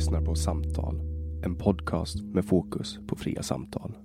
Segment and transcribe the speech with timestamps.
[0.00, 1.00] lyssnar på Samtal,
[1.44, 3.96] en podcast med fokus på fria samtal.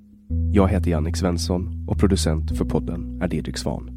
[0.54, 3.90] Jag heter Jannik Svensson och producent för podden är Didrik Svan.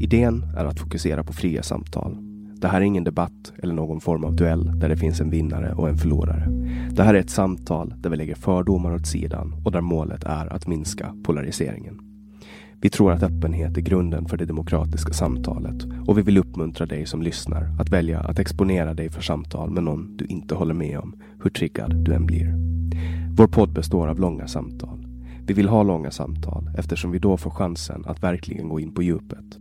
[0.00, 2.18] Idén är att fokusera på fria samtal.
[2.60, 5.74] Det här är ingen debatt eller någon form av duell där det finns en vinnare
[5.74, 6.46] och en förlorare.
[6.90, 10.46] Det här är ett samtal där vi lägger fördomar åt sidan och där målet är
[10.46, 12.09] att minska polariseringen.
[12.82, 17.06] Vi tror att öppenhet är grunden för det demokratiska samtalet och vi vill uppmuntra dig
[17.06, 20.98] som lyssnar att välja att exponera dig för samtal med någon du inte håller med
[20.98, 22.54] om, hur triggad du än blir.
[23.36, 25.06] Vår podd består av långa samtal.
[25.46, 29.02] Vi vill ha långa samtal eftersom vi då får chansen att verkligen gå in på
[29.02, 29.58] djupet.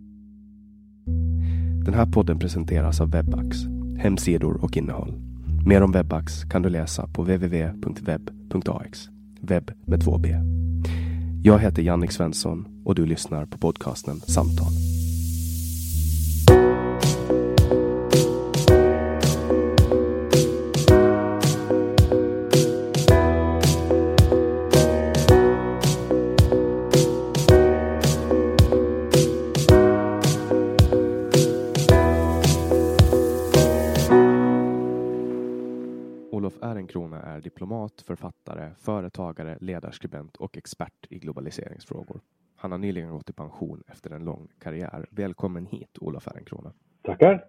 [1.85, 3.57] Den här podden presenteras av Webax,
[3.97, 5.13] hemsidor och innehåll.
[5.65, 9.09] Mer om Webax kan du läsa på www.web.ax.
[9.41, 10.35] Webb med två B.
[11.43, 14.88] Jag heter Jannik Svensson och du lyssnar på podcasten Samtal.
[37.39, 42.21] Är diplomat, författare, företagare, ledarskribent och expert i globaliseringsfrågor.
[42.55, 45.05] Han har nyligen gått i pension efter en lång karriär.
[45.09, 46.73] Välkommen hit, Olof Ehrenkrona.
[47.03, 47.45] Tackar.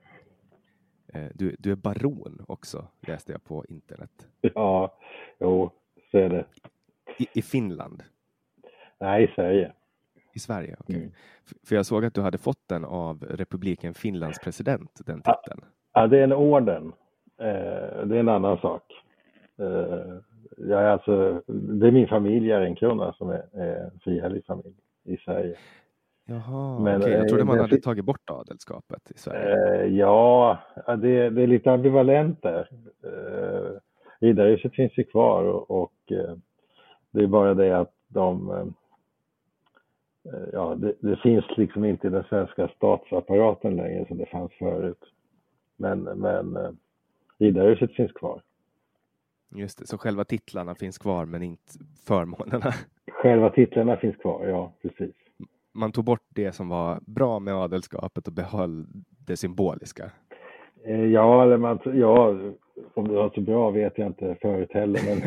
[1.13, 4.29] Eh, Du, du är baron också, läste jag på internet.
[4.41, 4.99] Ja,
[5.41, 5.71] jo,
[6.11, 6.45] så är det.
[7.19, 8.03] I, i Finland?
[9.01, 9.73] Nej, i Sverige.
[10.35, 10.77] I Sverige?
[10.81, 10.97] Okej.
[10.97, 11.13] Mm.
[11.45, 15.65] F- För jag såg att du hade fått den av republiken Finlands president, den titeln.
[15.93, 16.93] Ja, det är en orden.
[17.39, 18.83] Eh, det är en annan sak.
[19.61, 20.15] Eh,
[20.57, 25.57] jag är alltså, det är min familj, Ehrenkrona, som är, är frihellig familj i Sverige.
[26.27, 27.13] Jaha, Men, okej.
[27.13, 29.81] Jag trodde eh, man det- hade tagit bort adelskapet i Sverige.
[29.85, 32.69] Eh, ja, det, det är lite ambivalent där.
[33.05, 33.71] Eh,
[34.21, 35.93] Riddarhuset finns ju kvar och, och
[37.11, 38.73] det är bara det att de
[40.53, 45.05] Ja, det, det finns liksom inte i den svenska statsapparaten längre som det fanns förut.
[45.77, 46.77] Men, men
[47.39, 48.43] Riddarhuset finns kvar.
[49.55, 51.73] Just det, så själva titlarna finns kvar men inte
[52.07, 52.73] förmånerna.
[53.13, 55.15] Själva titlarna finns kvar, ja precis.
[55.73, 58.87] Man tog bort det som var bra med adelskapet och behöll
[59.27, 60.11] det symboliska.
[60.85, 62.37] Eh, Ja, eller man, ja,
[62.95, 65.23] om det var så bra vet jag inte förut heller, men,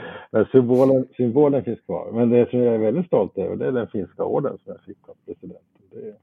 [0.32, 2.12] men symbolen, symbolen finns kvar.
[2.12, 4.82] Men det som jag är väldigt stolt över, det är den finska orden som jag
[4.82, 5.82] fick av presidenten.
[5.90, 6.14] Det,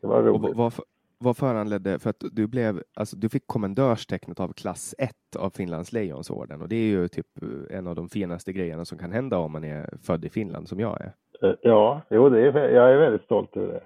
[0.00, 0.56] det var Och roligt.
[0.56, 0.72] vad, vad,
[1.18, 5.92] vad föranledde, för att du blev, alltså du fick kommendörstecknet av klass 1 av Finlands
[5.92, 9.38] Lejonsorden och det är ju typ eh, en av de finaste grejerna som kan hända
[9.38, 11.12] om man är född i Finland som jag är.
[11.42, 13.82] Eh, ja, jo, det är, jag är väldigt stolt över det.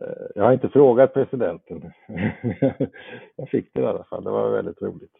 [0.00, 1.92] Eh, jag har inte frågat presidenten.
[3.36, 4.24] jag fick det i alla fall.
[4.24, 5.16] Det var väldigt roligt.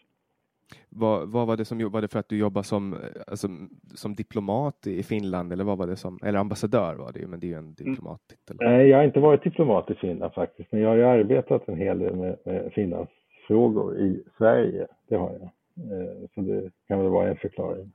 [0.89, 2.97] Vad, vad var det som var det för att du jobbar som,
[3.27, 3.49] alltså,
[3.95, 7.41] som diplomat i Finland eller vad var det som, eller ambassadör var det ju, men
[7.41, 8.57] det är ju en diplomattitel.
[8.61, 11.77] Nej, jag har inte varit diplomat i Finland faktiskt, men jag har ju arbetat en
[11.77, 14.87] hel del med, med Finlandsfrågor i Sverige.
[15.09, 15.51] Det har jag.
[15.81, 17.93] Eh, så det kan väl vara en förklaring.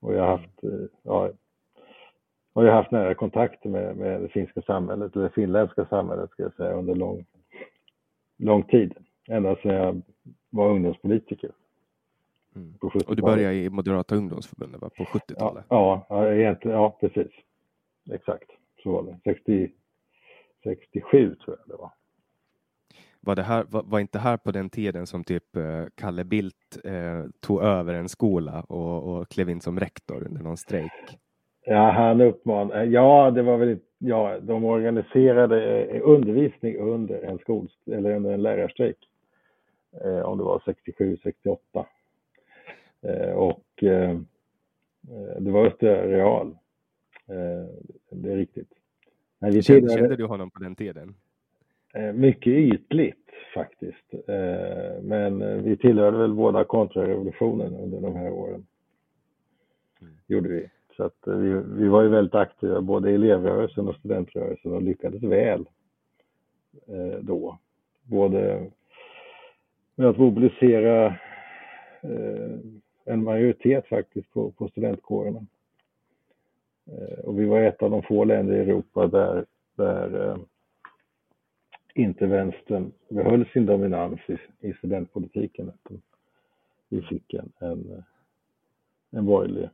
[0.00, 1.30] Och jag har haft, eh, ja,
[2.52, 6.30] och jag har haft nära kontakter med, med det finska samhället, eller det finländska samhället
[6.30, 7.24] ska jag säga, under lång,
[8.38, 8.94] lång tid.
[9.28, 10.02] Ända sedan jag
[10.50, 11.50] var ungdomspolitiker.
[12.56, 12.74] Mm.
[13.06, 14.90] Och du började i Moderata ungdomsförbundet va?
[14.96, 15.64] på 70-talet?
[15.68, 17.32] Ja, ja, egentligen, ja, precis.
[18.12, 18.50] Exakt,
[18.82, 19.18] så var det.
[19.24, 19.70] 60,
[20.64, 21.90] 67 tror jag det var.
[23.20, 26.84] Var, det här, var, var inte här på den tiden som typ eh, Kalle Bildt
[26.84, 31.18] eh, tog över en skola och, och klev in som rektor under någon strejk?
[31.66, 37.68] Ja, han uppmanade, ja det var väl, ja de organiserade eh, undervisning under en skol,
[37.86, 38.96] eller under en lärarstrejk.
[40.04, 41.86] Eh, om det var 67, 68.
[43.04, 44.18] Eh, och eh,
[45.38, 46.46] det var Östra Real.
[47.28, 47.66] Eh,
[48.10, 48.68] det är riktigt.
[49.38, 51.14] Men vi kände, kände du honom på den tiden?
[52.14, 54.14] Mycket ytligt faktiskt.
[55.02, 58.66] Men vi tillhörde väl båda kontrarevolutionen under de här åren.
[60.00, 60.14] Mm.
[60.26, 60.70] Gjorde vi.
[60.96, 65.22] Så att vi, vi var ju väldigt aktiva både i elevrörelsen och studentrörelsen och lyckades
[65.22, 65.64] väl
[67.20, 67.58] då.
[68.02, 68.70] Både
[69.94, 71.18] med att mobilisera
[73.04, 75.46] en majoritet faktiskt på, på studentkårerna.
[76.86, 79.44] Eh, och vi var ett av de få länder i Europa där,
[79.76, 80.36] där eh,
[81.94, 85.72] inte vänstern behöll sin dominans i, i studentpolitiken.
[86.88, 88.04] Vi fick en, en,
[89.10, 89.68] en borgerlig,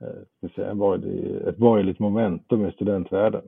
[0.00, 3.42] eh, säga, en borgerlig, ett borgerligt momentum i studentvärlden.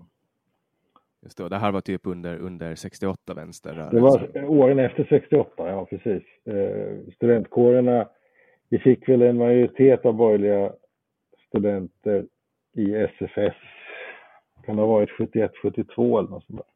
[1.22, 3.88] Just det, det här var typ under, under 68 vänster?
[3.92, 6.22] Det var åren efter 68, ja precis.
[6.44, 8.08] Eh, studentkårerna
[8.70, 10.72] vi fick väl en majoritet av borgerliga
[11.48, 12.26] studenter
[12.72, 13.56] i SFS.
[14.64, 16.70] Kan det ha varit 71, 72 eller något sånt där.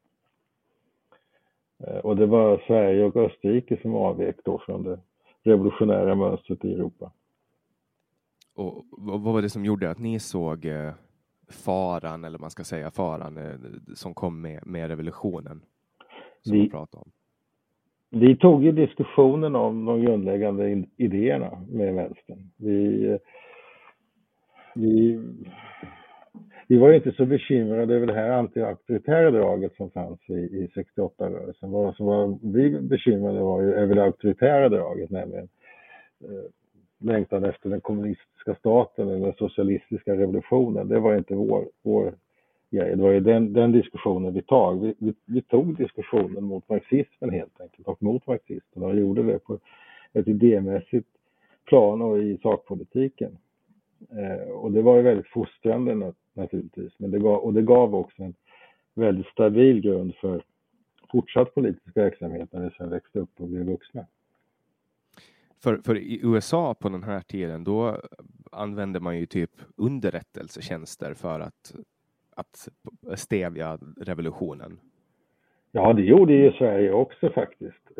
[1.87, 4.99] Eh, och det var Sverige och Österrike som avvek då från det
[5.43, 7.13] revolutionära mönstret i Europa.
[8.55, 10.93] Och vad var det som gjorde att ni såg eh,
[11.49, 13.55] faran, eller man ska säga faran, eh,
[13.95, 15.63] som kom med, med revolutionen?
[16.43, 17.11] Som vi, pratade om?
[18.15, 22.51] Vi tog ju diskussionen om de grundläggande idéerna med vänstern.
[22.57, 23.19] Vi,
[24.75, 25.21] vi,
[26.69, 31.71] vi var inte så bekymrade över det här antiauktoritära draget som fanns i, i 68-rörelsen.
[31.71, 35.49] Vad som var vi bekymrade var ju över det auktoritära draget, nämligen
[36.25, 36.51] eh,
[37.01, 40.89] längtan efter den kommunistiska staten eller den socialistiska revolutionen.
[40.89, 42.15] Det var inte vår, vår
[42.75, 42.97] grejer.
[42.97, 44.83] Det var ju den, den diskussionen vi tog.
[44.83, 49.39] Vi, vi, vi, tog diskussionen mot marxismen helt enkelt och mot marxisterna och gjorde det
[49.39, 49.59] på
[50.13, 51.09] ett idémässigt
[51.65, 53.39] plan och i sakpolitiken.
[54.11, 58.23] Eh, och det var ju väldigt fostrande naturligtvis, men det gav, och det gav också
[58.23, 58.35] en
[58.95, 60.43] väldigt stabil grund för
[61.11, 64.07] fortsatt politisk verksamhet när vi sen växte upp och blev vuxna.
[65.63, 68.01] För, för i USA på den här tiden, då
[68.53, 71.75] använde man ju typ underrättelsetjänster för att
[72.37, 72.69] att
[73.19, 74.79] stävja revolutionen?
[75.73, 77.91] Ja, det gjorde ju Sverige också faktiskt.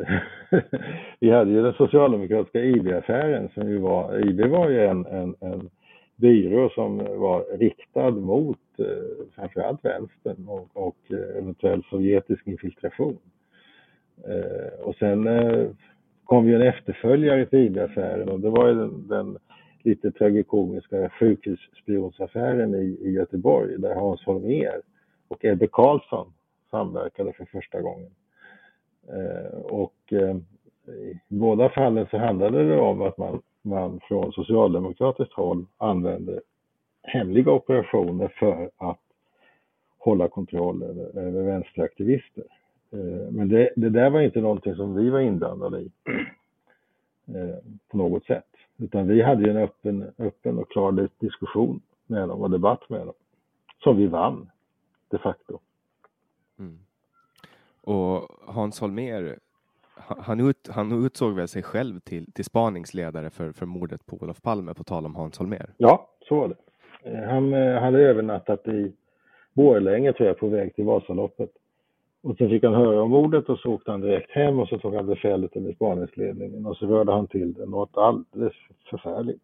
[1.19, 5.69] Vi hade ju den socialdemokratiska IB-affären som ju var, IB var ju en, en, en
[6.15, 13.17] byrå som var riktad mot eh, framförallt vänstern och, och eh, eventuell sovjetisk infiltration.
[14.27, 15.67] Eh, och sen eh,
[16.23, 19.37] kom ju en efterföljare till IB-affären och det var ju den, den
[19.85, 24.81] lite tragikomiska sjukhusspionsaffären i, i Göteborg där Hans Holmér
[25.27, 26.33] och Ebbe Carlsson
[26.71, 28.11] samverkade för första gången.
[29.07, 30.37] Eh, och eh,
[30.87, 36.41] i båda fallen så handlade det om att man, man från socialdemokratiskt håll använde
[37.03, 38.99] hemliga operationer för att
[39.97, 42.43] hålla kontroll över, över vänsteraktivister.
[42.91, 45.91] Eh, men det, det, där var inte någonting som vi var inblandade i
[47.27, 47.57] eh,
[47.91, 48.54] på något sätt.
[48.77, 53.13] Utan vi hade en öppen, öppen och klar diskussion med dem och debatt med dem.
[53.83, 54.49] Som vi vann,
[55.07, 55.59] de facto.
[56.59, 56.79] Mm.
[57.81, 59.39] Och Hans Holmér,
[59.97, 64.41] han, ut, han utsåg väl sig själv till, till spaningsledare för, för mordet på Olof
[64.41, 65.73] Palme, på tal om Hans Holmér?
[65.77, 66.55] Ja, så var det.
[67.11, 68.93] Eh, han eh, hade övernattat i
[69.53, 71.51] Borlänge, tror jag, på väg till Vasaloppet.
[72.25, 74.79] Och så fick han höra om mordet och så åkte han direkt hem och så
[74.79, 78.53] tog han befälet över spaningsledningen och så rörde han till det något alldeles
[78.89, 79.41] förfärligt.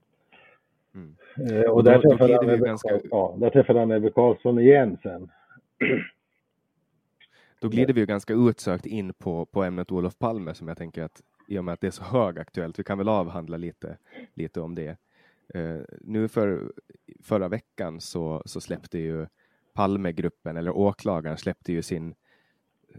[0.95, 1.15] Mm.
[1.51, 2.99] Eh, och, och där, träffade han Ebbe, ganska...
[3.11, 5.29] ja, där träffade han Ebbe Carlsson igen sen.
[7.59, 11.03] Då glider vi ju ganska utsökt in på, på ämnet Olof Palme som jag tänker
[11.03, 13.97] att i och med att det är så högaktuellt, vi kan väl avhandla lite,
[14.33, 14.97] lite om det.
[15.55, 16.71] Uh, nu för
[17.23, 19.27] förra veckan så, så släppte ju
[19.73, 22.15] Palmegruppen eller åklagaren släppte ju sin,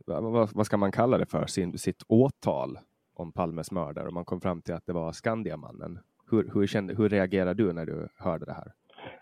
[0.07, 2.79] vad, vad ska man kalla det för, sin, sitt åtal
[3.15, 5.99] om Palmes mördare och man kom fram till att det var Skandiamannen.
[6.31, 8.73] Hur, hur, kände, hur reagerade du när du hörde det här?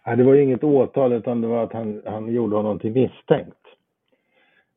[0.06, 3.56] Nej, det var inget åtal utan det var att han, han gjorde honom till misstänkt.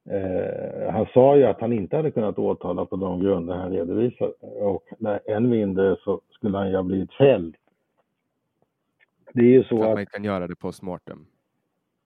[0.10, 4.32] Eh, han sa ju att han inte hade kunnat åtala på de grunder han redovisade
[4.42, 4.84] och
[5.26, 7.56] än mindre så skulle han ju ha blivit fälld.
[9.34, 11.26] Det är ju så För att, att man inte kan göra det postmortem.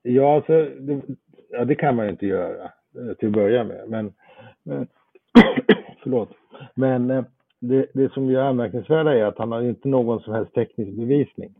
[0.02, 1.02] Ja, alltså, det,
[1.50, 3.88] ja, det kan man ju inte göra Eh, till att börja med.
[3.88, 4.12] Men,
[4.62, 4.88] men
[6.02, 6.28] förlåt.
[6.74, 7.24] Men eh,
[7.60, 11.54] det, det som är anmärkningsvärda är att han har inte någon som helst teknisk bevisning.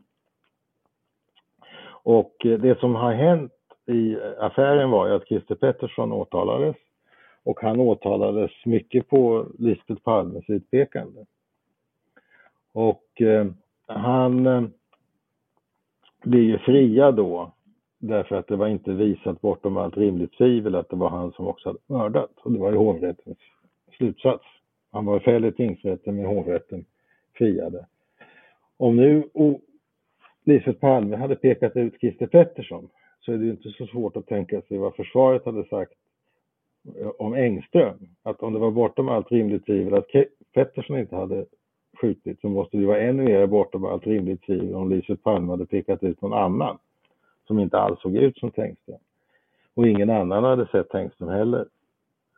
[1.90, 3.52] Och eh, det som har hänt
[3.86, 6.76] i affären var ju att Christer Pettersson åtalades
[7.42, 11.24] och han åtalades mycket på Lisbeth Palmes utpekande.
[12.72, 13.46] Och eh,
[13.86, 14.62] han eh,
[16.22, 17.52] blir ju fria då
[17.98, 21.46] därför att det var inte visat bortom allt rimligt tvivel att det var han som
[21.46, 22.30] också hade mördat.
[22.36, 23.38] Och det var ju hovrättens
[23.96, 24.44] slutsats.
[24.90, 26.84] Han var fälld i tingsrätten men hovrätten
[27.34, 27.86] friade.
[28.76, 29.22] Om nu
[30.44, 32.88] Lisbeth Palme hade pekat ut Christer Pettersson
[33.20, 35.92] så är det ju inte så svårt att tänka sig vad försvaret hade sagt
[37.00, 37.98] eh, om Engström.
[38.22, 40.06] Att om det var bortom allt rimligt tvivel att
[40.54, 41.46] Pettersson inte hade
[42.00, 45.66] skjutit så måste det vara ännu mer bortom allt rimligt tvivel om Lisbeth Palme hade
[45.66, 46.78] pekat ut någon annan
[47.48, 48.98] som inte alls såg ut som Tengström.
[49.74, 51.66] Och ingen annan hade sett Tengström heller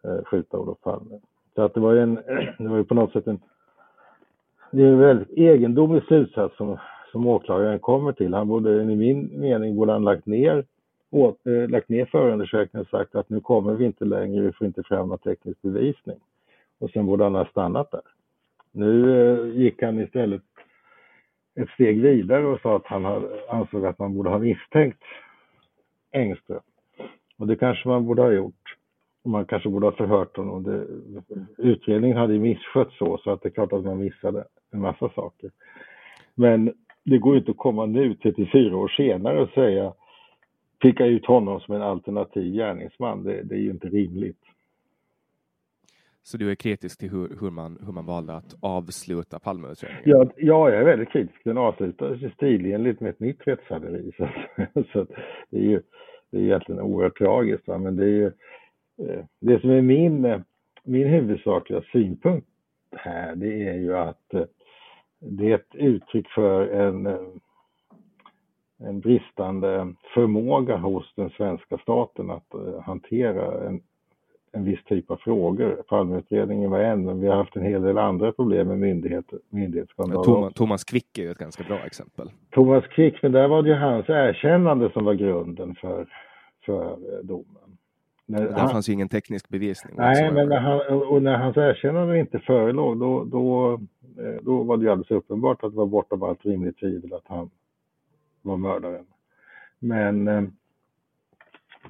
[0.05, 1.21] eh, skjuta Olof Palme.
[1.55, 2.14] Så att det var ju, en,
[2.59, 3.40] det var ju på något sätt en,
[4.71, 6.79] det är en väldigt egendomlig slutsats som,
[7.12, 8.35] som åklagaren kommer till.
[8.35, 10.64] Han borde, i min mening, borde han lagt ner,
[11.11, 14.67] åt, eh, lagt ner förundersökningen och sagt att nu kommer vi inte längre, vi får
[14.67, 16.17] inte fram någon teknisk bevisning.
[16.79, 18.02] Och sen borde han ha stannat där.
[18.73, 20.43] Nu eh, gick han istället
[21.54, 25.02] ett steg vidare och sa att han ansåg att man borde ha misstänkt
[26.12, 26.61] Engström.
[27.38, 28.76] Och det kanske man borde ha gjort.
[29.25, 30.62] Man kanske borde ha förhört honom.
[30.62, 30.87] Det,
[31.59, 35.09] utredningen hade ju misskött så, så att det är klart att man missade en massa
[35.09, 35.50] saker.
[36.35, 39.92] Men det går inte att komma nu, 34 år senare, och säga
[40.83, 43.25] picka ut honom som en alternativ gärningsman.
[43.25, 44.42] Det, det är ju inte rimligt.
[46.23, 50.03] Så du är kritisk till hur, hur, man, hur man valde att avsluta Palmeutredningen?
[50.05, 51.45] Ja, ja, jag är väldigt kritisk.
[51.45, 54.12] Den avslutades stilenligt med ett nytt rättshaveri.
[54.17, 54.29] Så,
[54.93, 55.07] så
[55.50, 55.83] det är ju
[56.31, 57.69] det är egentligen oerhört tragiskt.
[57.69, 57.79] Va?
[57.79, 58.27] Men det är ju
[58.99, 60.41] eh, det som är min, eh,
[60.85, 62.47] min huvudsakliga synpunkt
[62.97, 64.45] här, det är ju att eh,
[65.19, 67.07] det är ett uttryck för en,
[68.79, 73.83] en bristande förmåga hos den svenska staten att hantera en
[74.52, 75.83] en viss typ av frågor.
[75.88, 80.25] Palmeutredningen var en, men vi har haft en hel del andra problem med myndigheter, myndighetsskandaler.
[80.25, 82.30] Thomas, Thomas Quick är ju ett ganska bra exempel.
[82.50, 86.07] Thomas Quick, men där var det ju hans erkännande som var grunden för,
[86.66, 87.47] för eh, domen.
[88.26, 89.95] När där han, fanns ju ingen teknisk bevisning.
[89.97, 93.73] Nej, men när, han, och när hans erkännande inte förelåg, då, då,
[94.19, 97.26] eh, då var det ju alldeles uppenbart att det var bortom allt rimligt tvivel att
[97.26, 97.50] han
[98.42, 99.07] var mördaren.
[99.78, 100.42] Men eh,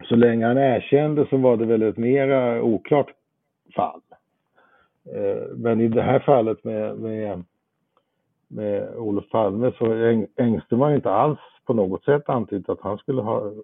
[0.09, 3.11] så länge han erkände så var det väl ett mera oklart
[3.75, 4.01] fall.
[5.05, 7.45] Eh, men i det här fallet med, med,
[8.49, 9.93] med Olof Palme så
[10.37, 13.55] Engström har inte alls på något sätt antytt att han skulle ha eh,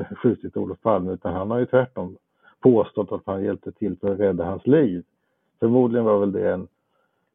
[0.00, 2.16] eh, skjutit Olof Palme utan han har ju tvärtom
[2.60, 5.04] påstått att han hjälpte till för att rädda hans liv.
[5.60, 6.68] Förmodligen var väl det en,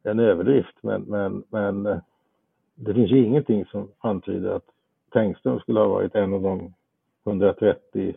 [0.02, 2.00] en överdrift men, men, men
[2.74, 4.66] det finns ju ingenting som antyder att
[5.12, 6.74] Tengström skulle ha varit en av de
[7.26, 8.16] 134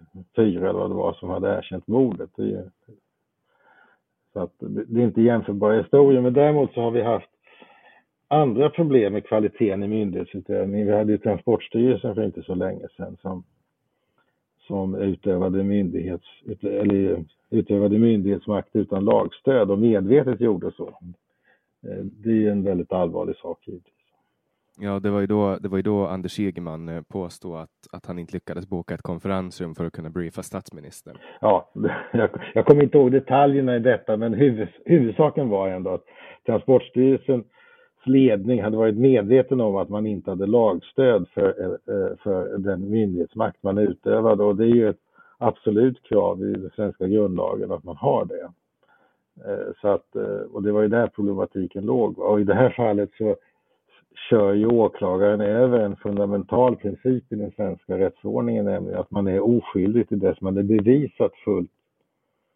[0.69, 2.29] eller vad det var som hade erkänt mordet.
[2.35, 2.71] Det
[4.35, 7.29] så att det är inte jämförbara historier, men däremot så har vi haft
[8.27, 10.85] andra problem med kvaliteten i myndighetsutövning.
[10.85, 13.43] Vi hade ju Transportstyrelsen för inte så länge sedan som,
[14.67, 16.25] som utövade, myndighets,
[16.61, 20.87] eller utövade myndighetsmakt utan lagstöd och medvetet gjorde så.
[21.87, 23.94] Eh, det är en väldigt allvarlig sak givetvis.
[24.77, 28.05] Ja, det var ju då, det var ju då Anders Ygeman eh, påstod att, att
[28.05, 31.17] han inte lyckades boka ett konferensrum för att kunna briefa statsministern.
[31.41, 31.71] Ja,
[32.13, 36.03] jag, jag kommer inte ihåg detaljerna i detta, men huvud, huvudsaken var ändå att
[36.45, 37.45] Transportstyrelsens
[38.05, 42.89] ledning hade varit medveten om att man inte hade lagstöd för, eh, eh, för den
[42.89, 45.01] myndighetsmakt man utövade och det är ju ett
[45.37, 48.51] absolut krav i den svenska grundlagen att man har det.
[49.81, 50.15] Så att,
[50.51, 52.19] och det var ju där problematiken låg.
[52.19, 53.35] Och i det här fallet så
[54.29, 59.39] kör ju åklagaren över en fundamental princip i den svenska rättsordningen, nämligen att man är
[59.39, 61.71] oskyldig till dess man är bevisat fullt,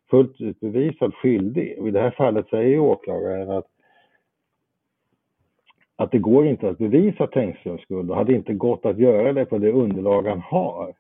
[0.09, 1.79] fullt ut bevisat skyldig.
[1.79, 3.67] Och I det här fallet säger ju åklagaren att,
[5.95, 9.45] att det går inte att bevisa Tengströms skuld och hade inte gått att göra det
[9.45, 10.93] på det underlag han har.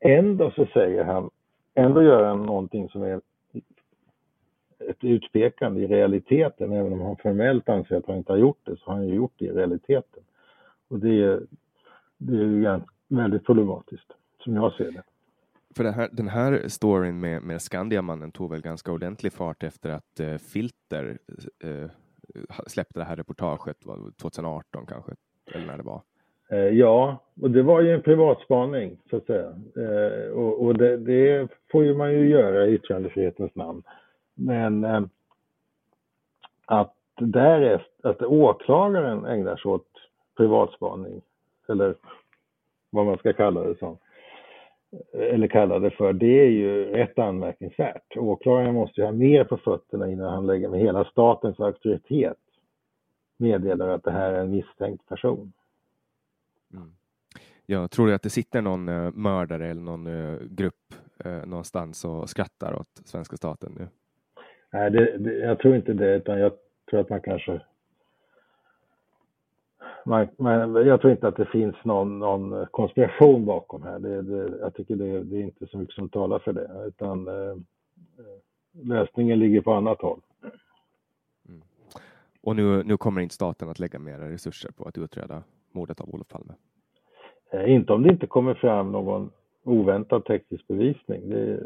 [0.00, 1.30] Ändå så säger han,
[1.74, 3.20] ändå gör han någonting som är
[4.90, 8.76] ett utpekande i realiteten, även om han formellt anser att han inte har gjort det,
[8.76, 10.22] så har han ju gjort det i realiteten.
[10.88, 11.40] Och det är,
[12.18, 15.02] det är ju väldigt problematiskt, som jag ser det.
[15.76, 19.90] För det här, den här storyn med, med Skandiamannen tog väl ganska ordentlig fart efter
[19.90, 21.18] att eh, Filter
[21.64, 21.90] eh,
[22.66, 23.76] släppte det här reportaget
[24.20, 25.12] 2018 kanske,
[25.54, 26.02] eller när det var?
[26.50, 29.48] Eh, ja, och det var ju en privatspaning så att säga.
[29.76, 33.82] Eh, och, och det, det, får ju man ju göra i yttrandefrihetens namn.
[34.38, 35.02] Men eh,
[36.64, 39.88] att därefter, att åklagaren ägnar sig åt
[40.36, 41.20] privatspaning,
[41.68, 41.94] eller
[42.90, 43.98] vad man ska kalla det som,
[45.12, 48.16] eller kalla det för, det är ju rätt anmärkningsvärt.
[48.16, 52.38] Åklagaren måste ju ha mer på fötterna innan han lägger med hela statens auktoritet
[53.36, 55.52] meddelar att det här är en misstänkt person.
[56.72, 56.92] Mm.
[57.66, 60.94] Jag tror att det sitter någon uh, mördare eller någon uh, grupp
[61.26, 63.88] uh, någonstans och skrattar åt svenska staten nu.
[64.70, 66.52] Nej, det, det, jag tror inte det, utan jag
[66.90, 67.60] tror att man kanske...
[70.04, 73.98] Man, man, jag tror inte att det finns någon, någon konspiration bakom här.
[73.98, 77.28] Det, det, jag tycker det, det, är inte så mycket som talar för det, utan
[77.28, 77.56] eh,
[78.72, 80.20] lösningen ligger på annat håll.
[81.48, 81.62] Mm.
[82.42, 86.14] Och nu, nu kommer inte staten att lägga mer resurser på att utreda mordet av
[86.14, 86.54] Olof Palme?
[87.50, 89.30] Eh, inte om det inte kommer fram någon
[89.62, 91.30] oväntad teknisk bevisning.
[91.30, 91.60] Det,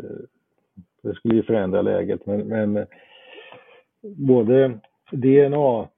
[1.03, 2.27] det skulle ju förändra läget.
[2.27, 2.87] Men, men
[4.03, 5.89] både DNA-tester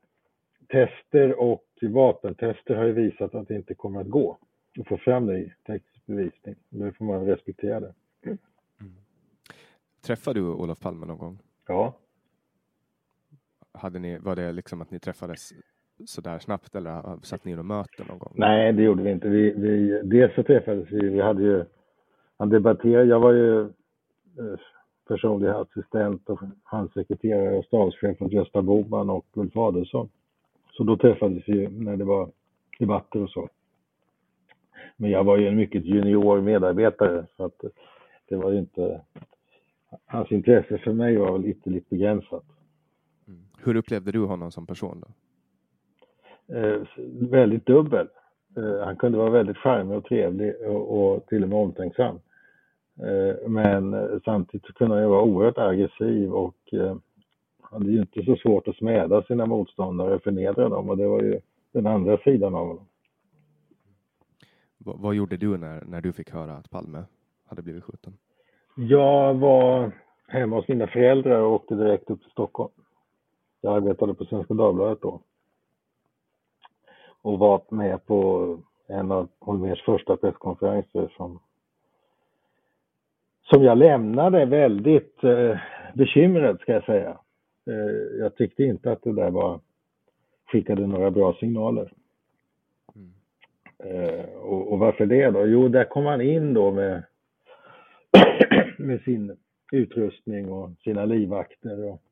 [1.40, 4.38] och vapentester har ju visat att det inte kommer att gå
[4.80, 6.54] att få fram ny teknisk bevisning.
[6.68, 7.94] Då får man respektera det.
[8.24, 8.38] Mm.
[10.06, 11.38] Träffade du Olof Palme någon gång?
[11.68, 11.98] Ja.
[13.72, 15.52] Hade ni, var det liksom att ni träffades
[16.04, 18.32] sådär snabbt eller satt ni i möten någon gång?
[18.36, 19.28] Nej, det gjorde vi inte.
[19.28, 21.64] Vi, vi, dels så träffades vi, vi hade ju,
[22.38, 24.58] han debatterade, jag var ju eh,
[25.08, 30.08] personlig assistent och hans sekreterare och stabschef åt Gösta Boman och Ulf Adelsohn.
[30.72, 32.30] Så då träffades vi när det var
[32.78, 33.48] debatter och så.
[34.96, 37.64] Men jag var ju en mycket junior medarbetare så att
[38.28, 39.00] det var ju inte...
[40.06, 42.44] Hans intresse för mig var väl ytterligt begränsat.
[43.28, 43.40] Mm.
[43.64, 45.08] Hur upplevde du honom som person då?
[46.54, 46.82] Eh,
[47.30, 48.08] väldigt dubbel.
[48.56, 52.18] Eh, han kunde vara väldigt charmig och trevlig och, och till och med omtänksam.
[52.98, 56.96] Eh, men samtidigt kunde han ju vara oerhört aggressiv och eh,
[57.60, 61.22] hade ju inte så svårt att smäda sina motståndare och förnedra dem och det var
[61.22, 61.40] ju
[61.72, 62.86] den andra sidan av honom.
[64.78, 67.04] Vad, vad gjorde du när, när du fick höra att Palme
[67.46, 68.16] hade blivit skjuten?
[68.76, 69.92] Jag var
[70.28, 72.72] hemma hos mina föräldrar och åkte direkt upp till Stockholm.
[73.60, 75.20] Jag arbetade på Svenska Dagbladet då.
[77.22, 81.40] Och var med på en av Holmers första presskonferenser som
[83.50, 85.58] som jag lämnade väldigt eh,
[85.94, 87.18] bekymrad ska jag säga.
[87.66, 89.60] Eh, jag tyckte inte att det där var,
[90.46, 91.92] skickade några bra signaler.
[92.94, 93.12] Mm.
[93.78, 95.46] Eh, och, och, varför det då?
[95.46, 97.02] Jo, där kom han in då med,
[98.78, 99.36] med sin
[99.72, 101.84] utrustning och sina livvakter.
[101.84, 102.02] Och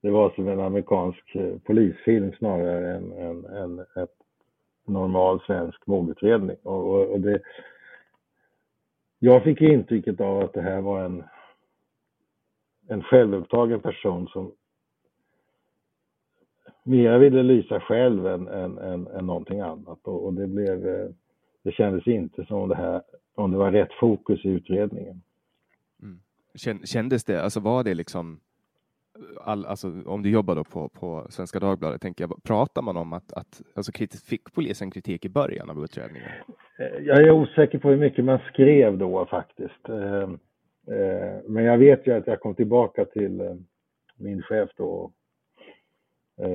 [0.00, 4.14] det var som en amerikansk eh, polisfilm snarare än, än, än ett
[4.86, 6.56] normal svensk mordutredning.
[6.62, 7.40] Och, och, och det,
[9.18, 11.24] jag fick intrycket av att det här var en,
[12.88, 14.52] en självupptagen person som
[16.82, 19.98] mer ville lysa själv än, än, än, än någonting annat.
[20.02, 21.08] Och, och, det, blev, eh,
[21.62, 23.02] det kändes inte som det, här,
[23.34, 25.22] om det var rätt fokus i utredningen.
[26.02, 26.20] Mm.
[26.84, 28.40] Kändes det, alltså var det liksom
[29.40, 33.12] all, alltså, om du jobbar då på, på Svenska Dagbladet, tänker jag, pratar man om
[33.12, 33.92] att, att alltså,
[34.26, 36.28] fick polisen kritik i början av utredningen?
[36.78, 39.88] Eh, jag är osäker på hur mycket man skrev då faktiskt.
[39.88, 40.22] Eh,
[40.96, 43.64] eh, men jag vet ju att jag kom tillbaka till
[44.16, 45.12] min chef då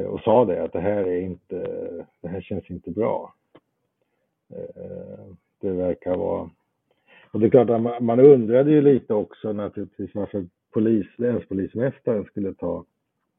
[0.08, 1.56] och sa det att det här är inte,
[2.22, 3.34] det här känns inte bra.
[5.62, 6.50] Det verkar vara,
[7.32, 12.54] och det är klart att man undrade ju lite också naturligtvis varför polis, länspolismästaren skulle
[12.54, 12.86] ta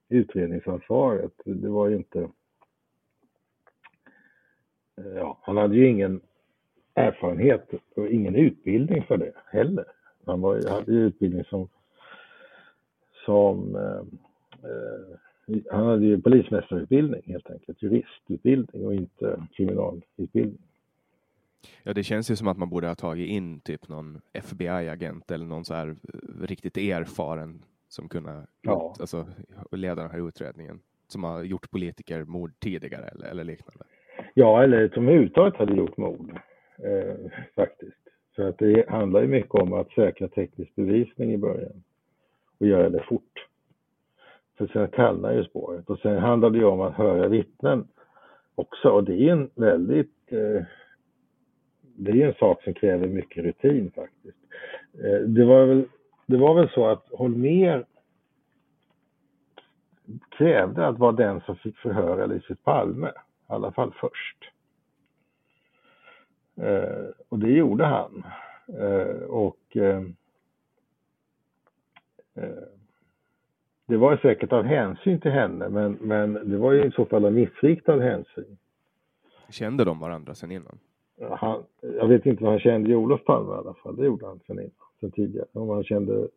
[0.09, 1.33] utredningsansvaret.
[1.45, 2.29] Det var ju inte...
[4.97, 6.21] Eh, ja, han hade ju ingen
[6.95, 9.85] erfarenhet och ingen utbildning för det heller.
[10.27, 11.69] Han var, hade ju utbildning som,
[13.25, 14.03] som eh,
[14.71, 15.19] eh,
[15.71, 20.59] han hade ju polismästarutbildning helt enkelt, juristutbildning och inte kriminalutbildning.
[21.83, 25.47] Ja, det känns ju som att man borde ha tagit in typ någon FBI-agent eller
[25.47, 28.95] någon så här eh, riktigt erfaren som kunde ja.
[29.01, 29.27] alltså,
[29.71, 33.85] leda den här utredningen som har gjort politiker mord tidigare eller, eller liknande.
[34.35, 36.31] Ja, eller som överhuvudtaget hade gjort mord
[36.79, 37.97] eh, faktiskt.
[38.37, 41.83] För att det handlar ju mycket om att säkra teknisk bevisning i början
[42.59, 43.47] och göra det fort.
[44.59, 47.89] För sen kallnar ju spåret och sen handlar det ju om att höra vittnen
[48.55, 50.63] också och det är en väldigt eh,
[51.97, 54.39] det är en sak som kräver mycket rutin faktiskt.
[55.05, 55.85] Eh, det var väl,
[56.27, 57.85] det var väl så att Holmer
[60.29, 63.13] krävde att vara den som fick förhöra Lisbeth Palme, i
[63.47, 64.51] alla fall först.
[66.57, 68.25] Eh, och det gjorde han.
[68.79, 69.77] Eh, och
[73.87, 77.25] det var säkert av hänsyn till henne, men, men det var ju i så fall
[77.25, 78.59] av missriktad hänsyn.
[79.51, 80.79] Kände de varandra sen innan?
[81.21, 83.97] Han, jag vet inte vad han kände i Olof Palme i alla fall.
[83.97, 85.47] Det gjorde han sen innan, sen tidigare.
[85.53, 86.29] Om han kände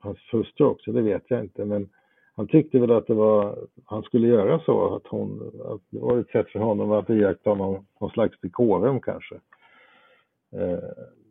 [0.00, 1.64] hans hustru också, det vet jag inte.
[1.64, 1.88] Men
[2.34, 6.18] han tyckte väl att det var, han skulle göra så, att hon, att det var
[6.18, 9.34] ett sätt för honom att iaktta någon, någon slags dekorum kanske.
[10.52, 10.78] Eh,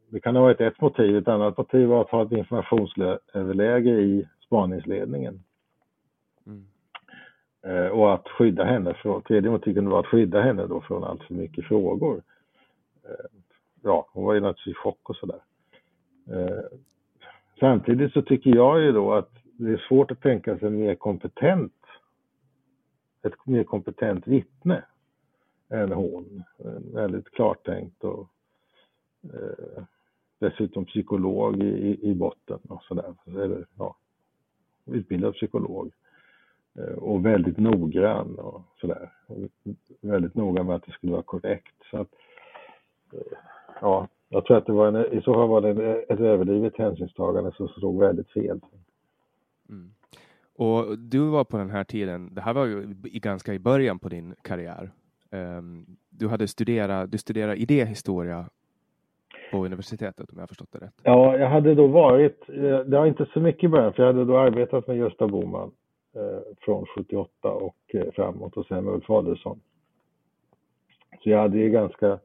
[0.10, 4.28] det kan ha varit ett motiv, ett annat motiv var att ha ett informationsöverläge i
[4.46, 5.44] spaningsledningen.
[7.62, 11.04] Eh, och att skydda henne från, tredje motivet kunde vara att skydda henne då från
[11.04, 12.22] allt för mycket frågor.
[13.04, 13.40] Eh,
[13.84, 15.40] ja, hon var ju naturligtvis i chock och sådär.
[16.32, 16.80] Eh,
[17.60, 21.74] samtidigt så tycker jag ju då att det är svårt att tänka sig mer kompetent,
[23.22, 24.84] ett mer kompetent vittne
[25.70, 26.44] än hon.
[26.94, 28.28] Väldigt klartänkt och
[29.24, 29.84] eh,
[30.40, 33.16] dessutom psykolog i, i botten och sådär.
[33.28, 33.96] Eller, ja,
[34.86, 35.92] utbildad psykolog.
[36.78, 39.10] Eh, och väldigt noggrann och sådär.
[40.02, 41.76] Väldigt noga med att det skulle vara korrekt.
[41.92, 42.10] Så att,
[43.14, 43.38] eh,
[43.82, 47.52] ja, jag tror att det var en, i så fall var det ett överdrivet hänsynstagande
[47.52, 48.60] som slog väldigt fel.
[49.70, 49.92] Mm.
[50.56, 54.10] Och du var på den här tiden, det här var ju ganska i början på
[54.10, 54.92] din karriär.
[55.32, 58.46] Um, du hade studerat, du studerade idéhistoria
[59.52, 60.94] på universitetet om jag har förstått det rätt.
[61.04, 64.14] Ja, jag hade då varit, eh, det var inte så mycket i början, för jag
[64.14, 65.72] hade då arbetat med Gösta Boman
[66.20, 69.60] Eh, från 78 och eh, framåt och sen med Ulf Adelsohn.
[71.24, 72.20] Så jag hade ju ganska,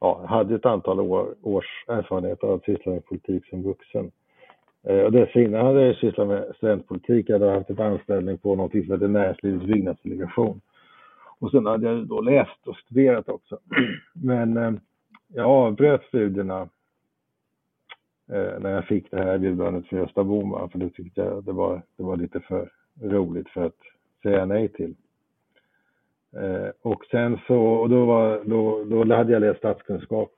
[0.00, 4.10] ja, hade ett antal år, års erfarenhet av att syssla med politik som vuxen.
[4.82, 7.28] Eh, och dessförinnan hade jag sysslat med studentpolitik.
[7.28, 10.60] Jag hade haft ett anställning på något som heter Näringslivets byggnadsdelegation.
[11.38, 13.58] Och sen hade jag då läst och studerat också.
[14.12, 14.72] Men eh,
[15.28, 16.68] jag avbröt studierna
[18.28, 21.52] Eh, när jag fick det här erbjudandet från Gösta Bohman, för det tyckte jag det
[21.52, 23.78] var, det var lite för roligt för att
[24.22, 24.94] säga nej till.
[26.36, 30.32] Eh, och sen så, och då, var, då, då hade jag läst statskunskap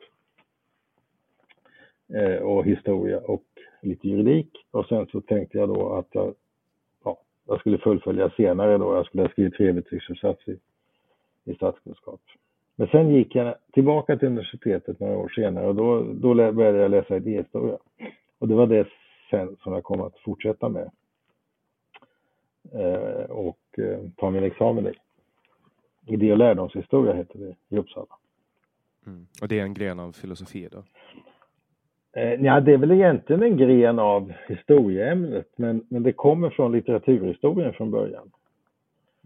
[2.14, 3.44] eh, och historia och
[3.83, 6.35] lite juridik och sen så tänkte jag då att jag,
[7.05, 8.94] ja, jag skulle fullfölja senare då.
[8.94, 10.59] Jag skulle ha skrivit trebetygsuppsats i,
[11.44, 12.20] i statskunskap.
[12.77, 16.91] Men sen gick jag tillbaka till universitetet några år senare och då, då började jag
[16.91, 17.79] läsa idéhistoria.
[18.39, 18.87] Och det var det
[19.31, 20.91] sen som jag kom att fortsätta med.
[22.73, 24.93] Eh, och eh, ta min examen i.
[26.12, 28.17] Idé och lärdomshistoria heter det i Uppsala.
[29.07, 29.27] Mm.
[29.43, 30.83] Och det är en gren av filosofi då?
[32.21, 36.73] Eh, ja, det är väl egentligen en gren av historieämnet, men, men det kommer från
[36.73, 38.31] litteraturhistorien från början.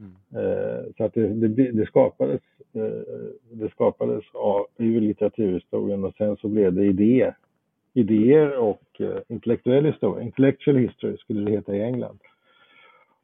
[0.01, 0.45] Mm.
[0.45, 2.41] Eh, så att det, det, det skapades,
[2.73, 3.15] eh,
[3.51, 7.37] det skapades av, ur litteraturhistorien och sen så blev det idéer.
[7.93, 10.25] idéer och eh, intellektuell historia.
[10.25, 12.19] Intellectual history skulle det heta i England.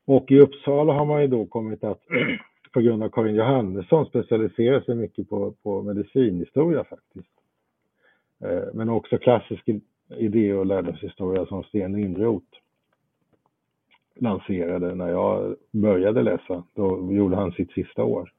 [0.05, 2.03] Och i Uppsala har man ju då kommit att
[2.73, 7.29] på grund av Karin Johannesson specialisera sig mycket på, på medicinhistoria faktiskt.
[8.73, 9.69] Men också klassisk
[10.17, 12.47] idé och lärdomshistoria som Sten Lindroth
[14.17, 16.65] lanserade när jag började läsa.
[16.75, 18.33] Då gjorde han sitt sista år.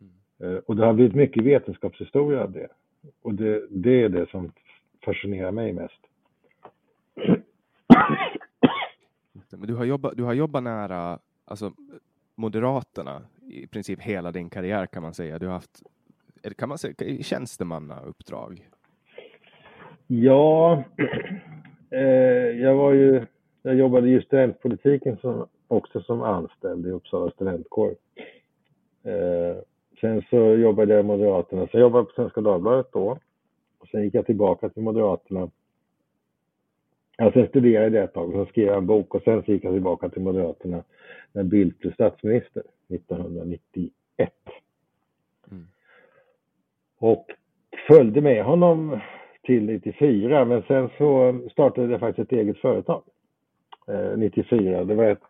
[0.00, 0.54] Mm.
[0.54, 2.68] Eh, och det har blivit mycket vetenskapshistoria av det.
[3.22, 4.52] Och det, det är det som
[5.04, 6.00] fascinerar mig mest.
[9.50, 11.72] Men du har jobbat, du har jobbat nära alltså,
[12.34, 15.38] Moderaterna i princip hela din karriär kan man säga.
[15.38, 15.82] Du har haft
[16.56, 18.68] kan man säga, tjänstemannauppdrag?
[20.06, 20.84] Ja,
[21.90, 22.00] eh,
[22.62, 23.26] jag var ju,
[23.62, 27.94] jag jobbade i studentpolitiken som, också som anställd i Uppsala studentkår.
[29.02, 29.56] Eh,
[30.00, 33.18] sen så jobbade jag i Moderaterna, så jag jobbade på Svenska Dagbladet då.
[33.78, 35.50] Och sen gick jag tillbaka till Moderaterna
[37.16, 39.72] Ja, sen studerade jag ett tag och skrev jag en bok och sen gick jag
[39.72, 40.84] tillbaka till Moderaterna
[41.32, 43.92] när Bildt blev statsminister 1991.
[45.50, 45.66] Mm.
[46.98, 47.26] Och
[47.88, 49.00] följde med honom
[49.42, 53.02] till 94 men sen så startade jag faktiskt ett eget företag
[54.16, 54.84] 94.
[54.84, 55.22] Det var ett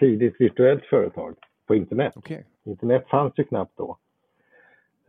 [0.00, 1.34] tidigt virtuellt företag
[1.66, 2.16] på internet.
[2.16, 2.42] Okay.
[2.64, 3.98] Internet fanns ju knappt då.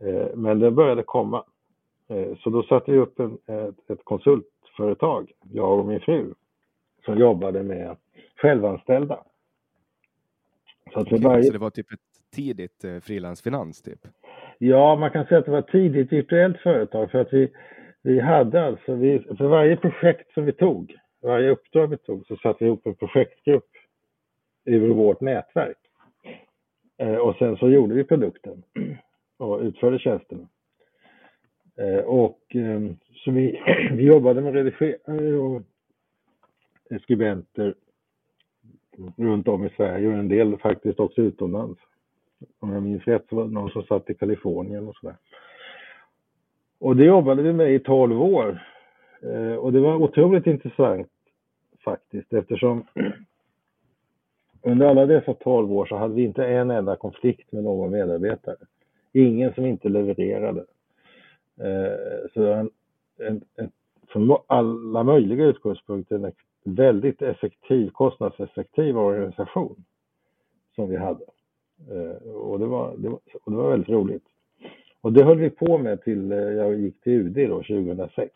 [0.00, 1.44] Eh, men det började komma.
[2.08, 3.38] Eh, så då satte vi upp en,
[3.88, 6.34] ett, konsultföretag, jag och min fru,
[7.04, 7.96] som jobbade med
[8.36, 9.18] självanställda.
[10.92, 11.42] Så, att för varje...
[11.42, 12.00] så det var typ ett
[12.34, 14.08] tidigt eh, frilansfinans typ?
[14.58, 17.52] Ja, man kan säga att det var ett tidigt virtuellt företag för att vi,
[18.02, 20.96] vi hade alltså, vi, för varje projekt som vi tog,
[21.26, 23.70] varje uppdrag vi tog så satte vi ihop en projektgrupp
[24.64, 25.78] ur vårt nätverk.
[26.98, 28.62] Eh, och sen så gjorde vi produkten
[29.38, 30.48] och utförde tjänsterna.
[31.76, 33.62] Eh, och ehm, så vi,
[33.92, 35.62] vi jobbade med redigerare eh, och
[37.02, 37.74] skribenter
[39.16, 41.80] runt om i Sverige och en del faktiskt också utomlands.
[42.58, 45.16] Om jag minns rätt så var det någon som satt i Kalifornien och sådär.
[46.78, 48.62] Och det jobbade vi med i 12 år.
[49.22, 51.08] Eh, och det var otroligt intressant
[51.86, 52.84] faktiskt eftersom
[54.62, 58.56] under alla dessa 12 år så hade vi inte en enda konflikt med någon medarbetare.
[59.12, 60.64] Ingen som inte levererade.
[61.60, 62.70] Eh, så en,
[63.18, 63.70] en, en,
[64.08, 66.32] från alla möjliga utgångspunkter en
[66.64, 69.84] väldigt effektiv, kostnadseffektiv organisation
[70.74, 71.24] som vi hade.
[71.90, 74.24] Eh, och, det var, det var, och det var väldigt roligt.
[75.00, 78.32] Och det höll vi på med till eh, jag gick till UD då 2006.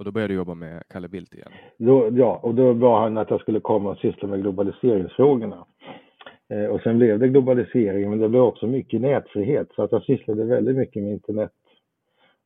[0.00, 1.52] Och då började du jobba med Kalle Bildt igen?
[1.76, 5.66] Då, ja, och då var han att jag skulle komma och syssla med globaliseringsfrågorna.
[6.48, 9.68] Eh, och sen blev det globalisering, men det blev också mycket nätfrihet.
[9.74, 11.52] Så att jag sysslade väldigt mycket med internet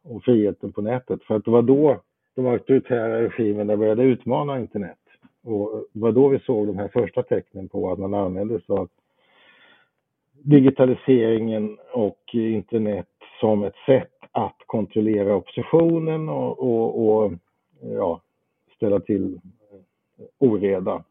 [0.04, 1.22] och friheten på nätet.
[1.22, 2.00] För att det var då
[2.34, 4.98] de auktoritära regimerna började utmana internet.
[5.44, 8.76] Och det var då vi såg de här första tecknen på att man använde sig
[8.76, 8.88] av
[10.42, 13.08] digitaliseringen och internet
[13.40, 17.32] som ett sätt att kontrollera oppositionen och, och, och
[17.92, 18.20] ja,
[18.76, 19.40] ställa till eh,
[20.38, 21.04] oreda.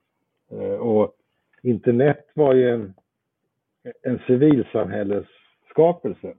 [0.52, 1.16] Eh, och
[1.62, 2.94] internet var ju en,
[4.02, 6.34] en civilsamhällesskapelse.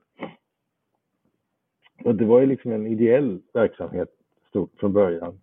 [2.05, 4.09] Och det var ju liksom en ideell verksamhet
[4.49, 5.40] stort från början.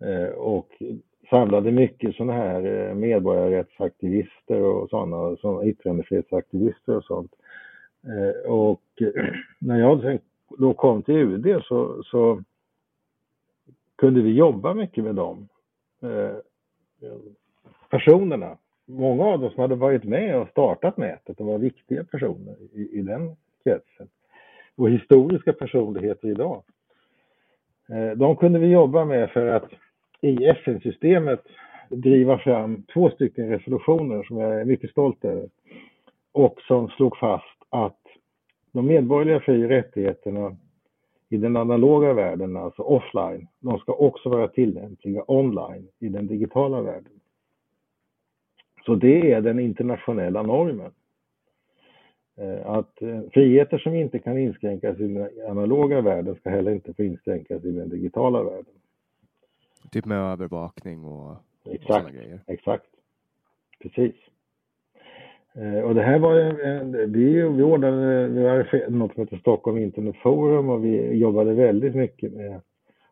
[0.00, 0.82] Eh, och
[1.30, 7.34] samlade mycket sådana här medborgarrättsaktivister och sådana, sådana yttrandefrihetsaktivister och sånt.
[8.46, 8.82] Och
[9.58, 10.18] när jag sen
[10.58, 12.42] då kom till UD så, så
[14.02, 15.48] kunde vi jobba mycket med dem.
[16.02, 16.36] Eh,
[17.90, 22.56] personerna, många av dem som hade varit med och startat nätet och var viktiga personer
[22.72, 24.08] i, i den kretsen.
[24.76, 26.62] Och historiska personligheter idag.
[27.88, 29.70] Eh, de kunde vi jobba med för att
[30.20, 31.42] i FN-systemet
[31.88, 35.48] driva fram två stycken resolutioner som jag är mycket stolt över.
[36.32, 38.00] Och som slog fast att
[38.72, 40.56] de medborgerliga fri och rättigheterna
[41.32, 46.82] i den analoga världen, alltså offline, de ska också vara tillämpliga online i den digitala
[46.82, 47.12] världen.
[48.86, 50.92] Så det är den internationella normen.
[52.36, 56.94] Eh, att eh, friheter som inte kan inskränkas i den analoga världen ska heller inte
[56.94, 58.74] få inskränkas i den digitala världen.
[59.90, 62.40] Typ med övervakning och, exakt, och sådana grejer?
[62.46, 62.86] Exakt,
[63.80, 64.14] precis.
[65.54, 69.78] Eh, och det här var en, vi, vi ordnade vi hade något som heter Stockholm
[69.78, 72.60] Internet Forum och vi jobbade väldigt mycket med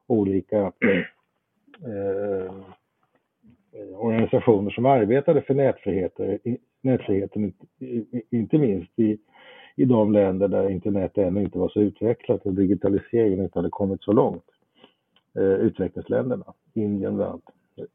[0.07, 6.39] olika eh, eh organisationer som arbetade för nätfriheter,
[6.83, 7.53] nätfriheten,
[8.31, 9.19] inte minst i,
[9.77, 14.03] i de länder där internet ännu inte var så utvecklat och digitaliseringen inte hade kommit
[14.03, 14.45] så långt.
[15.35, 17.43] Eh, utvecklingsländerna, Indien bland annat.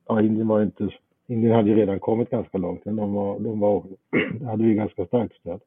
[0.07, 0.89] Ja, Indien var inte
[1.27, 3.83] Indien hade ju redan kommit ganska långt, men de, var, de var,
[4.45, 5.61] hade ju ganska starkt stöd.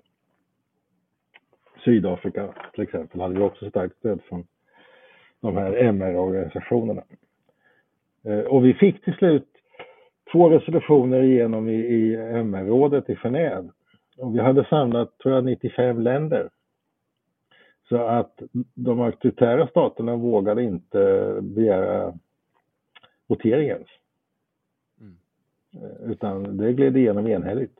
[1.85, 4.47] Sydafrika till exempel hade vi också starkt stöd från
[5.41, 7.03] de här MR-organisationerna.
[8.25, 9.49] Eh, och vi fick till slut
[10.33, 13.71] två resolutioner igenom i, i MR-rådet i Genève.
[14.17, 16.49] Och vi hade samlat, tror jag, 95 länder.
[17.89, 18.43] Så att
[18.75, 22.19] de auktoritära staterna vågade inte begära
[23.27, 23.89] votering ens.
[26.05, 27.73] Utan det gled igenom enhälligt.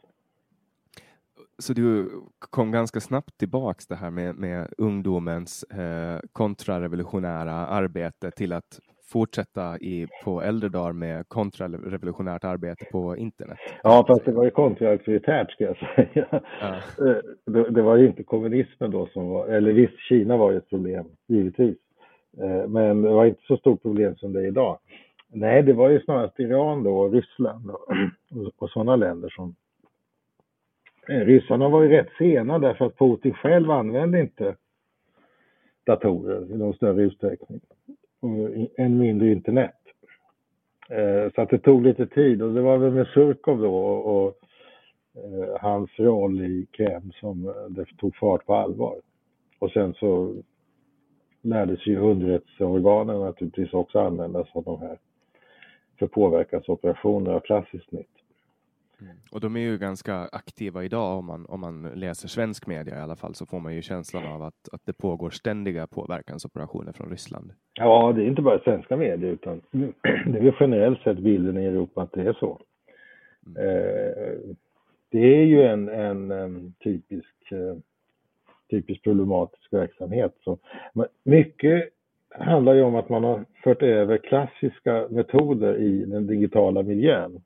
[1.59, 8.53] Så du kom ganska snabbt tillbaks det här med, med ungdomens eh, kontrarevolutionära arbete till
[8.53, 8.81] att
[9.13, 13.59] fortsätta i, på äldre dagar med kontrarevolutionärt arbete på internet?
[13.83, 16.27] Ja, fast det var ju kontraauktoritärt ska jag säga.
[16.61, 16.77] Ja.
[17.07, 20.57] Eh, det, det, var ju inte kommunismen då som var, eller visst, Kina var ju
[20.57, 21.77] ett problem, givetvis.
[22.43, 24.79] Eh, men det var inte så stort problem som det är idag.
[25.33, 27.89] Nej, det var ju snarast Iran då och Ryssland och,
[28.59, 29.55] och sådana länder som...
[31.09, 34.57] Eh, ryssarna var ju rätt sena därför att Putin själv använde inte
[35.87, 37.61] datorer i någon större utsträckning.
[38.21, 38.31] Och
[38.77, 39.75] än mindre internet.
[40.91, 44.27] Eh, så att det tog lite tid och det var väl med Surkov då och,
[44.27, 44.39] och
[45.15, 49.01] eh, hans roll i Kreml som eh, det tog fart på allvar.
[49.59, 50.35] Och sen så
[51.43, 54.99] lärde sig ju underrättelseorganen naturligtvis också använda sig av de här
[55.99, 58.09] för påverkansoperationer av klassiskt snitt.
[59.01, 59.17] Mm.
[59.31, 63.01] Och de är ju ganska aktiva idag om man, om man läser svensk media i
[63.01, 67.11] alla fall så får man ju känslan av att, att det pågår ständiga påverkansoperationer från
[67.11, 67.53] Ryssland.
[67.75, 69.61] Ja, det är inte bara svenska medier utan
[70.27, 72.61] det är generellt sett bilden i Europa att det är så.
[73.47, 73.69] Mm.
[73.69, 74.57] Eh,
[75.11, 77.77] det är ju en, en, en typisk eh,
[78.71, 80.35] typiskt problematisk verksamhet.
[80.45, 80.59] Så,
[81.23, 81.89] mycket
[82.31, 87.43] handlar ju om att man har fört över klassiska metoder i den digitala miljön.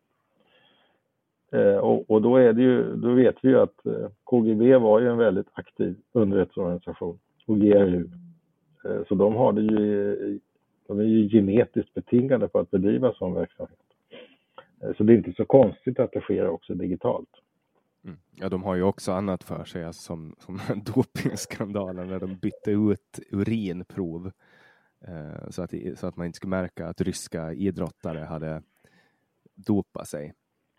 [1.53, 5.01] Eh, och, och, då, är det ju, då vet vi ju att eh, KGB var
[5.01, 8.09] ju en väldigt aktiv underrättelseorganisation och GRU.
[8.85, 10.38] Eh, så de har det ju,
[10.87, 13.79] de är ju genetiskt betingade på att bedriva sån verksamhet.
[14.83, 17.29] Eh, så det är inte så konstigt att det sker också digitalt.
[18.05, 18.16] Mm.
[18.35, 20.61] Ja, de har ju också annat för sig, alltså som, som
[20.95, 24.31] dopingskandalen när de bytte ut urinprov
[25.09, 28.62] Eh, så, att, så att man inte skulle märka att ryska idrottare hade
[29.55, 30.33] dopat sig.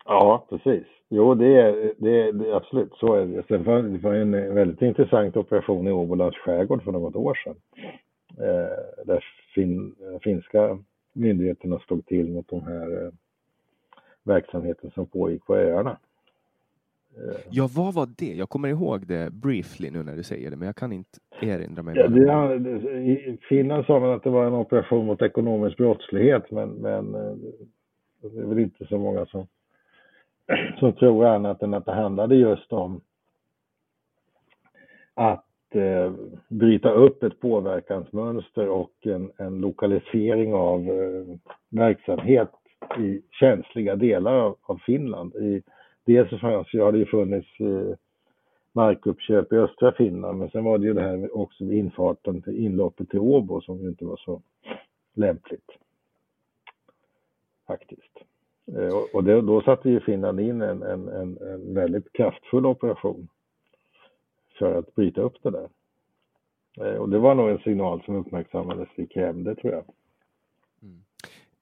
[0.04, 0.86] Ja, precis.
[1.08, 3.42] Jo, det är, det är, det är absolut så är det.
[3.48, 7.56] Sen var, det var en väldigt intressant operation i Åbolands skärgård för något år sedan.
[8.38, 10.78] Eh, där fin, finska
[11.12, 13.10] myndigheterna slog till mot de här eh,
[14.22, 15.98] verksamheten som pågick på öarna.
[17.50, 18.34] Ja, vad var det?
[18.34, 21.82] Jag kommer ihåg det briefly nu när du säger det, men jag kan inte erinra
[21.82, 21.96] mig.
[21.96, 26.68] Ja, det, I Finland sa man att det var en operation mot ekonomisk brottslighet, men,
[26.68, 27.34] men eh,
[28.22, 29.46] det är väl inte så många som,
[30.78, 33.00] som tror annat än att det handlade just om
[35.14, 36.12] att eh,
[36.48, 41.36] bryta upp ett påverkansmönster och en, en lokalisering av eh,
[41.70, 42.50] verksamhet
[42.98, 45.34] i känsliga delar av, av Finland.
[45.34, 45.62] I,
[46.04, 47.96] dels så fanns, har det ju funnits eh,
[48.72, 52.58] markuppköp i östra Finland, men sen var det ju det här också med infarten till
[52.58, 54.42] inloppet till Åbo som ju inte var så
[55.14, 55.70] lämpligt.
[57.66, 58.18] Faktiskt.
[58.66, 63.28] Eh, och det, då satte ju Finland in en, en, en, en, väldigt kraftfull operation
[64.58, 65.68] för att bryta upp det där.
[66.80, 69.84] Eh, och det var nog en signal som uppmärksammades i Kreml, det tror jag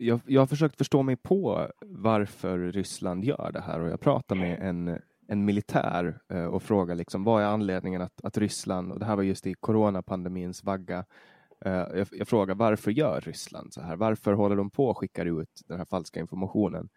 [0.03, 4.37] jag, jag har försökt förstå mig på varför Ryssland gör det här och jag pratar
[4.37, 8.99] med en, en militär eh, och frågar liksom, vad är anledningen att, att Ryssland, och
[8.99, 11.05] det här var just i coronapandemins vagga,
[11.65, 13.97] eh, jag, jag frågar varför gör Ryssland så här?
[13.97, 16.88] Varför håller de på och skickar ut den här falska informationen?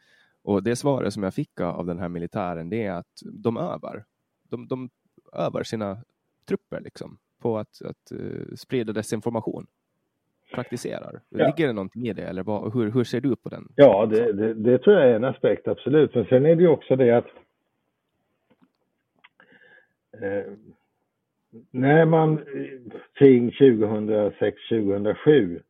[0.44, 4.06] Och det svaret som jag fick av den här militären, det är att de övar.
[4.50, 4.90] De, de
[5.34, 6.04] övar sina
[6.48, 9.68] trupper liksom på att, att uh, sprida desinformation
[10.54, 11.22] praktiserar?
[11.30, 11.46] Ja.
[11.46, 13.68] Ligger det någonting i det eller vad, hur, hur ser du på den?
[13.76, 16.16] Ja, det, det, det, tror jag är en aspekt, absolut.
[16.16, 17.28] Men sen är det ju också det att
[20.22, 20.44] eh,
[21.72, 22.46] när man
[23.14, 25.62] kring 2006-2007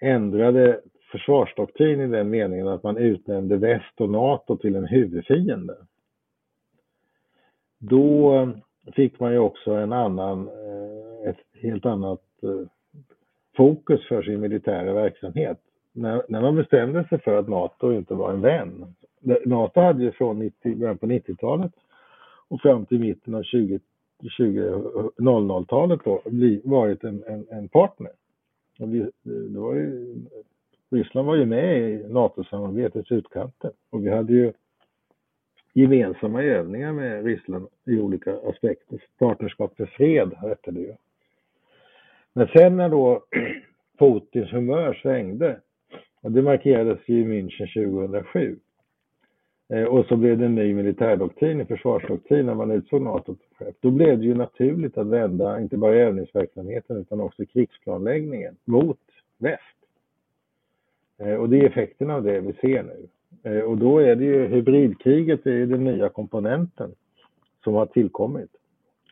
[0.00, 0.80] ändrade
[1.12, 5.76] försvarsdoktrin i den meningen att man utnämnde väst och NATO till en huvudfiende.
[7.78, 8.48] Då
[8.92, 12.66] fick man ju också en annan, eh, ett helt annat eh,
[13.56, 15.58] fokus för sin militära verksamhet.
[15.92, 18.94] När, när man bestämde sig för att NATO inte var en vän.
[19.44, 21.72] NATO hade ju från 90, början på 90-talet
[22.48, 23.80] och fram till mitten av 20,
[25.18, 26.22] 00-talet då
[26.64, 28.12] varit en, en, en partner.
[28.78, 30.16] Och vi, det var ju,
[30.90, 34.52] Ryssland var ju med i NATO-samarbetets utkanter och vi hade ju
[35.74, 39.04] gemensamma övningar med Ryssland i olika aspekter.
[39.18, 40.94] Partnerskap för fred hette det ju.
[42.32, 43.24] Men sen när då
[43.98, 45.60] Putins humör svängde,
[46.22, 48.56] och det markerades ju i München 2007,
[49.68, 53.74] eh, och så blev det en ny militärdoktrin, en försvarsdoktrin när man utsåg NATO chef.
[53.80, 59.00] Då blev det ju naturligt att vända, inte bara övningsverksamheten utan också krigsplanläggningen mot
[59.38, 59.76] väst.
[61.18, 63.08] Eh, och det är effekten av det vi ser nu.
[63.42, 66.94] Eh, och då är det ju hybridkriget, det är den nya komponenten
[67.64, 68.50] som har tillkommit.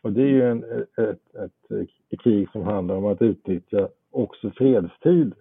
[0.01, 1.71] Och det är ju en, ett, ett,
[2.09, 5.33] ett krig som handlar om att utnyttja också fredstid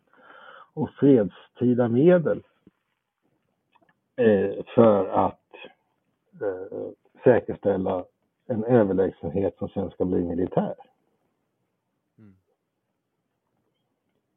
[0.75, 2.43] och fredstida medel
[4.17, 5.55] eh, för att
[6.41, 6.79] eh,
[7.25, 8.05] säkerställa
[8.47, 10.75] en överlägsenhet som sen ska bli militär.
[12.19, 12.35] Mm.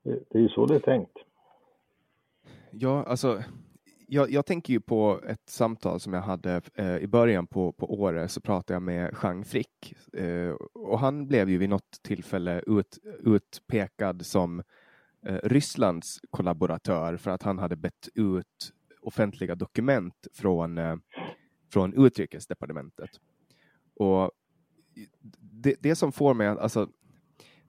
[0.04, 1.18] Det är ju så det är tänkt.
[2.72, 3.44] Ja, alltså
[4.08, 7.94] jag, jag, tänker ju på ett samtal som jag hade eh, i början på, på
[7.94, 12.64] året så pratade jag med Jean Frick eh, och han blev ju vid något tillfälle
[12.68, 14.64] ut, utpekad som
[15.26, 20.96] eh, Rysslands kollaboratör för att han hade bett ut offentliga dokument från, eh,
[21.72, 23.10] från utrikesdepartementet.
[23.96, 24.32] Och
[25.40, 26.90] det, det som får mig att, alltså,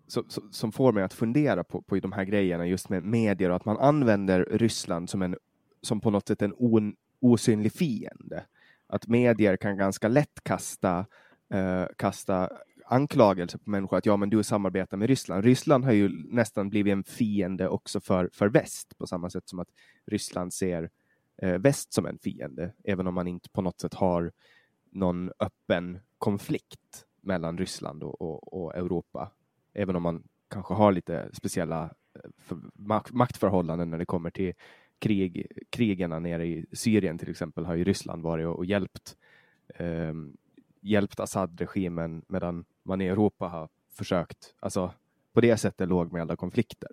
[0.06, 3.50] så, så, som får mig att fundera på, på de här grejerna just med medier
[3.50, 5.36] och att man använder Ryssland som en
[5.84, 8.44] som på något sätt en on, osynlig fiende.
[8.86, 11.06] Att medier kan ganska lätt kasta,
[11.54, 12.50] eh, kasta
[12.86, 15.44] anklagelser på människor att ja, men du samarbetar med Ryssland.
[15.44, 19.58] Ryssland har ju nästan blivit en fiende också för, för väst på samma sätt som
[19.58, 19.68] att
[20.06, 20.90] Ryssland ser
[21.42, 24.32] eh, väst som en fiende, även om man inte på något sätt har
[24.90, 29.32] någon öppen konflikt mellan Ryssland och, och, och Europa.
[29.74, 31.90] Även om man kanske har lite speciella
[32.50, 32.56] eh,
[33.10, 34.54] maktförhållanden när det kommer till
[35.04, 39.16] krig, krigarna nere i Syrien till exempel har ju Ryssland varit och, och hjälpt,
[39.76, 40.14] eh,
[40.80, 44.90] hjälpt Assad-regimen medan man i Europa har försökt, alltså
[45.32, 46.88] på det sättet lågmälda konflikter.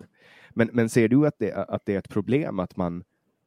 [0.50, 3.04] Men, men ser du att det, att det är ett problem att man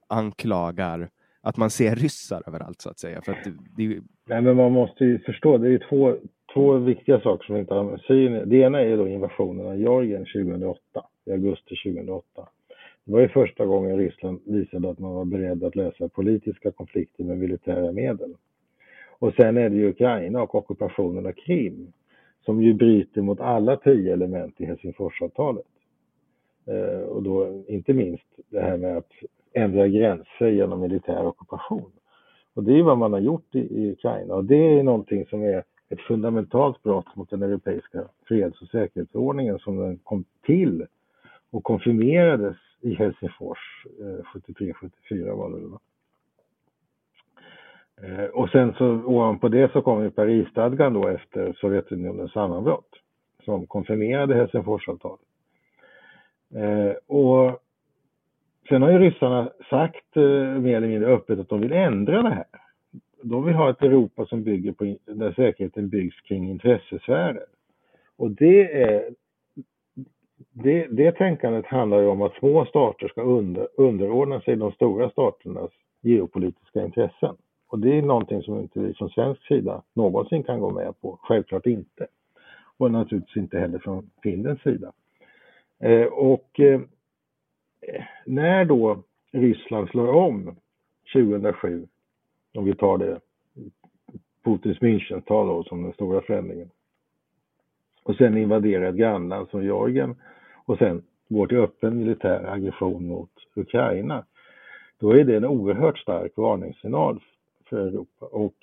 [0.07, 1.09] anklagar,
[1.41, 3.21] att man ser ryssar överallt så att säga?
[3.21, 4.01] För att det, det...
[4.25, 6.15] Nej, men man måste ju förstå, det är ju två,
[6.53, 8.49] två viktiga saker som inte har med Syrien.
[8.49, 10.79] Det ena är då invasionen av Georgien 2008,
[11.25, 12.47] i augusti 2008.
[13.05, 17.23] Det var ju första gången Ryssland visade att man var beredd att lösa politiska konflikter
[17.23, 18.35] med militära medel.
[19.19, 21.93] Och sen är det ju Ukraina och ockupationen av Krim
[22.45, 25.65] som ju bryter mot alla tio element i Helsingforsavtalet.
[26.67, 29.11] Eh, och då inte minst det här med att
[29.53, 31.91] ändra gränser genom militär ockupation.
[32.53, 35.43] Och det är vad man har gjort i, i Ukraina och det är någonting som
[35.43, 40.85] är ett fundamentalt brott mot den europeiska freds och säkerhetsordningen som den kom till
[41.51, 44.39] och konfirmerades i Helsingfors eh,
[45.09, 45.79] 73-74 var det va?
[48.01, 52.89] Eh, och sen så ovanpå det så kom ju Parisstadgan då efter Sovjetunionens sammanbrott
[53.45, 55.19] som konfirmerade Helsingforsavtalet.
[56.55, 57.61] Eh, och
[58.69, 60.15] sen har ju ryssarna sagt
[60.59, 62.45] mer eller mindre öppet att de vill ändra det här.
[63.21, 67.45] De vill ha ett Europa som bygger på, där säkerheten byggs kring intressesfärer.
[68.17, 69.09] Och det är
[70.51, 75.09] det, det tänkandet handlar ju om att små stater ska under, underordna sig de stora
[75.09, 75.71] staternas
[76.01, 77.35] geopolitiska intressen.
[77.67, 81.19] Och det är någonting som inte vi från svensk sida någonsin kan gå med på,
[81.21, 82.07] självklart inte.
[82.77, 84.91] Och naturligtvis inte heller från Finlands sida.
[85.79, 86.81] Eh, och eh,
[88.25, 90.55] när då Ryssland slår om
[91.13, 91.87] 2007,
[92.53, 93.19] om vi tar det
[94.43, 96.69] Putins Münchental då som den stora förändringen,
[98.05, 100.15] och sen invaderar ett grannland som Georgien
[100.65, 104.25] och sen går till öppen militär aggression mot Ukraina,
[104.99, 107.19] då är det en oerhört stark varningssignal
[107.69, 108.25] för Europa.
[108.25, 108.53] Och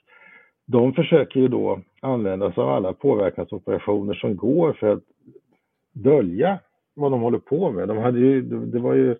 [0.66, 5.02] de försöker ju då använda sig av alla påverkansoperationer som går för att
[5.92, 6.58] dölja
[6.94, 7.88] vad de håller på med.
[7.88, 9.16] De hade ju, det var ju,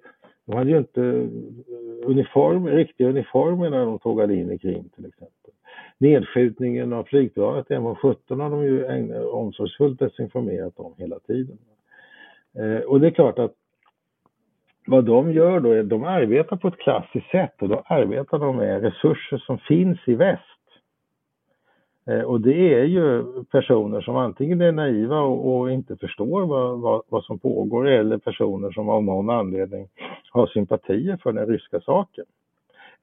[0.46, 1.28] de hade ju inte
[2.04, 5.41] uniform, riktiga uniformer när de tågade in i Krim till exempel.
[6.02, 11.58] Nedskjutningen av flygplanet MH17 har de ju omsorgsfullt desinformerat om hela tiden.
[12.58, 13.54] Eh, och det är klart att
[14.86, 18.38] vad de gör då är att de arbetar på ett klassiskt sätt och då arbetar
[18.38, 20.42] de med resurser som finns i väst.
[22.06, 26.80] Eh, och det är ju personer som antingen är naiva och, och inte förstår vad,
[26.80, 29.88] vad, vad, som pågår eller personer som av någon anledning
[30.30, 32.24] har sympatier för den ryska saken.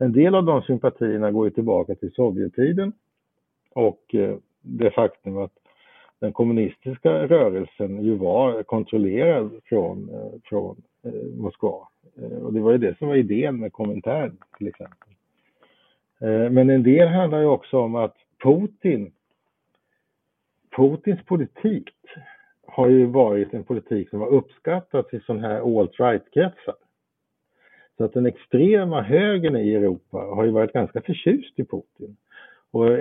[0.02, 2.94] En del av de sympatierna går ju tillbaka till Sovjettiden
[3.74, 5.54] och eh, det faktum att
[6.20, 11.88] den kommunistiska rörelsen ju var kontrollerad från, eh, från eh, Moskva.
[12.42, 15.10] Och det var ju det som var idén med Komintern till exempel.
[16.52, 19.12] Men en del handlar ju också om att Putin,
[20.76, 21.90] Putins politik
[22.68, 26.76] har ju varit en politik som har uppskattats i sådana här alt-right-kretsar.
[28.00, 32.18] Så att den extrema högern i Europa har ju varit ganska förtjust i Putin.
[32.72, 33.00] Och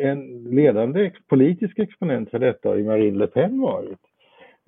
[0.00, 3.98] en ledande politisk exponent för detta har ju Marine Le Pen varit.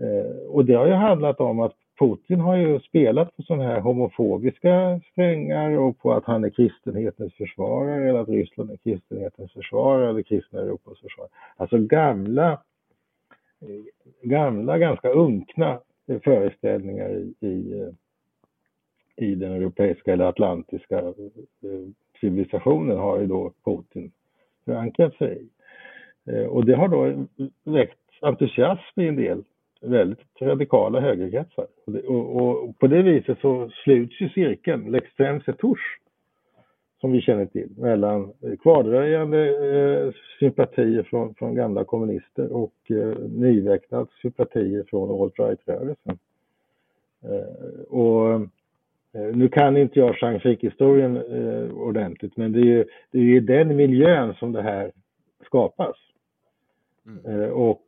[0.00, 3.80] Eh, och det har ju handlat om att Putin har ju spelat på sådana här
[3.80, 10.10] homofobiska strängar och på att han är kristenhetens försvarare eller att Ryssland är kristenhetens försvarare
[10.10, 11.30] eller kristna Europas försvarare.
[11.56, 12.52] Alltså gamla,
[13.60, 13.84] eh,
[14.22, 15.80] gamla ganska unkna
[16.24, 17.88] föreställningar i, i, eh,
[19.18, 21.14] i den europeiska eller atlantiska eh,
[22.20, 24.12] civilisationen har ju då Putin
[24.64, 25.48] förankrat sig i.
[26.32, 27.26] Eh, och det har då
[27.64, 29.44] väckt entusiasm i en del
[29.80, 31.66] väldigt radikala högerkretsar.
[31.86, 35.98] Och, och, och, på det viset så sluts ju cirkeln, l'extrême touche,
[37.00, 44.06] som vi känner till, mellan kvardröjande eh, sympatier från, från gamla kommunister och eh, nyväckta
[44.22, 46.18] sympatier från alt-right-rörelsen.
[47.22, 48.40] Eh, och eh,
[49.12, 53.76] nu kan inte jag Jean-Frick-historien eh, ordentligt, men det är ju det är i den
[53.76, 54.92] miljön som det här
[55.44, 55.96] skapas.
[57.06, 57.42] Mm.
[57.42, 57.84] Eh, och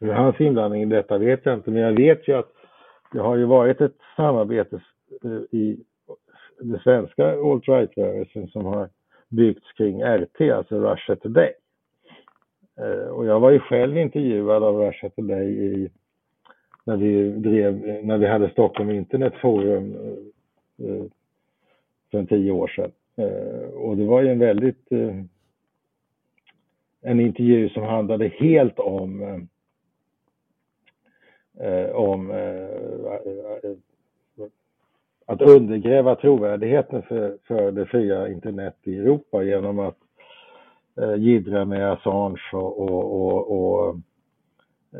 [0.00, 2.52] hur hans inblandning i detta vet jag inte, men jag vet ju att
[3.12, 4.80] det har ju varit ett samarbete
[5.50, 5.76] i
[6.60, 8.88] den svenska alt-right-rörelsen som har
[9.28, 11.52] byggts kring RT, alltså Russia Today.
[13.10, 15.90] Och jag var ju själv intervjuad av Russia Today i,
[16.86, 19.94] när, vi drev, när vi hade Stockholm Internet Forum
[20.78, 21.04] eh,
[22.10, 22.92] för tio år sedan.
[23.16, 25.22] Eh, och det var ju en väldigt eh,
[27.00, 29.22] en intervju som handlade helt om
[31.60, 33.72] eh, om eh,
[35.26, 39.98] att undergräva trovärdigheten för, för det fria internet i Europa genom att
[41.00, 43.96] eh, gidra med Assange och, och, och, och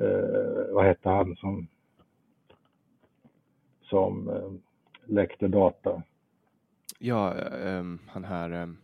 [0.00, 1.68] eh, vad hette han som,
[3.88, 6.02] som eh, läckte data?
[6.98, 8.78] Ja, um, han här um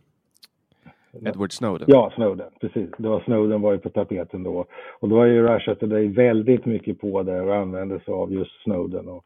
[1.21, 1.87] Edward Snowden.
[1.89, 2.89] Ja, Snowden, precis.
[2.97, 4.65] Det var Snowden var ju på tapeten då.
[4.99, 8.63] Och då var ju Russia Today väldigt mycket på det och använde sig av just
[8.63, 9.25] Snowden och,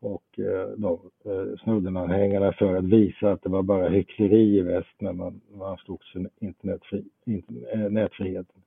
[0.00, 4.94] och eh, de, eh, Snowden-anhängarna för att visa att det var bara hyckleri i väst
[4.98, 8.62] när man, man stod för internetfri, internet, nätfriheten.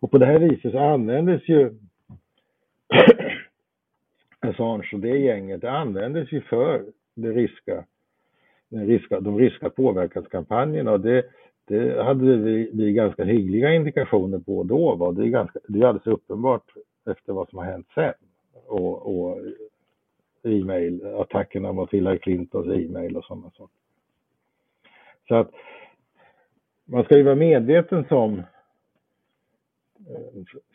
[0.00, 1.70] Och på det här viset så användes ju
[4.40, 6.84] Assange och det gänget, det användes ju för
[7.14, 7.84] det ryska,
[8.68, 11.24] den ryska, de ryska påverkanskampanjerna och det,
[11.64, 14.94] det hade vi, vi ganska hyggliga indikationer på då.
[14.94, 15.12] Va?
[15.12, 16.64] Det, är ganska, det är alldeles uppenbart
[17.10, 18.12] efter vad som har hänt sen.
[18.66, 19.38] Och, och
[20.42, 23.76] e-mail-attackerna mot Hillary Clintons e-mail och sådana saker.
[25.28, 25.50] Så att
[26.84, 28.42] man ska ju vara medveten som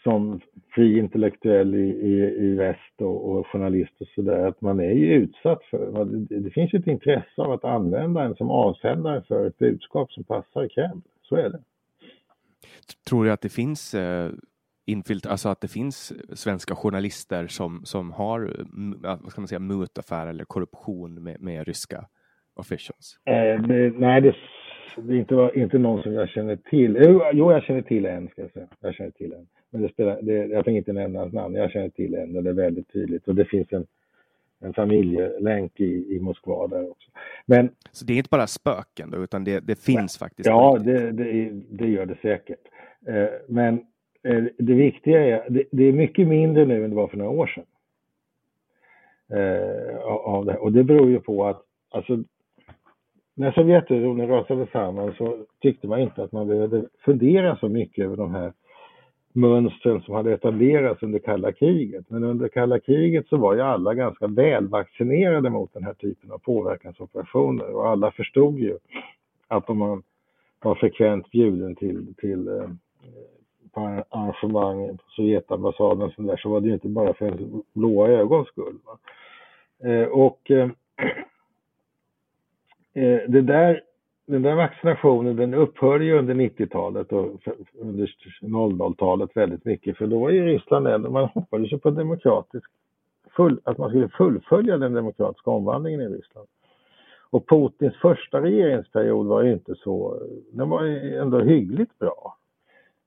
[0.03, 0.41] som
[0.75, 5.13] fri intellektuell i, i, i väst och, och journalist och sådär, att man är ju
[5.13, 9.47] utsatt för, det, det finns ju ett intresse av att använda en som avsändare för
[9.47, 11.01] ett budskap som passar Kreml.
[11.21, 11.59] Så är det.
[13.09, 14.31] Tror du att det finns eh,
[14.85, 18.65] infilt, alltså att det finns svenska journalister som, som har,
[19.21, 22.05] vad ska man säga, mutaffär eller korruption med, med ryska
[22.53, 23.17] officials?
[23.25, 24.35] Eh, det, nej, det
[24.95, 26.97] det är inte, inte någon som jag känner till.
[27.01, 28.67] Jo, jo, jag känner till en, ska jag säga.
[28.79, 29.47] Jag känner till en.
[29.69, 31.55] Men det spelar, det, jag tänker inte nämna hans namn.
[31.55, 33.27] Jag känner till en, det är väldigt tydligt.
[33.27, 33.85] Och det finns en,
[34.59, 37.11] en familjelänk i, i Moskva där också.
[37.45, 40.47] Men, Så det är inte bara spöken då, utan det, det finns nej, faktiskt?
[40.47, 42.61] Ja, det, det, det, gör det säkert.
[43.07, 43.73] Eh, men
[44.23, 47.31] eh, det viktiga är, det, det, är mycket mindre nu än det var för några
[47.31, 47.65] år sedan.
[49.39, 50.57] Eh, av det.
[50.57, 52.23] Och det beror ju på att alltså,
[53.35, 58.17] när Sovjetunionen rasade samman så tyckte man inte att man behövde fundera så mycket över
[58.17, 58.53] de här
[59.33, 62.09] mönstren som hade etablerats under kalla kriget.
[62.09, 66.37] Men under kalla kriget så var ju alla ganska välvaccinerade mot den här typen av
[66.37, 68.77] påverkansoperationer och alla förstod ju
[69.47, 70.03] att om man
[70.63, 72.69] var frekvent bjuden till, till eh,
[73.73, 77.37] på arrangemang på Sovjetambassaden så, där, så var det ju inte bara för
[77.73, 78.77] blåa ögons skull.
[79.83, 80.69] Eh, och Eh,
[82.95, 83.81] Eh, det där,
[84.27, 87.41] den där vaccinationen den upphörde ju under 90-talet och
[87.81, 88.07] under
[88.41, 92.71] 00-talet väldigt mycket för då var ju Ryssland ändå, man hoppades ju på demokratisk,
[93.35, 96.47] full, att man skulle fullfölja den demokratiska omvandlingen i Ryssland.
[97.29, 100.21] Och Putins första regeringsperiod var ju inte så,
[100.51, 102.37] den var ju ändå hyggligt bra.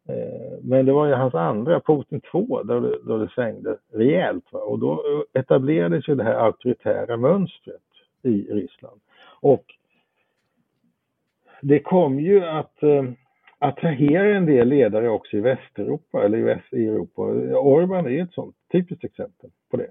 [0.08, 4.44] Eh, men det var ju hans andra, Putin 2, då det, då det svängde rejält.
[4.52, 4.60] Va?
[4.60, 7.82] Och då etablerades ju det här auktoritära mönstret
[8.22, 9.00] i Ryssland.
[9.40, 9.64] Och
[11.60, 13.04] det kom ju att eh,
[13.58, 17.22] attrahera en del ledare också i Västeuropa eller i, Väst, i Europa.
[17.58, 19.90] Orban är ett sånt typiskt exempel på det.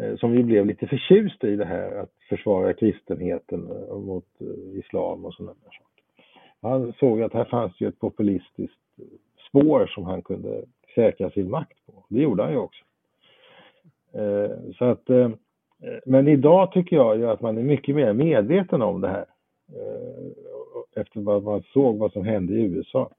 [0.00, 4.78] Eh, som ju blev lite förtjust i det här att försvara kristenheten eh, mot eh,
[4.78, 6.24] islam och sådana där saker.
[6.62, 8.80] Han såg att här fanns ju ett populistiskt
[9.48, 12.04] spår som han kunde säkra sin makt på.
[12.08, 12.84] Det gjorde han ju också.
[14.12, 15.30] Eh, så att, eh, eh
[16.06, 19.26] men idag tycker jag ju att man är mycket mer medveten om det här
[19.68, 20.49] eh,
[20.96, 23.10] efter vad man såg vad som hände i USA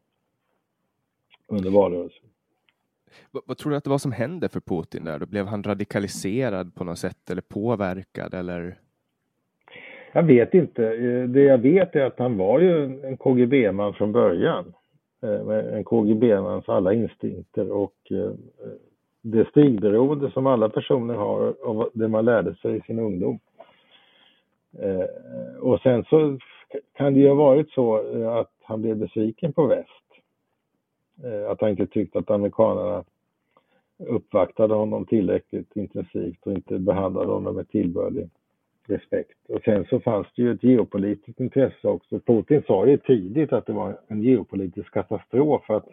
[1.48, 2.24] under valrörelsen.
[3.32, 5.20] Vad, vad, tror du att det var som hände för Putin där?
[5.20, 8.78] Då blev han radikaliserad på något sätt eller påverkad eller?
[10.14, 10.82] Jag vet inte.
[11.28, 14.74] Det jag vet är att han var ju en KGB-man från början.
[15.22, 18.12] med en KGB-mans alla instinkter och
[19.22, 23.40] det stilberoende som alla personer har av det man lärde sig i sin ungdom.
[25.60, 26.40] Och sen så
[26.94, 29.90] kan det ju ha varit så eh, att han blev besviken på väst.
[31.24, 33.04] Eh, att han inte tyckte att amerikanerna
[33.98, 38.30] uppvaktade honom tillräckligt intensivt och inte behandlade honom med tillbörlig
[38.88, 39.38] respekt.
[39.50, 42.20] Och sen så fanns det ju ett geopolitiskt intresse också.
[42.20, 45.88] Putin sa ju tidigt att det var en geopolitisk katastrof att,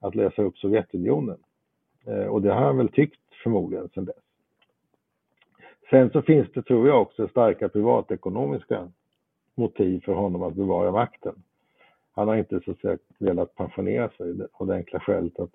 [0.00, 1.38] att lösa upp Sovjetunionen.
[2.06, 4.16] Eh, och det har han väl tyckt förmodligen sedan dess.
[5.90, 8.88] Sen så finns det, tror jag, också starka privatekonomiska
[9.54, 11.34] motiv för honom att bevara makten.
[12.12, 15.50] Han har inte så att säga velat pensionera sig av det enkla skälet att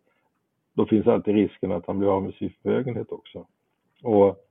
[0.74, 3.46] då finns alltid risken att han blir av med sin förmögenhet också.
[4.04, 4.46] Och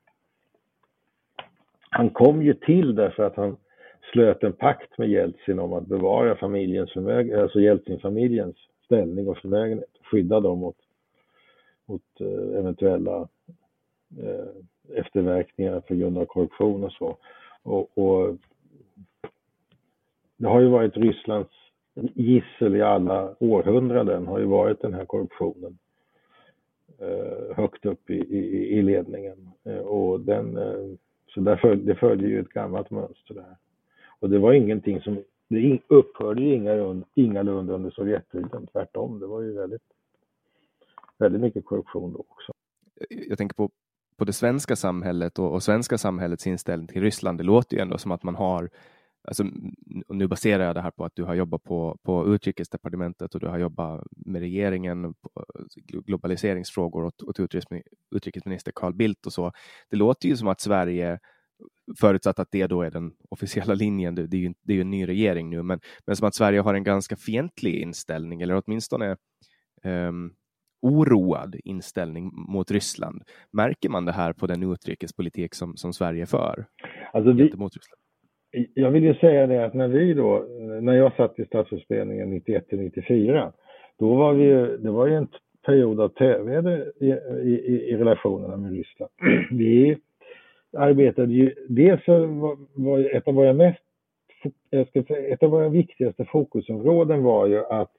[1.90, 3.56] han kom ju till därför att han
[4.12, 9.90] slöt en pakt med Jeltsin om att bevara familjens förmögenhet, alltså Jeltsin-familjens ställning och förmögenhet,
[10.10, 10.76] skydda dem mot,
[11.86, 13.28] mot eh, eventuella
[14.22, 17.16] eh, efterverkningar på grund av korruption och så.
[17.62, 18.36] Och, och,
[20.38, 21.50] det har ju varit Rysslands
[22.14, 25.78] gissel i alla århundraden, har ju varit den här korruptionen.
[27.00, 29.50] Eh, högt upp i, i, i ledningen.
[29.64, 33.56] Eh, och den, eh, så där följ, det följer ju ett gammalt mönster där.
[34.20, 39.20] Och det var ingenting som, det upphörde ju ingalunda, ingalunda under Sovjettiden, tvärtom.
[39.20, 39.82] Det var ju väldigt,
[41.18, 42.52] väldigt mycket korruption då också.
[43.28, 43.70] Jag tänker på,
[44.16, 47.38] på det svenska samhället och, och svenska samhällets inställning till Ryssland.
[47.38, 48.70] Det låter ju ändå som att man har
[49.24, 49.44] alltså,
[50.08, 53.46] nu baserar jag det här på att du har jobbat på, på utrikesdepartementet och du
[53.46, 55.30] har jobbat med regeringen, på
[55.82, 57.34] globaliseringsfrågor och, och
[58.10, 59.52] utrikesminister Carl Bildt och så.
[59.90, 61.18] Det låter ju som att Sverige
[62.00, 64.90] förutsatt att det då är den officiella linjen, det, är ju, det är ju en
[64.90, 69.16] ny regering nu, men, men som att Sverige har en ganska fientlig inställning, eller åtminstone
[69.84, 70.34] um,
[70.82, 73.22] oroad inställning mot Ryssland.
[73.52, 76.66] Märker man det här på den utrikespolitik som, som Sverige för?
[77.12, 77.52] Alltså vi?
[78.74, 80.46] Jag vill ju säga det att när vi då,
[80.80, 83.52] när jag satt i statsrådsberedningen 91 till 94,
[83.98, 85.28] då var vi ju, det var ju en
[85.66, 87.06] period av töväder i,
[87.42, 89.10] i, i, relationerna med Ryssland.
[89.50, 89.98] Vi
[90.72, 93.82] arbetade ju, dels var, var ett av våra mest,
[94.70, 97.90] jag ska säga, ett av våra viktigaste fokusområden var ju att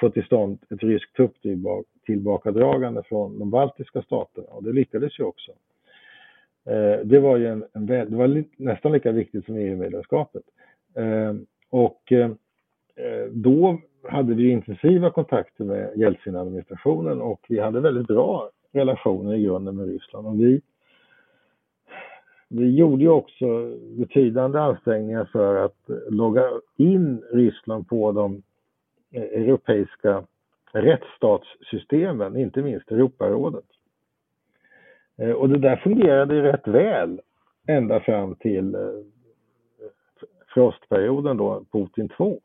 [0.00, 5.52] få till stånd ett ryskt trupptillbakadragande från de baltiska staterna och det lyckades ju också.
[6.66, 10.42] Eh, det var ju en, en det var nästan lika viktigt som EU-medlemskapet.
[10.94, 11.36] Ehm, eh,
[11.70, 12.30] och eh,
[13.30, 19.76] då hade vi intensiva kontakter med Jeltsin-administrationen och vi hade väldigt bra relationer i grunden
[19.76, 20.26] med Ryssland.
[20.26, 20.60] Och vi,
[22.48, 25.78] vi gjorde ju också betydande ansträngningar för att
[26.10, 28.42] logga in Ryssland på de
[29.10, 30.24] eh, europeiska
[30.72, 33.64] rättsstatssystemen, inte minst Europarådet.
[35.22, 37.20] Eh, och det där fungerade rätt väl
[37.66, 38.80] ända fram till eh,
[40.54, 42.40] frostperioden då, Putin 2.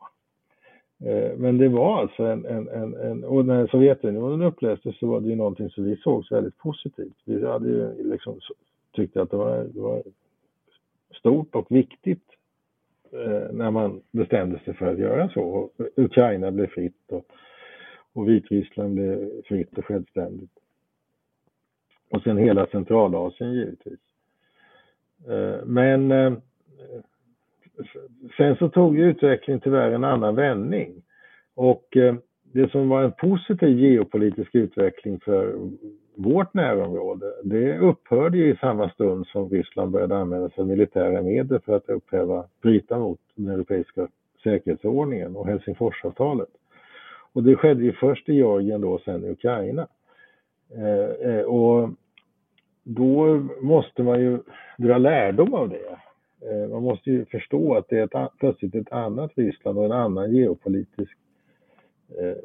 [1.04, 5.20] Eh, men det var alltså en, en, en, en, och när Sovjetunionen upplöstes så var
[5.20, 7.16] det ju någonting som vi såg väldigt positivt.
[7.24, 8.40] Vi hade ju liksom
[8.92, 10.02] tyckt att det var, det var
[11.18, 12.24] stort och viktigt
[13.52, 15.42] när man bestämde sig för att göra så.
[15.42, 17.24] Och Ukraina blev fritt och,
[18.12, 20.58] och Vitryssland blev fritt och självständigt.
[22.10, 24.00] Och sen hela Centralasien givetvis.
[25.28, 26.32] Eh, men eh,
[28.36, 31.02] sen så tog utvecklingen tyvärr en annan vändning.
[31.54, 32.14] Och eh,
[32.52, 35.54] det som var en positiv geopolitisk utveckling för
[36.14, 41.22] vårt närområde, det upphörde ju i samma stund som Ryssland började använda sig av militära
[41.22, 44.08] medel för att upphäva, bryta mot den europeiska
[44.42, 46.48] säkerhetsordningen och Helsingforsavtalet.
[47.32, 49.86] Och det skedde ju först i Georgien då, sen i Ukraina.
[50.76, 51.90] Eh, eh, och
[52.84, 54.38] då måste man ju
[54.78, 55.98] dra lärdom av det.
[56.40, 59.92] Eh, man måste ju förstå att det är ett, plötsligt ett annat Ryssland och en
[59.92, 61.16] annan geopolitisk
[62.18, 62.36] eh,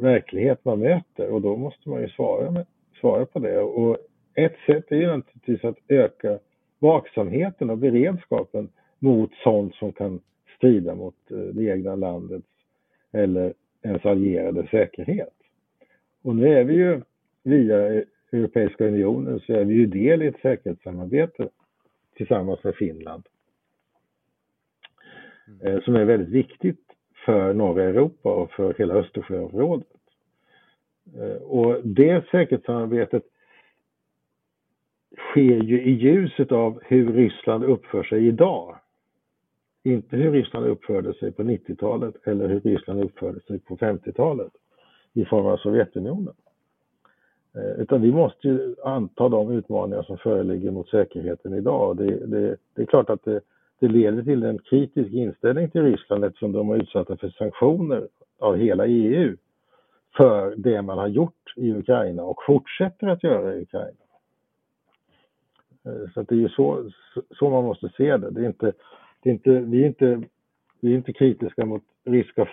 [0.00, 2.66] verklighet man möter och då måste man ju svara, med,
[3.00, 3.60] svara på det.
[3.60, 3.98] Och
[4.34, 6.38] ett sätt är ju naturligtvis att öka
[6.78, 8.68] vaksamheten och beredskapen
[8.98, 10.20] mot sånt som kan
[10.56, 12.48] strida mot eh, det egna landets
[13.12, 15.34] eller ens allierade säkerhet.
[16.22, 17.00] Och nu är vi ju
[17.48, 21.48] via Europeiska unionen så är vi ju del i ett säkerhetssamarbete
[22.16, 23.26] tillsammans med Finland.
[25.48, 25.76] Mm.
[25.76, 26.80] Eh, som är väldigt viktigt
[27.24, 29.86] för norra Europa och för hela Östersjöområdet.
[31.16, 33.22] Eh, och det säkerhetssamarbetet
[35.16, 38.78] sker ju i ljuset av hur Ryssland uppför sig idag
[39.82, 44.52] inte hur Ryssland uppförde sig på 90-talet eller hur Ryssland uppförde sig på 50-talet
[45.12, 46.34] i form av Sovjetunionen.
[47.58, 51.96] Eh, utan vi måste ju anta de utmaningar som föreligger mot säkerheten idag.
[51.96, 53.40] Det, det, det är klart att det,
[53.78, 58.56] det, leder till en kritisk inställning till Ryssland eftersom de är utsatta för sanktioner av
[58.56, 59.36] hela EU
[60.16, 64.04] för det man har gjort i Ukraina och fortsätter att göra i Ukraina.
[65.84, 66.90] Eh, så det är ju så,
[67.38, 68.30] så man måste se det.
[68.30, 68.72] det, är inte,
[69.22, 70.22] det är inte, vi, är inte,
[70.80, 72.48] vi är inte kritiska mot ryska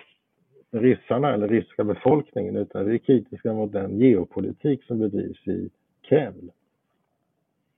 [0.80, 5.70] ryssarna eller ryska befolkningen utan vi är kritiska mot den geopolitik som bedrivs i
[6.08, 6.50] Kreml.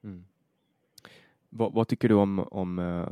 [0.05, 0.25] Mm.
[1.51, 3.09] Vad, vad, tycker du om, om uh,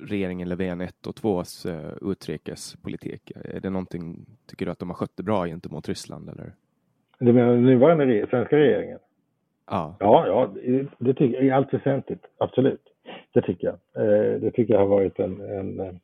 [0.00, 3.32] regeringen Löfven 1 och 2s uh, eh, utrikespolitik?
[3.34, 6.52] Är det någonting, tycker du att de har skött det bra gentemot Ryssland eller?
[7.18, 8.98] Du menar den nuvarande svenska regeringen?
[9.66, 9.96] Ja.
[10.00, 10.50] Ja, ja
[10.98, 12.82] det tycker jag i allt väsentligt, absolut.
[13.32, 14.04] Det tycker jag.
[14.04, 16.00] Eh, det tycker jag har varit en, en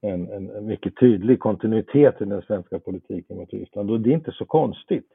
[0.00, 3.90] en, en, mycket tydlig kontinuitet i den svenska politiken mot Ryssland.
[3.90, 5.06] Och det är inte så konstigt.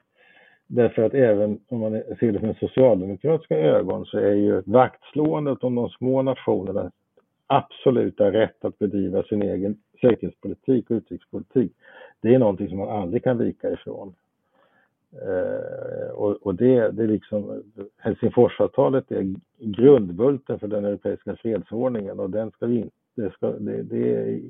[0.67, 5.75] Därför att även om man ser det med socialdemokratiska ögon så är ju vaktslåendet om
[5.75, 6.91] de små nationerna
[7.47, 11.71] absoluta rätt att bedriva sin egen säkerhetspolitik och utrikespolitik,
[12.21, 14.15] det är någonting som man aldrig kan vika ifrån.
[15.21, 17.63] Eh, och, och det, det är liksom,
[17.97, 24.15] Helsingforsavtalet är grundbulten för den europeiska fredsordningen och den ska vi det, ska, det, det
[24.15, 24.41] är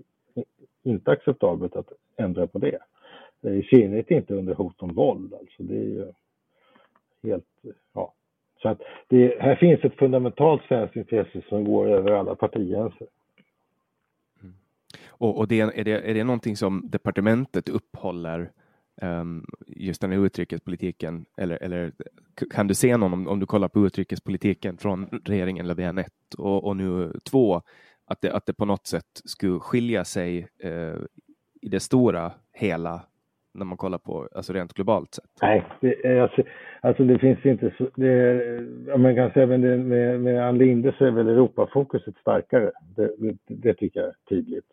[0.83, 2.79] inte acceptabelt att ändra på det.
[3.41, 5.33] I synnerhet inte under hot om våld.
[5.33, 6.11] Alltså det är ju
[7.23, 7.45] helt,
[7.93, 8.13] ja.
[8.61, 13.07] Så att det, här finns ett fundamentalt svenskt intresse som går över alla partigränser.
[14.41, 14.53] Mm.
[15.09, 18.51] Och, och det, är, det, är det någonting som departementet upphåller
[19.01, 21.25] um, just den här utrikespolitiken?
[21.37, 21.91] Eller, eller
[22.53, 26.07] kan du se någon, om, om du kollar på utrikespolitiken från regeringen Löfven 1
[26.37, 27.61] och, och nu 2,
[28.11, 30.95] att det, att det på något sätt skulle skilja sig eh,
[31.61, 33.01] i det stora hela
[33.53, 35.31] när man kollar på, alltså rent globalt sett?
[35.41, 36.43] Nej, det, eh, alltså,
[36.81, 41.05] alltså det finns inte så, det, man kan säga med, med, med Ann Linde så
[41.05, 42.71] är väl Europafokuset starkare.
[42.95, 44.65] Det, det, det tycker jag är tydligt.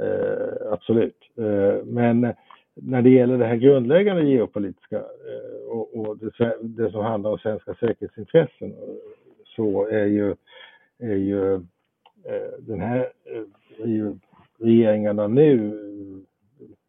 [0.00, 1.16] Eh, absolut.
[1.38, 2.34] Eh, men
[2.74, 7.38] när det gäller det här grundläggande geopolitiska eh, och, och det, det, som handlar om
[7.38, 8.74] svenska säkerhetsintressen
[9.56, 10.34] så är ju,
[10.98, 11.60] är ju
[12.28, 14.12] Eh, den här eh,
[14.58, 15.78] regeringarna nu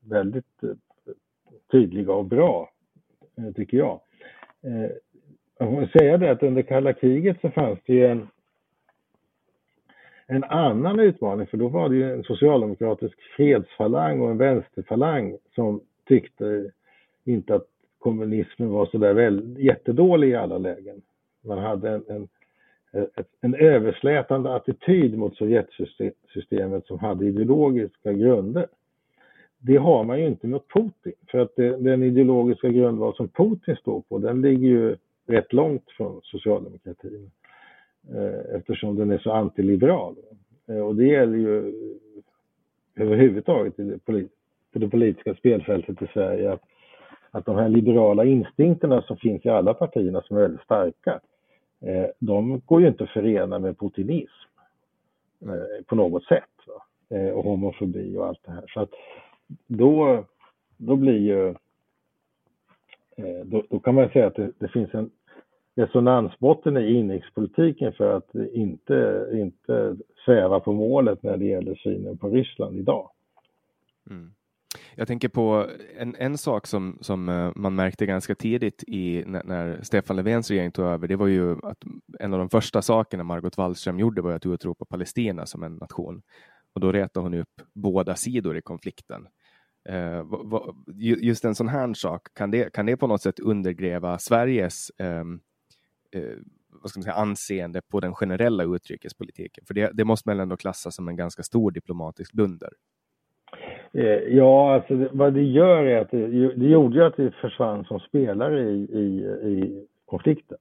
[0.10, 0.70] väldigt eh,
[1.72, 2.70] tydliga och bra,
[3.56, 4.00] tycker jag.
[5.58, 8.28] Jag får säga det att under kalla kriget så fanns det ju en,
[10.28, 15.82] en annan utmaning, för då var det ju en socialdemokratisk fredsfalang och en vänsterfalang som
[16.08, 16.72] tyckte
[17.24, 17.68] inte att
[18.00, 21.02] kommunismen var så där väl, jättedålig i alla lägen.
[21.42, 22.28] Man hade en, en
[22.92, 23.04] Eh,
[23.42, 28.68] en överslätande attityd mot Sovjetsystemet som hade ideologiska grunder.
[29.60, 33.76] Det har man ju inte mot Putin, för att det, den ideologiska grundval som Putin
[33.76, 34.96] står på, den ligger ju
[35.28, 37.32] rätt långt från socialdemokratin
[38.14, 40.16] eh, eftersom den är så antiliberal.
[40.68, 41.74] Eh, och det gäller ju
[42.96, 44.00] överhuvudtaget i det,
[44.74, 46.62] på det politiska spelfältet i Sverige att,
[47.32, 51.20] att de här liberala instinkterna som finns i alla partierna som är väldigt starka,
[52.20, 54.50] de går ju inte att förena med putinism
[55.42, 56.44] eh, på något sätt.
[57.10, 58.66] Eh, och homofobi och allt det här.
[58.68, 58.90] Så att
[59.68, 60.26] då,
[60.78, 61.56] då blir ju,
[63.46, 65.12] då, då kan man säga att det, det finns en
[65.76, 72.30] resonansbotten i inrikespolitiken för att inte, inte sväva på målet när det gäller synen på
[72.30, 73.10] Ryssland idag.
[74.10, 74.32] Mm.
[75.00, 79.44] Jag tänker på en, en sak som, som eh, man märkte ganska tidigt i, när,
[79.44, 81.08] när Stefan Löfvens regering tog över.
[81.08, 81.78] Det var ju att
[82.20, 86.22] en av de första sakerna Margot Wallström gjorde var att utropa Palestina som en nation.
[86.74, 89.28] Och då retade hon upp båda sidor i konflikten.
[89.90, 90.24] Uh,
[91.22, 95.24] just en sån här sak, kan det, kan det på något sätt undergräva Sveriges eh,
[96.12, 96.38] eh,
[96.82, 99.66] vad ska man säga, anseende på den generella utrikespolitiken?
[99.68, 102.70] För det, det måste man ändå klassa som en ganska stor diplomatisk blunder.
[103.94, 107.32] Eh, ja, alltså det, vad det gör är att det, det gjorde ju att det
[107.32, 110.58] försvann som spelare i, i, i konflikten.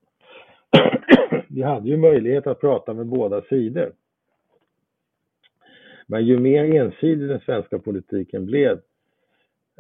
[1.49, 3.93] Vi hade ju möjlighet att prata med båda sidor.
[6.07, 8.81] Men ju mer ensidig den svenska politiken blev,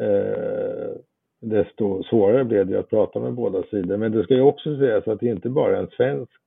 [0.01, 0.93] eh,
[1.41, 3.97] desto svårare blev det att prata med båda sidor.
[3.97, 6.41] Men det ska ju också sägas att det inte bara är en svensk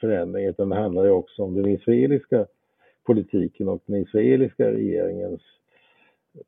[0.00, 2.46] förändring, utan det handlar ju också om den israeliska
[3.06, 5.42] politiken och den israeliska regeringens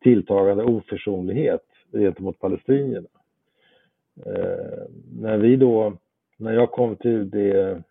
[0.00, 3.08] tilltagande oförsonlighet gentemot palestinierna.
[4.26, 4.82] Eh,
[5.20, 5.96] när vi då,
[6.36, 7.82] när jag kom till det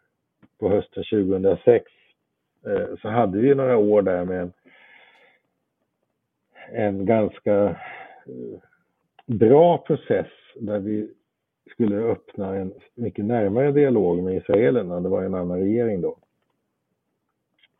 [0.60, 1.92] på hösten 2006
[2.66, 4.54] eh, så hade vi några år där med en,
[6.72, 7.66] en ganska
[8.26, 8.60] eh,
[9.26, 11.10] bra process där vi
[11.72, 15.00] skulle öppna en mycket närmare dialog med israelerna.
[15.00, 16.18] Det var en annan regering då.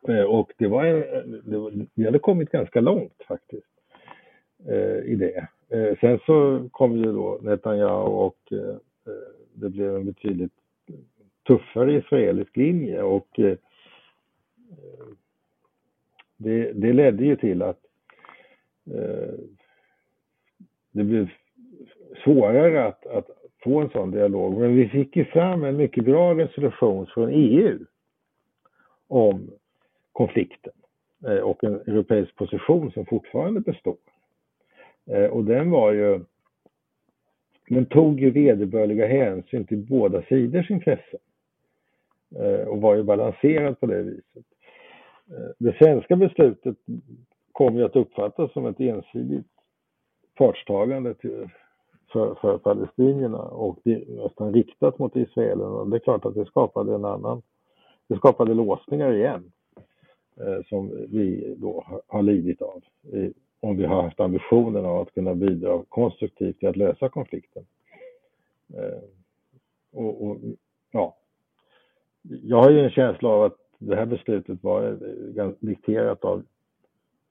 [0.08, 3.73] Eh, och det var en, det var, vi hade kommit ganska långt faktiskt
[4.68, 5.48] Eh, i det.
[5.68, 8.76] Eh, sen så kom ju då Netanyahu och eh,
[9.54, 10.52] det blev en betydligt
[11.46, 13.56] tuffare israelisk linje och eh,
[16.36, 17.80] det, det ledde ju till att
[18.90, 19.34] eh,
[20.92, 21.28] det blev
[22.24, 23.30] svårare att, att
[23.62, 24.58] få en sån dialog.
[24.60, 27.78] Men vi fick ju fram en mycket bra resolution från EU
[29.08, 29.50] om
[30.12, 30.72] konflikten
[31.26, 33.96] eh, och en europeisk position som fortfarande består.
[35.10, 36.20] Eh, och den var ju,
[37.68, 41.20] den tog ju vederbörliga hänsyn till båda sidors intressen
[42.36, 44.44] eh, och var ju balanserad på det viset.
[45.30, 46.76] Eh, det svenska beslutet
[47.52, 49.46] kom ju att uppfattas som ett ensidigt
[50.34, 51.48] partstagande till,
[52.12, 55.84] för, för palestinierna och det, nästan riktat mot israelerna.
[55.84, 57.42] Det är klart att det skapade en annan,
[58.08, 59.52] det skapade låsningar igen
[60.40, 62.82] eh, som vi då har, har lidit av
[63.12, 63.32] i,
[63.64, 67.66] om vi har haft ambitionen av att kunna bidra konstruktivt till att lösa konflikten.
[68.74, 69.02] Eh,
[69.92, 70.36] och, och,
[70.90, 71.16] ja,
[72.22, 74.98] jag har ju en känsla av att det här beslutet var
[75.36, 76.44] eh, dikterat av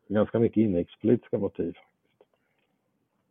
[0.08, 1.74] ganska mycket inrikespolitiska motiv.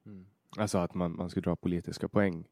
[0.06, 0.24] Mm.
[0.58, 2.44] Alltså att man, man skulle dra politiska poäng?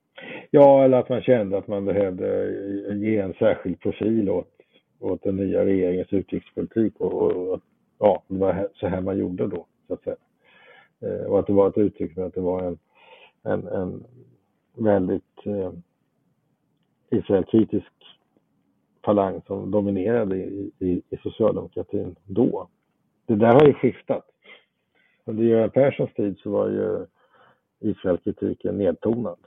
[0.50, 2.50] Ja, eller att man kände att man behövde
[2.94, 4.50] ge en särskild profil åt,
[4.98, 7.60] åt den nya regeringens utrikespolitik och, och
[7.98, 10.16] ja, det var så här man gjorde då, så att säga.
[11.00, 12.78] Eh, och att det var ett uttryck för att det var en,
[13.42, 14.04] en, en
[14.74, 15.72] väldigt eh,
[17.10, 17.92] Israelkritisk
[19.04, 22.68] falang som dominerade i, i, i socialdemokratin då.
[23.26, 24.26] Det där har ju skiftat.
[25.24, 27.06] Under Göran Perssons tid så var ju
[27.80, 29.38] Israelkritiken nedtonad.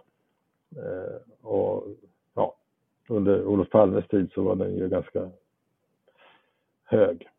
[0.76, 1.88] Eh, och
[2.34, 2.56] ja,
[3.08, 5.30] under Olof Palmes tid så var den ju ganska
[6.84, 7.30] hög.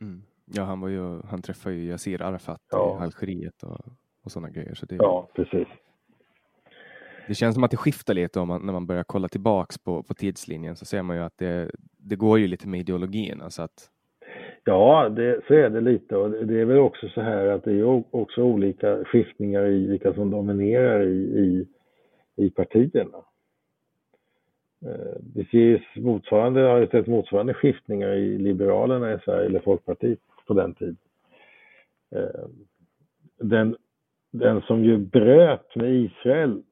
[0.00, 0.22] Mm.
[0.44, 2.98] Ja, han, var ju, han träffade ju Yassir Arafat ja.
[3.00, 3.80] i Algeriet och,
[4.24, 4.74] och sådana grejer.
[4.74, 5.68] Så det, ja, precis.
[7.28, 10.02] Det känns som att det skiftar lite om man, när man börjar kolla tillbaks på,
[10.02, 13.40] på tidslinjen så ser man ju att det, det går ju lite med ideologin.
[13.40, 13.90] Alltså att
[14.64, 17.72] Ja, det, så är det lite och det är väl också så här att det
[17.72, 21.66] är också olika skiftningar i vilka som dominerar i, i,
[22.44, 23.18] i partierna.
[24.84, 30.18] Eh, det finns motsvarande, har ju sett motsvarande skiftningar i Liberalerna i Sverige, eller Folkpartiet
[30.46, 30.96] på den tiden.
[32.10, 32.46] Eh,
[33.38, 33.76] den,
[34.30, 36.62] den som ju bröt med Israel,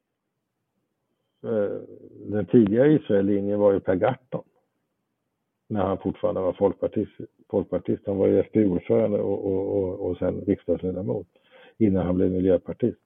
[1.45, 1.79] eh,
[2.27, 4.45] den tidigare Israellinjen var ju Per Gahrton
[5.69, 7.13] när han fortfarande var folkpartist.
[7.51, 8.03] folkpartist.
[8.07, 11.27] Han var ju SDU-ordförande och, och, och, och sen riksdagsledamot
[11.79, 13.01] innan han blev miljöpartist.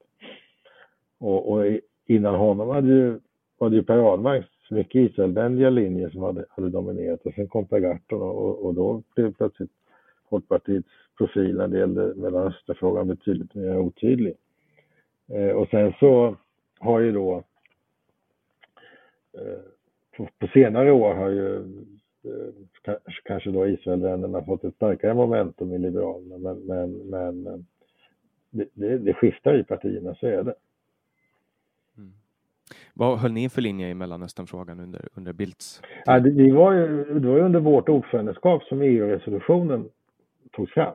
[1.18, 1.64] Och, och
[2.06, 3.20] innan honom hade ju,
[3.58, 7.66] var det ju Per Ahlmarks mycket Israelvänliga linje som hade, hade dominerat och sen kom
[7.66, 9.70] Per Gahrton och, och då blev plötsligt
[10.30, 14.34] Folkpartiets profil när det gällde Mellanösternfrågan betydligt mer otydlig.
[15.28, 16.36] Eh, och sen så
[16.78, 17.44] har ju då
[19.32, 19.60] eh,
[20.16, 21.64] på, på senare år har ju
[22.26, 27.60] Eh, kanske då Israelvännerna fått ett starkare momentum i Liberalerna, men, men, men eh,
[28.50, 30.54] det, det, det skiftar i partierna, så är det.
[31.98, 32.12] Mm.
[32.94, 35.82] Vad höll ni för linje i Mellanösternfrågan under, under Bildts?
[36.04, 39.88] Ja, det, det, var ju, det var ju under vårt ordförandeskap som EU-resolutionen
[40.56, 40.94] togs fram.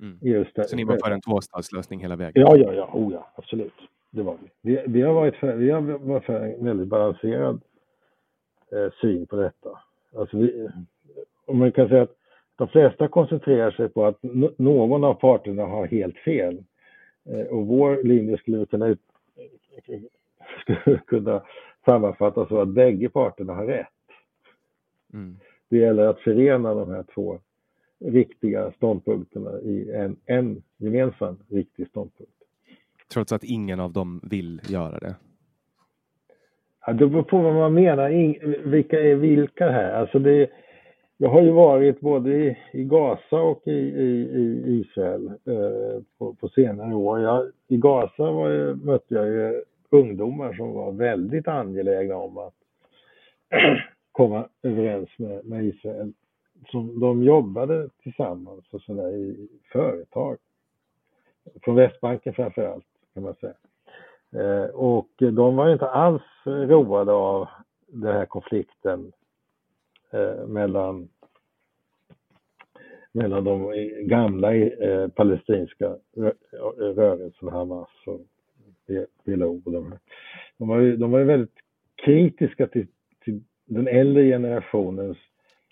[0.00, 0.18] Mm.
[0.20, 2.42] Just så ni var för en tvåstatslösning hela vägen?
[2.42, 3.74] Ja, ja, ja, oh, ja absolut.
[4.10, 4.50] Det var vi.
[4.60, 7.60] Vi, vi har varit för, vi har varit för en väldigt balanserad
[8.72, 9.78] eh, syn på detta.
[10.16, 10.68] Alltså vi,
[11.46, 12.16] om man kan säga att
[12.56, 14.18] de flesta koncentrerar sig på att
[14.58, 16.64] någon av parterna har helt fel.
[17.24, 18.96] Eh, och vår linje skulle kunna,
[20.60, 21.42] skulle kunna
[21.84, 23.86] sammanfattas så att bägge parterna har rätt.
[25.12, 25.36] Mm.
[25.68, 27.38] Det gäller att förena de här två
[28.04, 32.32] riktiga ståndpunkterna i en, en gemensam riktig ståndpunkt.
[33.12, 35.14] Trots att ingen av dem vill göra det?
[36.86, 38.08] Ja, det beror på vad man menar.
[38.68, 39.92] vilka är vilka här?
[39.92, 40.50] Alltså det,
[41.16, 46.34] jag har ju varit både i, i Gaza och i, i, i Israel eh, på,
[46.34, 47.20] på, senare år.
[47.20, 52.54] Jag, I Gaza var, mötte jag ju ungdomar som var väldigt angelägna om att
[54.12, 56.12] komma överens med, med Israel.
[56.70, 60.38] Som de jobbade tillsammans och sådär i företag.
[61.62, 62.84] Från Västbanken framför allt
[63.14, 63.54] kan man säga.
[64.32, 67.48] Eh, och de var inte alls roade av
[67.86, 69.12] den här konflikten
[70.10, 71.08] eh, mellan
[73.12, 75.96] mellan de gamla eh, palestinska
[76.76, 78.20] rörelserna Hamas och
[79.24, 79.62] PLO.
[79.64, 79.98] De, här.
[80.58, 81.56] de, var ju, de var ju väldigt
[82.04, 82.86] kritiska till,
[83.24, 85.18] till den äldre generationens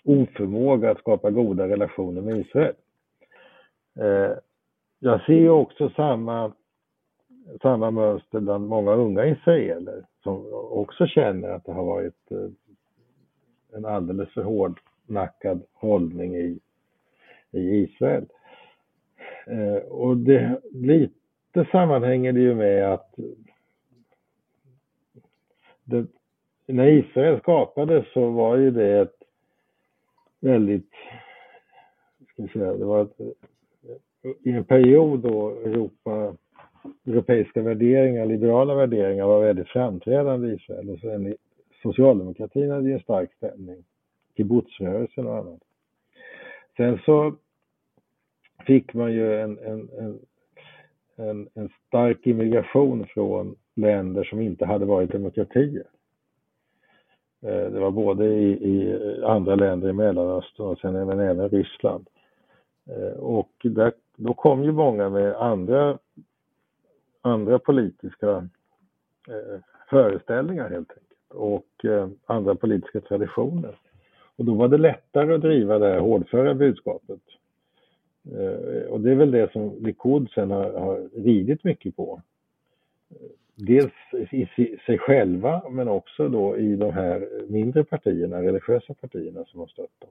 [0.03, 2.75] oförmåga att skapa goda relationer med Israel.
[3.99, 4.37] Eh,
[4.99, 6.51] jag ser ju också samma,
[7.61, 12.49] samma mönster bland många unga israeler som också känner att det har varit eh,
[13.73, 16.59] en alldeles för hårdnackad hållning i,
[17.51, 18.25] i Israel.
[19.47, 23.15] Eh, och det, lite sammanhänger det ju med att
[25.83, 26.05] det,
[26.67, 29.20] när Israel skapades så var ju det ett
[30.41, 30.89] väldigt,
[32.33, 36.35] ska vi säga, det var ett, eh, i en period då Europa,
[37.05, 41.35] europeiska värderingar, liberala värderingar var väldigt framträdande i Israel och sen
[41.81, 43.83] socialdemokratin hade ju en stark ställning,
[44.37, 45.59] kibbutzrörelsen och annat.
[46.77, 47.35] Sen så
[48.65, 50.19] fick man ju en, en, en,
[51.15, 55.85] en, en stark immigration från länder som inte hade varit demokratier.
[57.41, 62.07] Eh, det var både i, i, andra länder i Mellanöstern och sen även, även Ryssland.
[62.89, 65.97] Eh, och där, då kom ju många med andra,
[67.21, 68.47] andra politiska
[69.27, 73.79] eh, föreställningar helt enkelt och eh, andra politiska traditioner.
[74.35, 77.21] Och då var det lättare att driva det här hårdföra budskapet.
[78.31, 82.21] Eh, och det är väl det som Likud sen har, har ridit mycket på
[83.55, 83.93] dels
[84.31, 89.67] i sig själva men också då i de här mindre partierna, religiösa partierna som har
[89.67, 90.09] stött dem.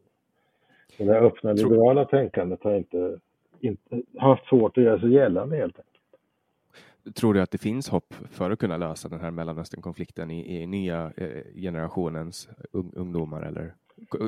[0.97, 3.19] Så det öppna liberala tänkandet har inte,
[3.61, 5.91] inte haft svårt att göra sig gällande helt enkelt.
[7.17, 10.67] Tror du att det finns hopp för att kunna lösa den här Mellanösternkonflikten i, i
[10.67, 13.43] nya eh, generationens un, ungdomar?
[13.43, 13.75] Eller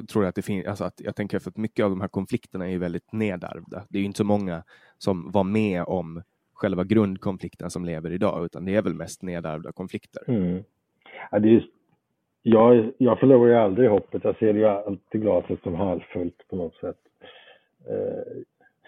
[0.09, 2.09] tror du att det finns, alltså att, jag tänker för att mycket av de här
[2.09, 3.85] konflikterna är ju väldigt nedärvda.
[3.89, 4.63] Det är ju inte så många
[4.99, 6.23] som var med om
[6.63, 10.23] själva grundkonflikten som lever idag, utan det är väl mest nedärvda konflikter.
[10.29, 10.65] Mm.
[11.31, 11.67] Ja, det är
[12.43, 14.25] jag, jag förlorar ju aldrig hoppet.
[14.25, 16.99] Jag ser ju alltid glaset som halvfullt på något sätt.
[17.89, 18.43] Eh,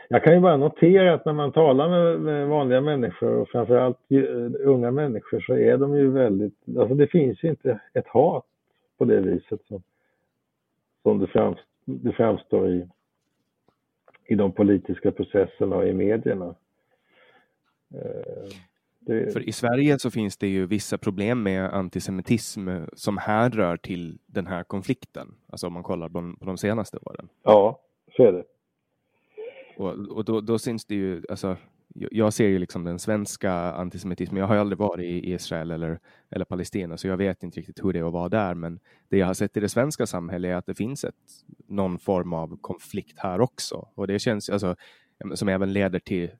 [0.09, 3.99] jag kan ju bara notera att när man talar med, med vanliga människor och framförallt
[4.09, 8.45] eh, unga människor så är de ju väldigt, alltså det finns ju inte ett hat
[8.99, 9.83] på det viset som,
[11.03, 12.89] som det, framstår, det framstår i,
[14.27, 16.55] i de politiska processerna och i medierna.
[17.95, 18.57] Eh,
[19.07, 19.33] det...
[19.33, 24.47] För i Sverige så finns det ju vissa problem med antisemitism som härrör till den
[24.47, 25.35] här konflikten.
[25.49, 27.29] Alltså om man kollar på, på de senaste åren.
[27.43, 27.81] Ja,
[28.17, 28.45] så är det.
[29.77, 31.57] Och, och då, då syns det ju, alltså,
[31.95, 34.41] jag ser ju liksom den svenska antisemitismen.
[34.41, 35.99] Jag har ju aldrig varit i Israel eller,
[36.31, 38.55] eller Palestina, så jag vet inte riktigt hur det är att vara där.
[38.55, 41.15] Men det jag har sett i det svenska samhället är att det finns ett,
[41.67, 43.89] någon form av konflikt här också.
[43.95, 44.77] Och det känns alltså,
[45.35, 46.31] som även leder till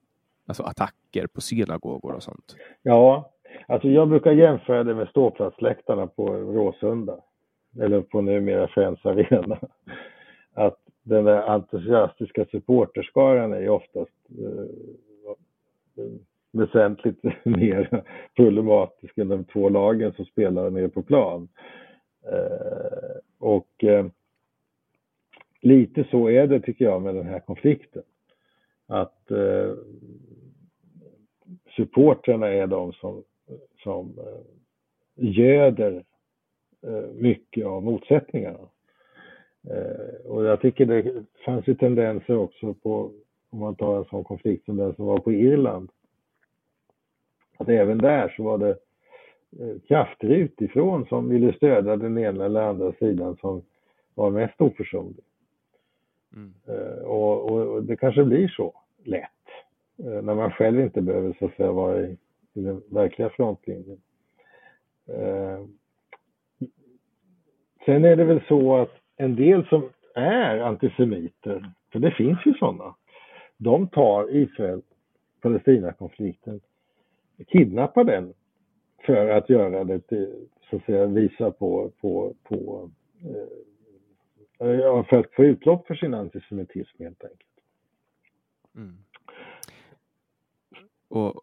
[0.47, 2.57] alltså attacker på synagogor och sånt?
[2.83, 3.31] Ja,
[3.67, 7.17] alltså jag brukar jämföra det med ståplatsläktarna på Råsunda,
[7.81, 9.59] eller på numera Friends Arena.
[10.55, 16.05] Att den där entusiastiska supporterskaran är ju oftast eh,
[16.53, 18.05] väsentligt mer
[18.37, 21.49] problematisk än de två lagen som spelar nere på plan.
[22.33, 24.07] Eh, och eh,
[25.61, 28.03] lite så är det tycker jag med den här konflikten
[28.87, 29.73] att eh,
[31.77, 33.23] supportrarna är de som,
[33.83, 34.41] som eh,
[35.15, 36.05] göder
[36.83, 38.69] eh, mycket av motsättningarna.
[39.71, 43.13] Eh, och jag tycker det fanns ju tendenser också på,
[43.51, 45.91] om man tar en sån konflikt som den som var på Irland,
[47.59, 48.77] att även där så var det
[49.89, 53.63] krafter utifrån som ville stödja den ena eller andra sidan som
[54.15, 55.25] var mest oförsonlig.
[56.37, 56.55] Mm.
[57.05, 59.34] Och, och, och, det kanske blir så lätt
[59.99, 62.17] Eh, när man själv inte behöver så att säga vara i,
[62.55, 64.01] i den verkliga frontlinjen.
[65.07, 65.65] Eh,
[67.87, 72.55] sen är det väl så att en del som är antisemiter, för det finns ju
[72.55, 72.95] sådana,
[73.57, 76.61] de tar Israel-Palestina-konflikten,
[77.47, 78.35] kidnappar den
[79.07, 82.91] för att göra det till, så att säga, visa på, på, på
[83.25, 83.49] eh,
[85.05, 87.51] för att få utlopp för sin antisemitism helt enkelt.
[88.77, 88.97] Mm.
[91.15, 91.41] Och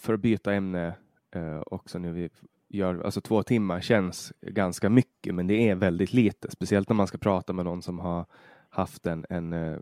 [0.00, 0.94] för att byta ämne
[1.34, 2.30] eh, också nu, vi
[2.68, 7.06] gör, alltså två timmar känns ganska mycket, men det är väldigt lite, speciellt när man
[7.06, 8.26] ska prata med någon som har
[8.68, 9.78] haft en, en eh,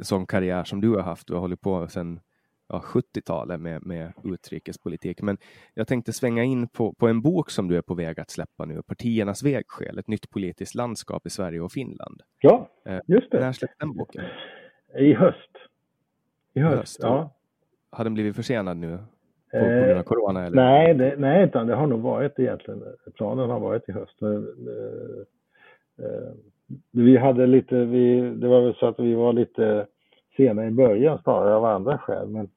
[0.00, 1.26] sån karriär som du har haft.
[1.26, 2.20] Du har hållit på sedan
[2.68, 5.22] ja, 70-talet med, med utrikespolitik.
[5.22, 5.38] Men
[5.74, 8.64] jag tänkte svänga in på, på en bok som du är på väg att släppa
[8.64, 12.22] nu, Partiernas vägskäl, ett nytt politiskt landskap i Sverige och Finland.
[12.40, 13.40] Ja, eh, just det.
[13.40, 14.24] När släppte den boken?
[14.98, 15.50] I höst.
[16.54, 17.36] I höst, höst, ja.
[17.90, 18.98] Har den blivit försenad nu?
[19.52, 20.46] På, på grund av corona?
[20.46, 20.56] Eller?
[20.56, 22.82] Nej, det, nej utan det har nog varit egentligen,
[23.14, 24.22] planen har varit i höst.
[24.22, 24.28] Eh,
[26.06, 26.32] eh,
[26.92, 29.86] vi hade lite, vi, det var väl så att vi var lite
[30.36, 32.28] sena i början snarare av andra skäl.
[32.28, 32.48] Men,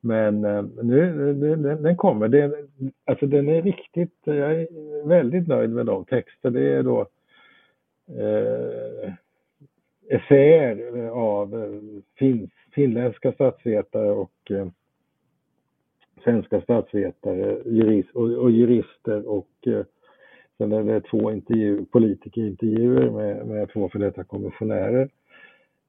[0.00, 2.28] men eh, nu, den, den kommer.
[2.28, 2.52] Det,
[3.04, 4.68] alltså den är riktigt, jag är
[5.08, 6.50] väldigt nöjd med de texter.
[6.50, 7.06] Det är då
[8.18, 9.12] eh,
[10.08, 11.70] essäer av
[12.18, 14.66] fin, finländska statsvetare och eh,
[16.24, 19.84] svenska statsvetare jurist, och, och jurister och eh,
[20.58, 25.08] sen är det två intervju, politikerintervjuer med, med två för detta kommissionärer,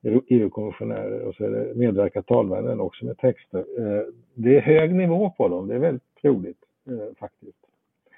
[0.03, 3.59] EU-kommissionärer och så är det medverkar talmännen också med texter.
[3.59, 7.57] Eh, det är hög nivå på dem, det är väldigt roligt eh, faktiskt.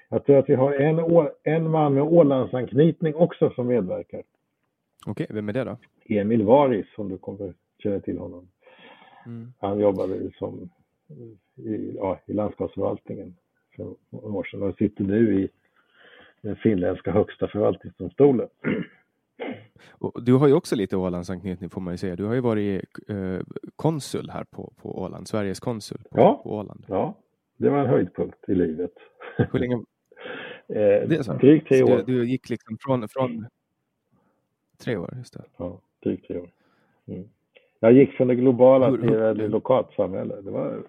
[0.08, 4.22] Jag tror att vi har en, en man med Ålandsanknytning också som medverkar.
[5.06, 5.76] Okej, vem är det då?
[6.08, 8.48] Emil Varis, som du kommer känna till honom.
[9.26, 9.52] Mm.
[9.58, 10.70] Han jobbade som
[11.56, 13.34] i, ja, i landskapsförvaltningen
[13.76, 15.48] för några år sedan och sitter nu i
[16.40, 18.48] den finländska högsta förvaltningsdomstolen.
[19.90, 22.16] Och du har ju också lite Ålandsanknytning får man ju säga.
[22.16, 23.40] Du har ju varit eh,
[23.76, 26.84] konsul här på, på Åland, Sveriges konsul på, ja, på Åland.
[26.88, 27.18] Ja,
[27.56, 28.92] det var en höjdpunkt i livet.
[29.36, 29.74] Hur länge?
[30.68, 31.32] eh, det är så.
[31.32, 31.96] Drygt tre år.
[31.96, 33.46] Du, du, gick liksom från, från
[34.78, 35.44] tre år, just det.
[35.56, 36.50] Ja, drygt tre år.
[37.06, 37.28] Mm.
[37.82, 40.40] Jag gick från det globala hur, till ett lokalt samhälle.
[40.40, 40.82] Det var,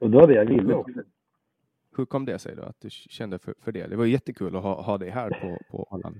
[0.00, 1.00] och det var det jag ville också.
[1.96, 3.86] Hur kom det sig då att du kände för, för det?
[3.86, 6.16] Det var jättekul att ha, ha dig här på, på Åland.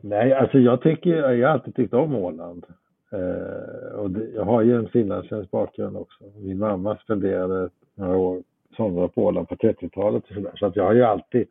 [0.00, 2.66] Nej, alltså jag tycker, jag har alltid tyckt om Åland.
[3.12, 6.24] Eh, och det, jag har ju en finlandssvensk bakgrund också.
[6.36, 8.42] Min mamma spenderade några år
[8.76, 10.52] somrar på Åland på 30-talet och sådär.
[10.56, 11.46] Så att jag har ju alltid,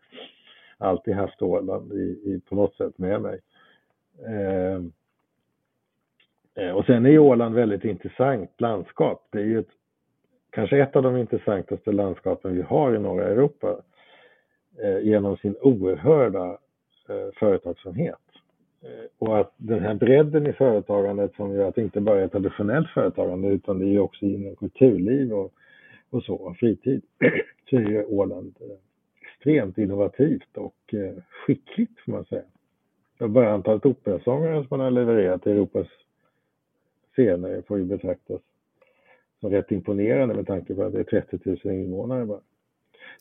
[0.78, 3.40] alltid haft Åland i, i på något sätt med mig.
[4.26, 4.82] Eh,
[6.56, 9.28] Eh, och sen är ju Åland väldigt intressant landskap.
[9.32, 9.72] Det är ju ett,
[10.50, 13.82] kanske ett av de intressantaste landskapen vi har i norra Europa
[14.84, 16.58] eh, genom sin oerhörda
[17.10, 18.20] eh, företagsamhet.
[18.84, 22.28] Eh, och att den här bredden i företagandet som gör att det inte bara är
[22.28, 25.54] traditionellt företagande utan det är ju också inom kulturliv och,
[26.10, 27.02] och så, och fritid,
[27.70, 28.78] så är ju Åland eh,
[29.22, 32.44] extremt innovativt och eh, skickligt får man säga.
[33.20, 35.88] bara antalet operasångare som man har levererat till Europas
[37.14, 38.42] scener får ju betraktas
[39.40, 42.40] som rätt imponerande med tanke på att det är 30 000 invånare bara.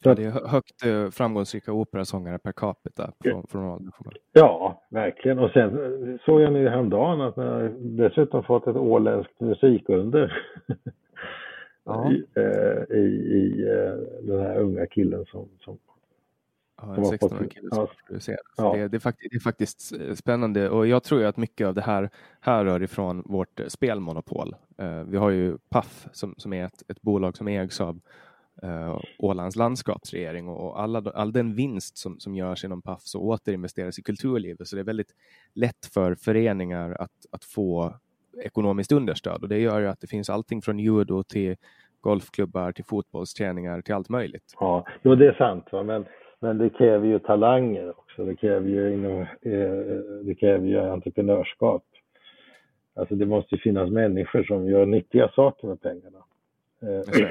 [0.02, 3.92] Så ja, det är högt eh, framgångsrika operasångare per capita från, från
[4.32, 5.38] Ja, verkligen.
[5.38, 10.32] Och sen eh, såg jag nu häromdagen att man dessutom fått ett åländskt musikunder.
[11.84, 12.12] Ja.
[12.12, 13.64] I, eh, i, i
[14.22, 15.78] den här unga killen som, som
[16.82, 18.40] Ja, en 16-årig kille som producerar.
[18.56, 18.76] Ja.
[18.76, 21.74] Det, det, är faktiskt, det är faktiskt eh, spännande och jag tror att mycket av
[21.74, 22.10] det här
[22.40, 24.54] härrör ifrån vårt eh, spelmonopol.
[24.82, 28.00] Uh, vi har ju Paf som, som är ett, ett bolag som ägs av
[28.64, 33.98] uh, Ålands landskapsregering och alla, all den vinst som, som görs inom Paf så återinvesteras
[33.98, 34.68] i kulturlivet.
[34.68, 35.14] Så det är väldigt
[35.54, 37.94] lätt för föreningar att, att få
[38.44, 41.56] ekonomiskt understöd och det gör ju att det finns allting från judo till
[42.00, 44.54] golfklubbar till fotbollsträningar till allt möjligt.
[44.60, 45.68] Ja, jo, det är sant.
[45.72, 45.82] Va?
[45.82, 46.06] Men
[46.42, 48.24] men det kräver ju talanger också.
[48.24, 49.72] Det kräver ju, eh,
[50.22, 51.84] det kräver ju entreprenörskap.
[52.94, 56.18] Alltså det måste finnas människor som gör nyttiga saker med pengarna.
[56.82, 57.30] Eh,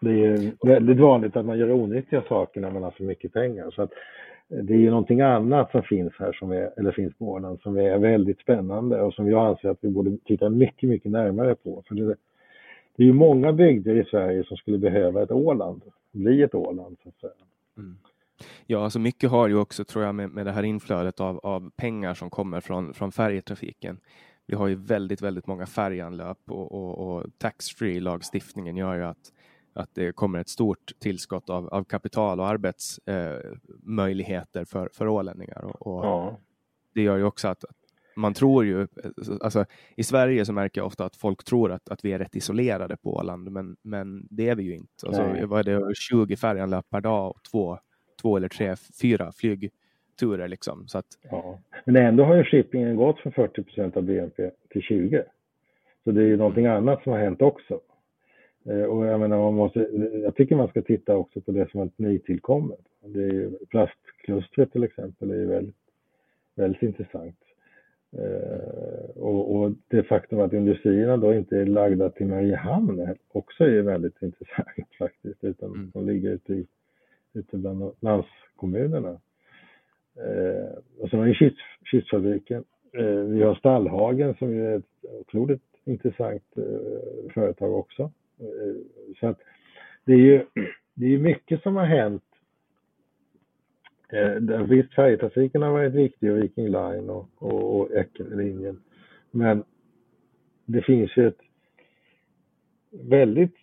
[0.00, 3.32] det är ju väldigt vanligt att man gör onyttiga saker när man har för mycket
[3.32, 3.70] pengar.
[3.70, 3.90] Så att
[4.48, 7.76] det är ju någonting annat som finns här, som är, eller finns på Åland, som
[7.76, 11.82] är väldigt spännande och som jag anser att vi borde titta mycket, mycket närmare på.
[11.88, 12.04] För det,
[12.96, 16.96] det är ju många bygder i Sverige som skulle behöva ett Åland, bli ett Åland
[17.02, 17.44] så att säga.
[17.78, 17.96] Mm.
[18.66, 21.70] Ja, alltså mycket har ju också, tror jag, med, med det här inflödet av, av
[21.70, 24.00] pengar som kommer från, från färjetrafiken.
[24.46, 29.32] Vi har ju väldigt, väldigt många färjanlöp och, och, och tax-free lagstiftningen gör ju att,
[29.72, 35.64] att det kommer ett stort tillskott av, av kapital och arbetsmöjligheter eh, för, för ålänningar.
[35.64, 36.38] Och, och ja.
[36.94, 37.64] Det gör ju också att,
[38.18, 38.86] man tror ju,
[39.40, 39.64] alltså,
[39.96, 42.96] i Sverige så märker jag ofta att folk tror att, att vi är rätt isolerade
[42.96, 45.06] på Åland, men, men det är vi ju inte.
[45.06, 47.78] Alltså, vad är det, 20 färjanlöp per dag och två
[48.22, 50.48] två eller tre, fyra flygturer.
[50.48, 50.88] Liksom.
[50.88, 51.06] Så att...
[51.30, 51.60] ja.
[51.84, 55.22] Men ändå har ju shippingen gått från 40 procent av BNP till 20.
[56.04, 57.80] Så det är ju någonting annat som har hänt också.
[58.64, 59.80] Eh, och jag, menar, man måste,
[60.22, 62.80] jag tycker man ska titta också på det som är nytillkommet.
[63.04, 65.76] Det är ju, plastklustret till exempel är ju väldigt,
[66.56, 67.36] väldigt intressant.
[68.12, 73.82] Eh, och, och, det faktum att industrierna då inte är lagda till Mariehamn också är
[73.82, 75.90] väldigt intressant faktiskt, utan mm.
[75.94, 76.66] de ligger ute i
[77.32, 79.20] ute bland landskommunerna.
[80.16, 82.64] Eh, och sen har vi chipsfabriken.
[82.92, 84.84] Eh, vi har Stallhagen som är ett
[85.20, 88.02] otroligt intressant eh, företag också.
[88.40, 88.74] Eh,
[89.20, 89.38] så att
[90.04, 90.46] det är ju
[90.94, 92.22] det är mycket som har hänt.
[94.12, 98.80] Eh, visst, färjetrafiken har varit viktig och Viking Line och, och, och Eckerlinjen.
[99.30, 99.64] Men
[100.64, 101.40] det finns ju ett
[102.90, 103.56] väldigt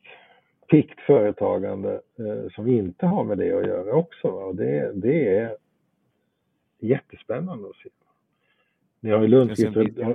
[0.68, 4.28] pikt företagande eh, som inte har med det att göra också.
[4.28, 5.56] Och det, det är
[6.80, 7.90] jättespännande att se.
[9.00, 9.28] Ni har ju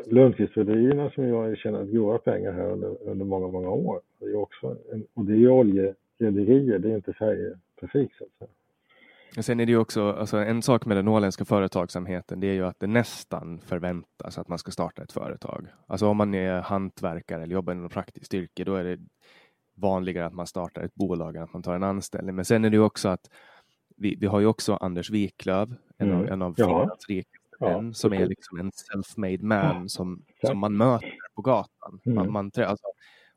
[0.06, 4.01] Lundqvistrederierna som ju har tjänat grova pengar här under, under många, många år.
[4.18, 8.31] Det är också en, och det är ju oljerederier, det är inte färjetrafik så att
[8.39, 8.51] säga.
[9.36, 12.52] Och sen är det ju också, alltså en sak med den åländska företagsamheten, det är
[12.52, 15.66] ju att det nästan förväntas att man ska starta ett företag.
[15.86, 18.98] Alltså om man är hantverkare eller jobbar inom praktiskt yrke, då är det
[19.81, 22.35] vanligare att man startar ett bolag än att man tar en anställning.
[22.35, 23.31] Men sen är det också att
[23.97, 26.20] vi, vi har ju också Anders Wiklöf, en mm.
[26.20, 26.97] av, en av ja.
[27.62, 32.01] Ja, som är liksom en self-made man som, som man möter på gatan.
[32.05, 32.16] Mm.
[32.16, 32.86] Man, man, alltså,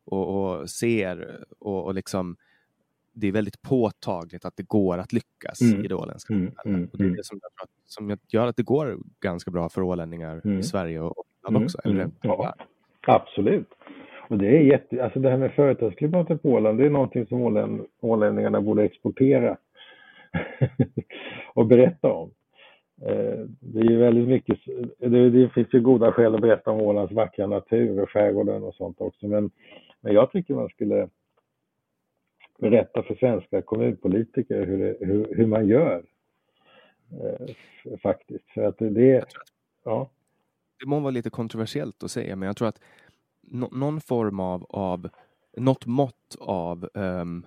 [0.06, 2.38] och, och, ser och, och liksom
[3.14, 5.86] det är väldigt påtagligt att det går att lyckas mm.
[5.86, 6.52] i det åländska mm.
[6.66, 6.90] mm.
[6.92, 7.18] Och det är mm.
[7.18, 7.40] det som,
[7.86, 10.60] som gör att det går ganska bra för ålänningar mm.
[10.60, 11.78] i Sverige och Finland också.
[11.84, 12.56] Eller ja,
[13.08, 13.68] absolut.
[14.34, 17.42] Och det är jätte, alltså det här med företagsklimatet på Åland, det är någonting som
[17.42, 19.58] åländ, ålänningarna borde exportera
[21.54, 22.32] och berätta om.
[23.02, 24.60] Eh, det är väldigt mycket,
[24.98, 28.76] det, det finns ju goda skäl att berätta om Ålands vackra natur och skärgården och
[28.76, 29.52] sånt också, men,
[30.02, 31.10] men jag tycker man skulle
[32.60, 36.04] berätta för svenska kommunpolitiker hur, det, hur, hur man gör
[37.12, 38.50] eh, faktiskt.
[38.54, 39.26] För att det,
[39.84, 40.10] ja.
[40.80, 42.80] det må vara lite kontroversiellt att säga, men jag tror att
[43.44, 45.10] no någon form av, av
[45.58, 47.46] något mått av um,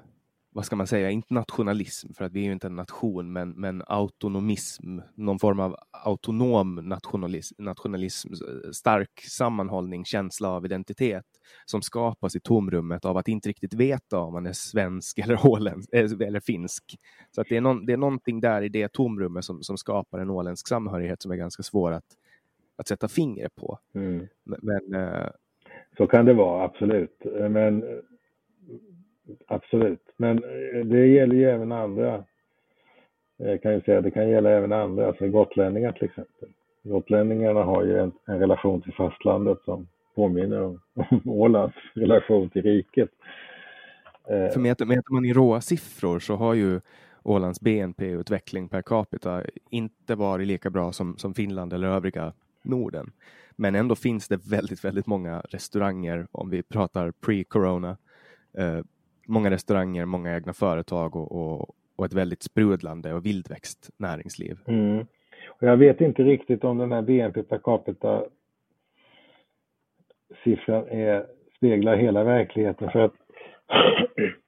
[0.56, 3.50] vad ska man säga, inte nationalism, för att vi är ju inte en nation, men,
[3.50, 8.28] men autonomism, någon form av autonom nationalism, nationalism,
[8.72, 11.24] stark sammanhållning, känsla av identitet
[11.64, 15.88] som skapas i tomrummet av att inte riktigt veta om man är svensk eller, åländsk,
[15.92, 16.96] eh, eller finsk.
[17.30, 20.18] Så att det, är någon, det är någonting där i det tomrummet som, som skapar
[20.18, 22.16] en åländsk samhörighet som är ganska svår att,
[22.76, 23.78] att sätta fingret på.
[23.94, 24.26] Mm.
[24.44, 25.28] Men, äh...
[25.96, 27.22] Så kan det vara, absolut.
[27.50, 28.02] Men
[29.46, 30.02] absolut.
[30.16, 32.14] Men eh, det gäller ju även andra.
[33.38, 36.48] Eh, jag kan ju säga det kan gälla även andra, alltså gotlänningar till exempel.
[36.82, 40.80] Gotlänningarna har ju en, en relation till fastlandet som påminner om,
[41.10, 43.10] om Ålands relation till riket.
[44.28, 46.80] Eh, För mäter, mäter man i råa siffror så har ju
[47.22, 52.32] Ålands BNP-utveckling per capita inte varit lika bra som, som Finland eller övriga
[52.66, 53.12] Norden.
[53.56, 57.96] Men ändå finns det väldigt, väldigt många restauranger om vi pratar pre-corona.
[58.58, 58.80] Eh,
[59.26, 64.58] många restauranger, många egna företag och, och, och ett väldigt sprudlande och vildväxt näringsliv.
[64.66, 65.06] Mm.
[65.48, 68.24] Och jag vet inte riktigt om den här BNP per capita
[70.44, 71.26] siffran är,
[71.56, 73.14] speglar hela verkligheten för att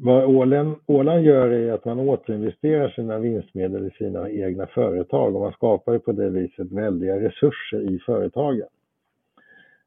[0.00, 5.40] vad Åland, Åland gör är att man återinvesterar sina vinstmedel i sina egna företag och
[5.40, 8.68] man skapar på det viset väldiga resurser i företagen.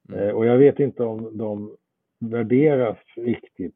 [0.09, 0.19] Mm.
[0.19, 1.75] Eh, och jag vet inte om de
[2.19, 3.75] värderas riktigt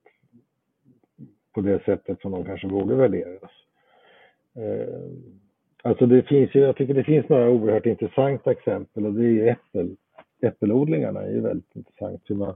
[1.53, 3.51] på det sättet som de kanske borde värderas.
[4.55, 5.11] Eh,
[5.84, 9.31] alltså det finns ju, jag tycker det finns några oerhört intressanta exempel och det är
[9.31, 9.95] ju äppel,
[10.41, 12.55] äppelodlingarna är ju väldigt intressant hur man,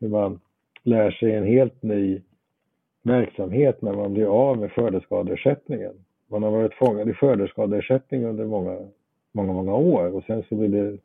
[0.00, 0.40] hur man
[0.82, 2.22] lär sig en helt ny
[3.08, 5.92] verksamhet när man blir av med skördeskadeersättningen.
[6.26, 8.78] Man har varit fångad i skördeskadeersättning under många,
[9.32, 10.98] många, många år och sen så blir det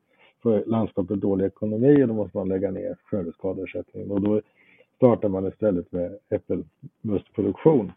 [0.44, 4.42] för landskapet dålig ekonomi och då måste man lägga ner skördeskadeersättningen och då
[4.96, 7.92] startar man istället med äppelmustproduktion.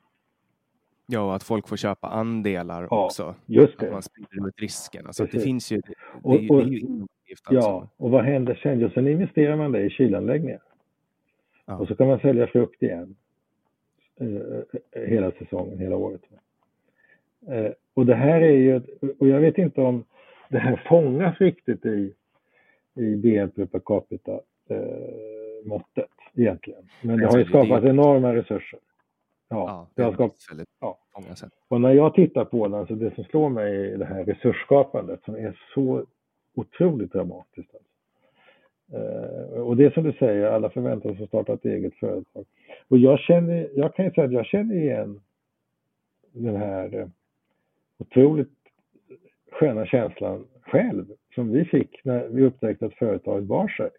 [1.06, 3.34] Ja, och att folk får köpa andelar ja, också.
[3.46, 3.86] Just det.
[3.86, 5.12] Att man sprider ut riskerna.
[5.12, 7.08] Så det finns ju, det, och, det, är ju innovativt.
[7.44, 7.54] Alltså.
[7.54, 8.80] Ja, och vad händer sen?
[8.80, 10.62] Jo, sen investerar man det i kylanläggningar.
[11.66, 11.76] Ja.
[11.76, 13.16] Och så kan man sälja frukt igen.
[14.20, 16.20] Eh, hela säsongen, hela året.
[17.48, 18.80] Eh, och det här är ju,
[19.18, 20.04] och jag vet inte om
[20.48, 22.14] det här fångas riktigt i
[22.96, 24.32] i BNP per capita
[24.68, 26.88] eh, måttet egentligen.
[27.02, 28.80] Men det har ju skapat enorma resurser.
[29.48, 30.36] Ja, ja det har skapat,
[30.80, 30.98] ja.
[31.68, 35.24] Och när jag tittar på den, så det som slår mig är det här resursskapandet
[35.24, 36.04] som är så
[36.54, 37.70] otroligt dramatiskt.
[38.92, 42.44] Eh, och det är som du säger, alla förväntar sig att starta ett eget företag.
[42.88, 45.20] Och jag känner, jag kan ju säga att jag känner igen
[46.32, 47.08] den här eh,
[47.98, 48.52] otroligt
[49.52, 53.90] sköna känslan själv som vi fick när vi upptäckte att företaget bar sig.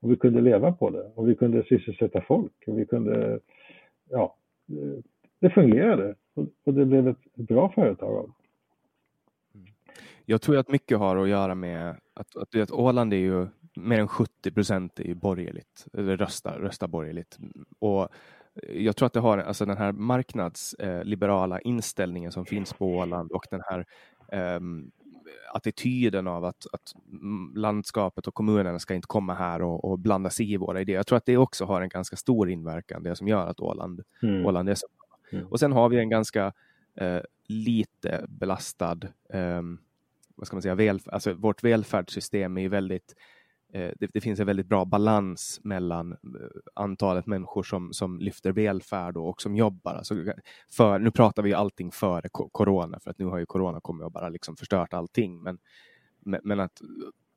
[0.00, 3.40] Och vi kunde leva på det och vi kunde sysselsätta folk och vi kunde,
[4.10, 4.36] ja,
[5.40, 6.14] det fungerade
[6.64, 8.30] och det blev ett bra företag av
[10.24, 13.46] Jag tror att mycket har att göra med att, att, att Åland är ju
[13.76, 17.38] mer än 70 procent är ju borgerligt, eller röstar, röstar borgerligt.
[17.78, 18.08] Och
[18.68, 23.32] jag tror att det har alltså den här marknadsliberala eh, inställningen som finns på Åland
[23.32, 23.86] och den här
[24.32, 24.60] eh,
[25.52, 26.92] attityden av att, att
[27.54, 30.96] landskapet och kommunerna ska inte komma här och, och blanda sig i våra idéer.
[30.96, 34.02] Jag tror att det också har en ganska stor inverkan, det som gör att Åland,
[34.22, 34.46] mm.
[34.46, 34.86] Åland är så
[35.32, 35.46] mm.
[35.46, 36.52] Och sen har vi en ganska
[36.94, 38.98] eh, lite belastad,
[39.32, 39.62] eh,
[40.34, 43.14] vad ska man säga, väl, alltså vårt välfärdssystem är ju väldigt
[43.72, 46.18] det, det, finns en väldigt bra balans mellan eh,
[46.74, 49.94] antalet människor som, som lyfter välfärd och, som jobbar.
[49.94, 50.14] Alltså
[50.72, 54.12] för, nu pratar vi allting före corona, för att nu har ju corona kommit och
[54.12, 55.42] bara liksom förstört allting.
[55.42, 55.58] Men,
[56.20, 56.80] men att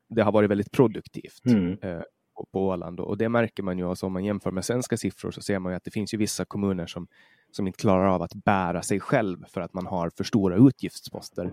[0.08, 1.78] det har varit väldigt produktivt mm.
[1.82, 2.02] eh,
[2.36, 3.88] på, på Åland och det märker man ju.
[3.88, 6.18] Alltså om man jämför med svenska siffror så ser man ju att det finns ju
[6.18, 7.06] vissa kommuner som,
[7.50, 11.52] som inte klarar av att bära sig själv för att man har för stora utgiftsposter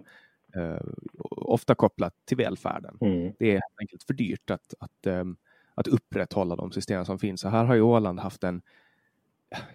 [0.56, 0.82] eh,
[1.30, 2.98] ofta kopplat till välfärden.
[3.02, 3.34] Mm.
[3.40, 5.38] Det är helt enkelt för dyrt att, att, um,
[5.76, 7.41] att upprätthålla de system som finns.
[7.41, 8.61] Så här har ju Åland haft en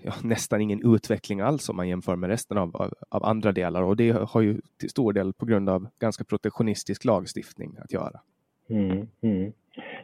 [0.03, 3.83] ja, nästan ingen utveckling alls om man jämför med resten av, av, av, andra delar
[3.83, 8.21] och det har ju till stor del på grund av ganska protektionistisk lagstiftning att göra.
[8.69, 9.53] Mm, mm.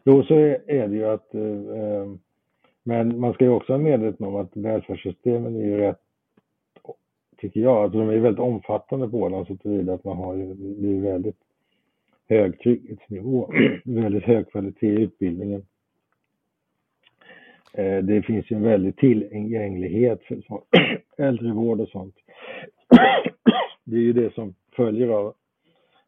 [0.04, 0.34] Jo, så
[0.66, 2.16] är det ju att eh,
[2.82, 6.00] men man ska ju också vara medveten om att välfärdssystemen är ju rätt
[7.42, 7.76] tycker jag.
[7.76, 11.12] Alltså de är väldigt omfattande på Åland så tillvida att man har ju, det är
[11.12, 11.38] väldigt
[12.28, 13.52] hög trygghetsnivå,
[13.84, 15.66] väldigt hög kvalitet i utbildningen.
[17.72, 20.42] Eh, det finns ju en väldig tillgänglighet för
[21.18, 22.14] äldrevård och sånt.
[23.84, 25.34] Det är ju det som följer av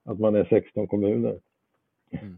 [0.05, 1.39] att man är 16 kommuner.
[2.11, 2.37] Mm.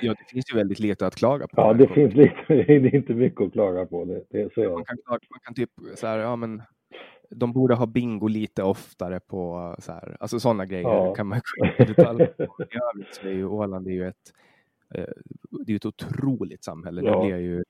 [0.00, 1.54] Ja, det finns ju väldigt lite att klaga på.
[1.56, 2.34] Ja, det finns lite.
[2.48, 4.04] Det är inte mycket att klaga på.
[4.04, 6.62] Det, det, så man, kan, man kan typ så här, ja men
[7.30, 11.14] de borde ha bingo lite oftare på så här, alltså sådana grejer ja.
[11.14, 11.40] kan man
[11.78, 14.32] I övrigt så är ju Åland är ju ett,
[14.94, 15.04] eh,
[15.50, 17.02] det är ett otroligt samhälle.
[17.04, 17.22] Ja.
[17.22, 17.64] Nu ju,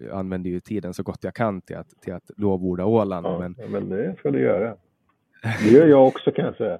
[0.00, 3.26] jag använder ju tiden så gott jag kan till att, till att lovorda Åland.
[3.26, 4.76] Ja, men, men det ska du göra.
[5.42, 6.78] Det gör jag också kan jag säga.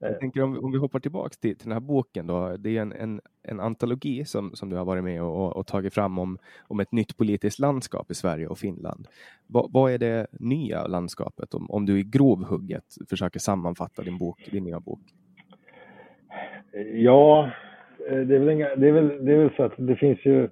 [0.00, 2.56] Jag tänker om, om vi hoppar tillbaka till, till den här boken då.
[2.56, 5.94] Det är en, en, en antologi som, som du har varit med och, och, tagit
[5.94, 9.08] fram om, om ett nytt politiskt landskap i Sverige och Finland.
[9.46, 14.48] Va, vad är det nya landskapet om, om du i grovhugget försöker sammanfatta din bok,
[14.50, 15.00] din nya bok?
[16.94, 17.50] Ja,
[18.08, 20.48] det är väl, inga, det är väl, det är väl så att det finns ju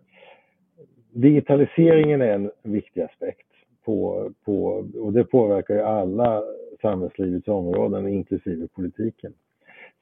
[1.10, 3.47] digitaliseringen är en viktig aspekt
[3.84, 6.42] på, på, och det påverkar ju alla
[6.82, 9.32] samhällslivets områden, inklusive politiken.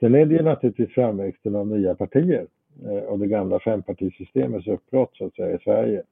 [0.01, 2.47] Sen är det ju naturligtvis framväxten av nya partier
[2.85, 6.02] eh, och det gamla fempartisystemets uppbrott så att säga i Sverige.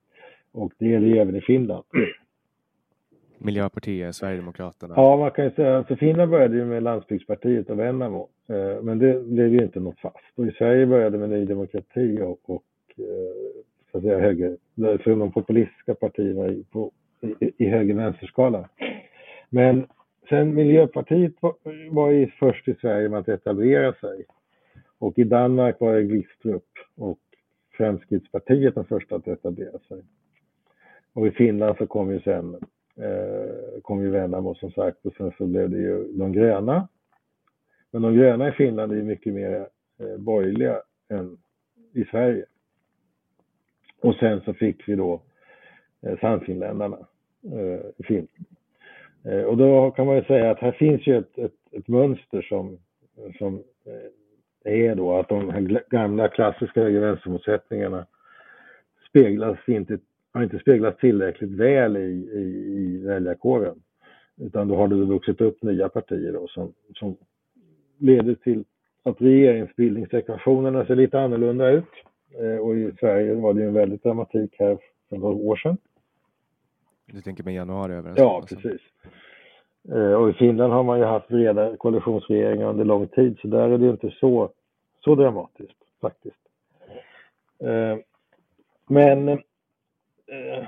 [0.52, 1.84] Och det är det även i Finland.
[3.38, 4.94] Miljöpartiet, Sverigedemokraterna?
[4.96, 8.98] Ja, man kan ju säga, alltså Finland började ju med Landsbygdspartiet och Vennamo, eh, men
[8.98, 10.16] det blev ju inte något fast.
[10.34, 12.64] Och i Sverige började med Ny Demokrati och, och
[12.96, 13.62] eh,
[13.92, 18.64] så att säga höger, för de populistiska partierna på, i, i höger-vänsterskalan.
[19.50, 19.86] Men
[20.28, 21.54] sen Miljöpartiet var,
[21.90, 24.24] var ju först i Sverige med att etablera sig.
[24.98, 27.18] Och i Danmark var det Glistrup och
[27.76, 30.02] Fremskrittspartiet de första att etablera sig.
[31.12, 32.54] Och i Finland så kom ju sen
[32.96, 36.88] eh, kom ju Vennamo som sagt och sen så blev det ju de gröna.
[37.90, 39.66] Men de gröna i Finland är ju mycket mer
[39.98, 41.38] eh, borgerliga än
[41.92, 42.44] i Sverige.
[44.00, 45.22] Och sen så fick vi då
[46.02, 46.98] Eh, Sannfinländarna
[47.52, 48.28] eh, i Finland.
[49.24, 52.42] Eh, och då kan man ju säga att här finns ju ett, ett, ett mönster
[52.42, 52.78] som,
[53.38, 58.06] som eh, är då att de här gamla klassiska höger-vänstermotsättningarna
[59.08, 59.98] speglas inte,
[60.32, 63.82] har inte speglats tillräckligt väl i, i, i väljarkåren.
[64.36, 67.16] Utan då har det vuxit upp nya partier då som, som
[67.98, 68.64] leder till
[69.02, 71.84] att regeringsbildningsekvationerna ser lite annorlunda ut.
[72.40, 75.76] Eh, och i Sverige var det ju en väldig dramatik här för några år sedan.
[77.06, 78.80] Du tänker med januari Ja, precis.
[79.92, 83.68] Eh, och i Finland har man ju haft breda koalitionsregeringar under lång tid, så där
[83.68, 84.50] är det inte så,
[85.04, 86.36] så dramatiskt faktiskt.
[87.64, 87.98] Eh,
[88.88, 90.66] men eh,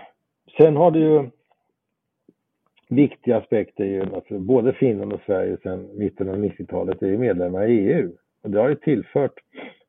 [0.57, 1.31] sen har det ju
[2.89, 7.67] viktiga aspekter ju att både Finland och Sverige sedan mitten av 90-talet är ju medlemmar
[7.67, 8.13] i EU.
[8.43, 9.41] Och det har ju tillfört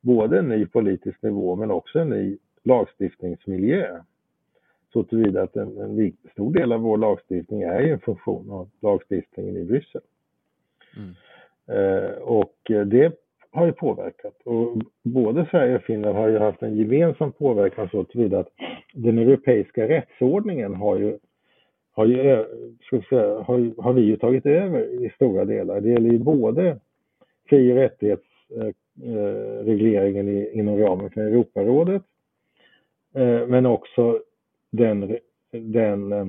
[0.02, 4.02] både en ny politisk nivå men också en ny lagstiftningsmiljö
[4.94, 8.70] så tillvida att en, en stor del av vår lagstiftning är ju en funktion av
[8.82, 10.02] lagstiftningen i Bryssel.
[10.98, 11.16] Mm.
[11.68, 12.56] Eh, och
[12.86, 13.20] det
[13.52, 14.42] har ju påverkat.
[14.46, 18.50] Och både Sverige och Finland har ju haft en gemensam påverkan så tillvida att
[18.94, 21.18] den europeiska rättsordningen har ju,
[21.92, 22.46] har, ju,
[22.82, 25.82] ska säga, har, har vi ju tagit över i stora delar.
[25.82, 26.80] Det gäller ju både
[27.50, 28.28] fri och rättighets,
[28.58, 28.68] eh,
[30.28, 32.04] i, inom ramen för Europarådet.
[33.48, 34.20] Men också
[34.72, 35.18] den,
[35.52, 36.28] den eh,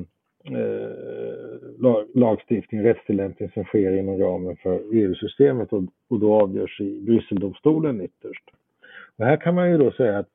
[0.50, 8.00] eh lagstiftning, rättstillämpning som sker inom ramen för EU-systemet och, och då avgörs i Brysseldomstolen
[8.00, 8.44] ytterst.
[9.16, 10.28] Och här kan man ju då säga att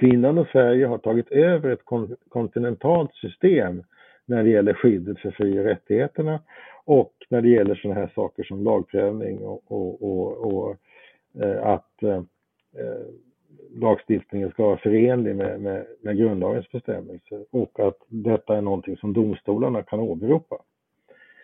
[0.00, 1.84] Finland och Sverige har tagit över ett
[2.28, 3.82] kontinentalt system
[4.26, 6.40] när det gäller skyddet för fri och rättigheterna
[6.84, 10.76] och när det gäller sådana här saker som lagprövning och, och, och, och
[11.42, 12.22] eh, att eh,
[12.78, 13.06] eh
[13.74, 19.12] lagstiftningen ska vara förenlig med, med, med grundlagens bestämmelser och att detta är någonting som
[19.12, 20.56] domstolarna kan åberopa.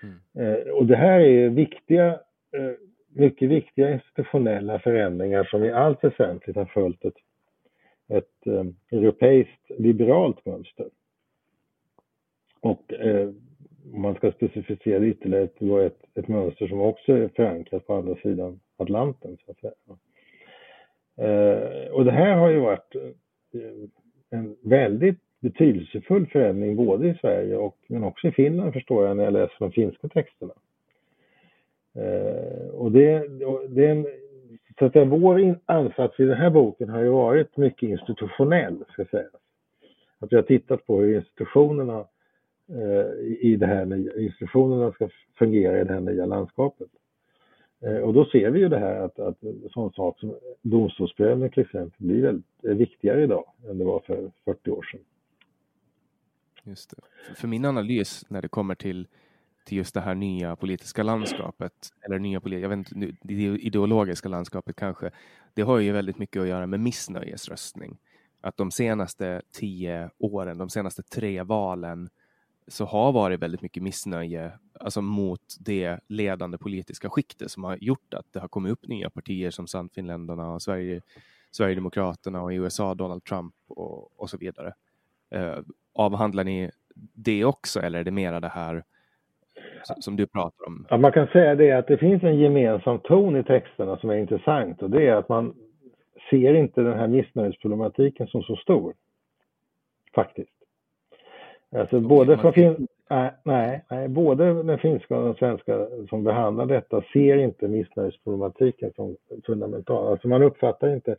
[0.02, 0.54] Mm.
[0.54, 2.06] Eh, och det här är viktiga,
[2.52, 2.72] eh,
[3.08, 7.16] mycket viktiga institutionella förändringar som i allt väsentligt har följt ett,
[8.08, 10.86] ett eh, europeiskt liberalt mönster.
[12.60, 12.92] Och
[13.92, 18.14] om man ska specificera ytterligare, var ett, ett mönster som också är förankrat på andra
[18.14, 19.36] sidan Atlanten.
[19.44, 19.72] Så att säga.
[21.16, 27.56] Eh, och det här har ju varit eh, en väldigt betydelsefull förändring både i Sverige
[27.56, 30.54] och men också i Finland förstår jag när jag läser de finska texterna.
[31.94, 33.28] Eh, och det,
[33.68, 34.06] det är en,
[34.78, 39.32] så att vår ansats i den här boken har ju varit mycket institutionell, ska sägas.
[40.18, 42.06] Att vi har tittat på hur institutionerna
[42.68, 45.08] eh, i det här nya, institutionerna ska
[45.38, 46.88] fungera i det här nya landskapet.
[47.86, 49.36] Eh, och då ser vi ju det här att, att
[49.70, 54.30] sån sak som domstolsprövning till exempel blir väldigt eh, viktigare idag än det var för
[54.44, 55.00] 40 år sedan.
[56.64, 56.96] Just det.
[57.34, 59.08] För min analys när det kommer till,
[59.64, 64.76] till just det här nya politiska landskapet, eller nya jag vet inte, det ideologiska landskapet
[64.76, 65.10] kanske,
[65.54, 67.98] det har ju väldigt mycket att göra med missnöjesröstning.
[68.40, 72.08] Att de senaste tio åren, de senaste tre valen,
[72.68, 78.14] så har varit väldigt mycket missnöje alltså mot det ledande politiska skiktet som har gjort
[78.14, 81.00] att det har kommit upp nya partier som Sannfinländarna och Sverige,
[81.50, 84.72] Sverigedemokraterna och i USA Donald Trump och, och så vidare.
[85.30, 85.58] Eh,
[85.94, 86.70] avhandlar ni
[87.14, 88.84] det också eller är det mera det här
[90.00, 90.86] som du pratar om?
[90.90, 94.16] Ja, man kan säga det att det finns en gemensam ton i texterna som är
[94.16, 95.54] intressant och det är att man
[96.30, 98.94] ser inte den här missnöjesproblematiken som så stor.
[100.14, 100.53] Faktiskt.
[101.74, 102.86] Alltså både från fin...
[103.10, 108.92] nej, nej, nej, både den finska och den svenska som behandlar detta ser inte missnöjesproblematiken
[108.96, 110.12] som fundamental.
[110.12, 111.16] Alltså man uppfattar inte,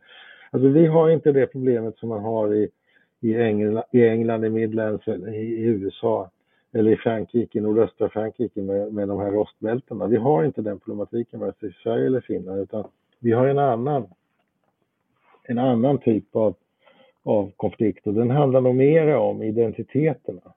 [0.50, 2.68] alltså vi har inte det problemet som man har i,
[3.20, 6.30] i, England, i England, i Midlands, i, i USA
[6.72, 10.06] eller i Frankrike, i nordöstra Frankrike med, med de här rostbältena.
[10.06, 12.84] Vi har inte den problematiken vare sig i Sverige eller Finland utan
[13.18, 14.06] vi har en annan,
[15.42, 16.54] en annan typ av
[17.26, 20.52] av konflikt och den handlar nog mer om identiteterna.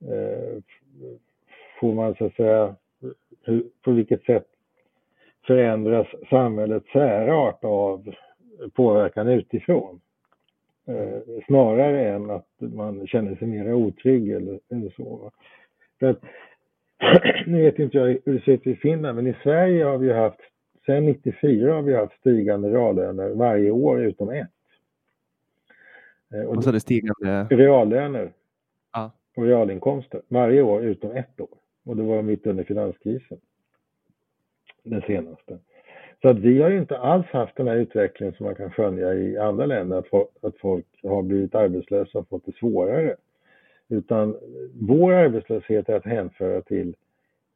[0.00, 0.62] Eh,
[1.80, 2.74] får man så att säga,
[3.44, 4.46] hur, på vilket sätt
[5.46, 8.14] förändras samhällets särart av
[8.74, 10.00] påverkan utifrån?
[10.86, 15.30] Eh, snarare än att man känner sig mer otrygg eller, eller så.
[15.98, 16.20] För att,
[17.46, 20.12] nu vet inte jag hur det ser ut i Finland, men i Sverige har vi
[20.12, 20.40] haft,
[20.86, 24.50] sedan 94 har vi haft stigande reallöner varje år utom ett.
[26.34, 27.46] Eh, och så det stigande?
[27.50, 28.32] Reallöner
[28.92, 29.10] ja.
[29.36, 31.58] och realinkomster varje år utom ett år.
[31.84, 33.38] Och det var mitt under finanskrisen.
[34.82, 35.58] Den senaste.
[36.22, 39.14] Så att vi har ju inte alls haft den här utvecklingen som man kan skönja
[39.14, 43.16] i andra länder, att folk, att folk har blivit arbetslösa och fått det svårare.
[43.88, 44.36] Utan
[44.72, 46.94] vår arbetslöshet är att hänföra till,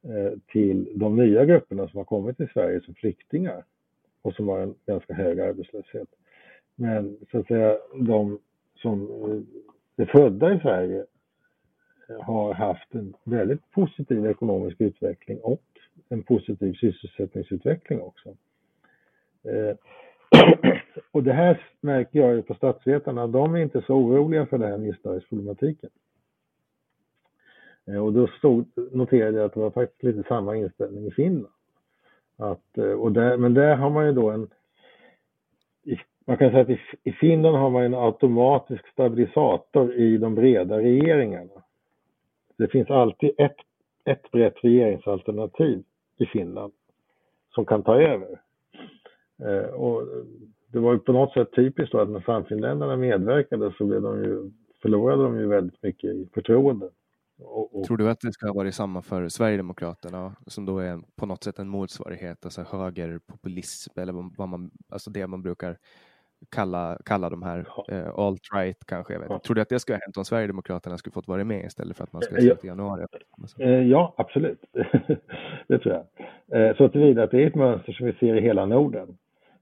[0.03, 3.63] eh, till de nya grupperna som har kommit till Sverige som flyktingar
[4.21, 6.07] och som har en ganska hög arbetslöshet.
[6.75, 8.39] Men så att säga de
[8.75, 11.05] som eh, är födda i Sverige
[12.09, 15.63] eh, har haft en väldigt positiv ekonomisk utveckling och
[16.09, 18.29] en positiv sysselsättningsutveckling också.
[19.43, 19.75] Eh,
[21.11, 24.71] och det här märker jag ju på statsvetarna, de är inte så oroliga för den
[24.71, 25.89] här missnöjesproblematiken.
[28.01, 31.53] Och då stod, noterade jag att det var faktiskt lite samma inställning i Finland.
[32.37, 34.49] Att, och där, men där har man ju då en,
[36.25, 40.77] man kan säga att i, i Finland har man en automatisk stabilisator i de breda
[40.77, 41.61] regeringarna.
[42.57, 43.55] Det finns alltid ett,
[44.05, 45.83] ett brett regeringsalternativ
[46.17, 46.73] i Finland
[47.55, 48.41] som kan ta över.
[49.43, 50.07] Eh, och
[50.67, 54.23] det var ju på något sätt typiskt då att när Sannfinländarna medverkade så blev de
[54.23, 56.89] ju, förlorade de ju väldigt mycket i förtroende.
[57.39, 57.85] Och, och...
[57.85, 61.59] Tror du att det ska vara samma för Sverigedemokraterna som då är på något sätt
[61.59, 65.77] en motsvarighet, alltså högerpopulism eller vad man, alltså det man brukar
[66.49, 69.13] kalla, kalla de här eh, alt-right kanske.
[69.13, 69.29] Jag vet.
[69.29, 69.39] Ja.
[69.39, 72.03] Tror du att det skulle ha hänt om Sverigedemokraterna skulle fått vara med istället för
[72.03, 73.05] att man skulle ha sett i januari?
[73.59, 74.59] Eh, ja, absolut.
[75.67, 76.03] det tror
[76.47, 76.69] jag.
[76.69, 79.17] Eh, så tillvida att det är ett mönster som vi ser i hela Norden.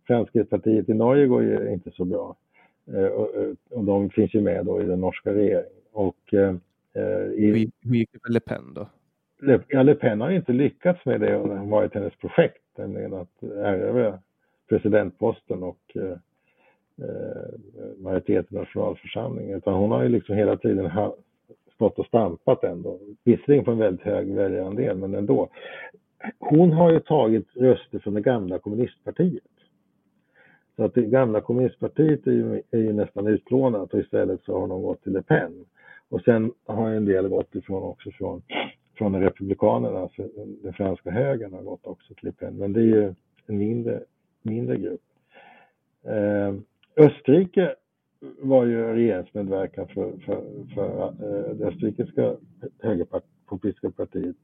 [0.07, 2.35] Fremskrittspartiet i Norge går ju inte så bra.
[2.87, 5.81] Eh, och, eh, de finns ju med då i den norska regeringen.
[5.91, 6.55] Och, eh,
[7.33, 8.87] i, hur gick det för Le Pen då?
[9.41, 12.61] Le, ja, Le Pen har inte lyckats med det och det har varit hennes projekt,
[12.77, 14.19] nämligen att erövra
[14.69, 15.97] presidentposten och
[17.01, 17.59] eh,
[17.97, 19.57] majoriteten i nationalförsamlingen.
[19.57, 21.15] Utan hon har ju liksom hela tiden ha,
[21.75, 22.99] stått och stampat ändå.
[23.23, 25.49] Visserligen på en väldigt hög väljarandel, men ändå.
[26.39, 29.43] Hon har ju tagit röster från det gamla kommunistpartiet.
[30.75, 34.67] Så att det gamla kommunistpartiet är ju, är ju nästan utplånat och istället så har
[34.67, 35.65] de gått till Le Pen.
[36.09, 38.41] Och sen har en del gått ifrån också från,
[38.97, 40.27] från Republikanerna, alltså
[40.63, 42.57] den franska högern har gått också till Le Pen.
[42.57, 43.13] Men det är ju
[43.47, 44.03] en mindre,
[44.41, 45.01] mindre grupp.
[46.03, 46.53] Eh,
[46.95, 47.75] Österrike
[48.39, 50.43] var ju regeringsmedverkan för, för,
[50.75, 52.35] för eh, det österrikiska
[52.79, 54.35] högerpopulistiska partiet,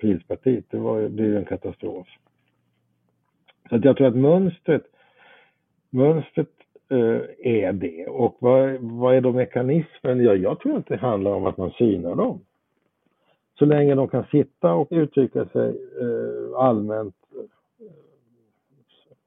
[0.00, 0.64] Pilspartiet.
[0.70, 2.08] Det var ju, det är ju en katastrof.
[3.68, 4.82] Så att jag tror att mönstret
[5.90, 6.50] mönstret
[6.88, 8.06] eh, är det.
[8.06, 10.24] Och vad, vad är då mekanismen?
[10.24, 12.40] Ja, jag tror att det handlar om att man synar dem.
[13.58, 15.68] Så länge de kan sitta och uttrycka sig
[16.00, 17.90] eh, allmänt, eh,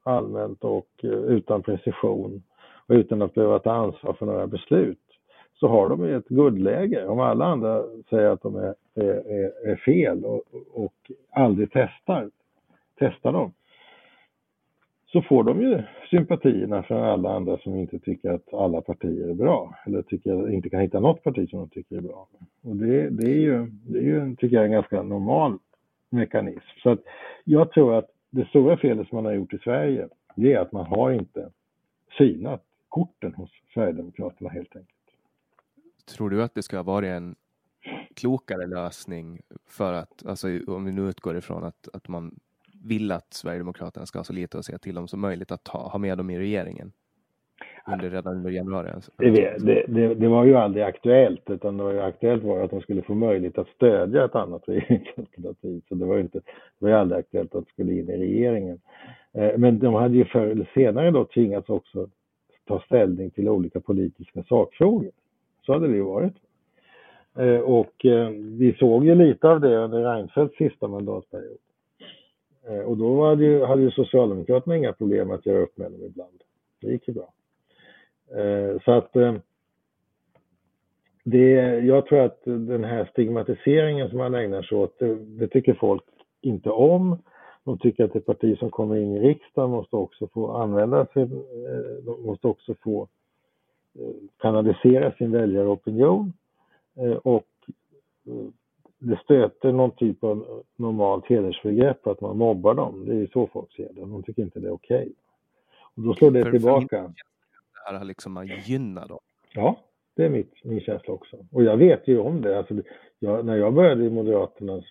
[0.03, 2.43] allmänt och eh, utan precision
[2.87, 4.99] och utan att behöva ta ansvar för några beslut
[5.53, 7.07] så har de ett guldläge.
[7.07, 10.41] Om alla andra säger att de är, är, är fel och,
[10.73, 12.29] och aldrig testar,
[12.99, 13.51] testar dem
[15.15, 19.33] så får de ju sympatierna från alla andra som inte tycker att alla partier är
[19.33, 22.27] bra eller tycker, inte kan hitta något parti som de tycker är bra.
[22.63, 25.57] Och det, det är ju, det är ju, tycker jag, en ganska normal
[26.09, 26.79] mekanism.
[26.83, 26.99] Så att
[27.43, 30.71] jag tror att det stora felet som man har gjort i Sverige, det är att
[30.71, 31.49] man har inte
[32.17, 32.63] synat
[32.95, 34.99] korten hos Sverigedemokraterna helt enkelt.
[36.05, 37.35] Tror du att det ska vara en
[38.15, 42.39] klokare lösning för att, alltså om vi nu utgår ifrån att, att man
[42.83, 45.77] vill att Sverigedemokraterna ska ha så lite att säga till om som möjligt att ta,
[45.77, 46.91] ha med dem i regeringen?
[47.87, 48.89] Under, redan under januari?
[48.89, 49.11] Alltså.
[49.17, 52.71] Det, det, det, det, var ju aldrig aktuellt, utan det var ju aktuellt var att
[52.71, 55.81] de skulle få möjlighet att stödja ett annat regeringsalternativ.
[55.89, 58.17] Så det var ju inte, det var ju aldrig aktuellt att de skulle in i
[58.17, 58.79] regeringen.
[59.33, 62.09] Eh, men de hade ju förr eller senare då tvingats också
[62.65, 65.11] ta ställning till olika politiska sakfrågor.
[65.65, 66.33] Så hade det ju varit.
[67.37, 71.57] Eh, och eh, vi såg ju lite av det under Reinfeldts sista mandatperiod.
[72.67, 76.03] Eh, och då hade ju, hade ju Socialdemokraterna inga problem att göra upp med dem
[76.03, 76.41] ibland.
[76.81, 77.31] Det gick ju bra.
[78.85, 79.13] Så att
[81.23, 81.51] det,
[81.85, 86.03] jag tror att den här stigmatiseringen som man ägnar sig åt, det, det tycker folk
[86.41, 87.17] inte om.
[87.65, 91.27] De tycker att ett parti som kommer in i riksdagen måste också få använda sig,
[92.05, 93.07] de måste också få
[94.37, 96.33] kanalisera sin väljaropinion
[97.23, 97.47] och
[98.99, 103.05] det stöter någon typ av normalt hedersbegrepp att man mobbar dem.
[103.05, 104.01] Det är ju så folk ser det.
[104.01, 104.97] De tycker inte det är okej.
[104.97, 105.13] Okay.
[105.95, 107.13] Och då slår det för, tillbaka.
[107.85, 109.19] För det här liksom att gynna dem.
[109.53, 109.79] Ja,
[110.15, 111.37] det är mitt, min känsla också.
[111.51, 112.57] Och jag vet ju om det.
[112.57, 112.75] Alltså,
[113.19, 114.81] jag, när jag började i Moderaterna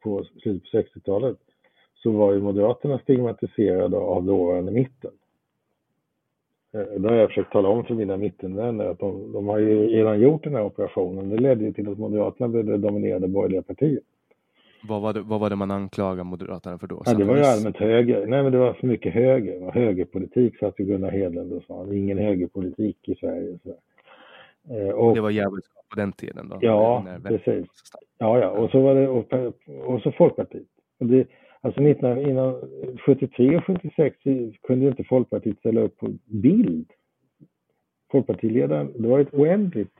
[0.00, 1.38] på slutet på 60-talet
[2.02, 5.10] så var ju Moderaterna stigmatiserade av dåvarande mitten.
[6.74, 9.86] Eh, det har jag försökt tala om för mina mittenvänner att de, de har ju
[9.86, 11.30] redan gjort den här operationen.
[11.30, 14.02] Det ledde ju till att Moderaterna blev det dominerade borgerliga partiet.
[14.88, 17.02] Vad var, det, vad var det man anklagade Moderaterna för då?
[17.06, 18.26] Ja, det var ju allmänt höger.
[18.26, 19.70] Nej, men det var för mycket höger.
[19.70, 21.94] Högerpolitik satt ju Gunnar Hedlund och sa.
[21.94, 23.58] Ingen högerpolitik i Sverige.
[23.62, 23.74] Så.
[24.74, 26.58] Eh, och, det var djävulskap på den tiden då?
[26.60, 27.66] Ja, precis.
[28.18, 28.50] Ja, ja.
[28.50, 29.32] Och så var det och,
[29.84, 30.66] och så Folkpartiet.
[31.00, 31.26] Och det,
[31.64, 32.54] Alltså 19, innan
[33.06, 34.16] 73 och 76
[34.62, 36.92] kunde inte Folkpartiet ställa upp på bild.
[38.10, 39.92] Folkpartiledaren, det var ett oändligt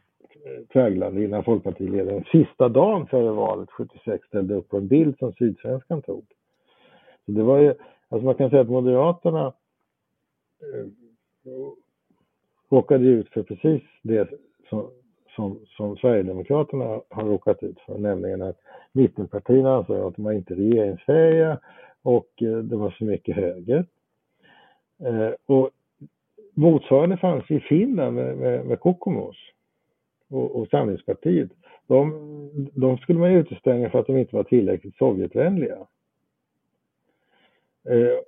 [0.74, 6.02] eh, innan Folkpartiledaren sista dagen före valet 76 ställde upp på en bild som Sydsvenskan
[6.02, 6.24] tog.
[7.26, 7.74] Så det var ju,
[8.08, 9.46] alltså man kan säga att Moderaterna
[10.60, 10.86] eh,
[12.70, 14.30] råkade ut för precis det
[14.68, 14.90] som,
[15.34, 18.58] som, som Sverigedemokraterna har råkat ut för, nämligen att
[18.92, 21.58] mittenpartierna ansåg att de var inte regeringsfähiga
[22.02, 23.86] och eh, det var så mycket höger.
[25.00, 25.70] Eh, och
[26.54, 29.36] motsvarande fanns i Finland med, med, med Kokomos
[30.28, 31.50] och, och Samlingspartiet.
[31.86, 35.76] De, de skulle man utestänga för att de inte var tillräckligt Sovjetvänliga.
[37.88, 38.18] Eh,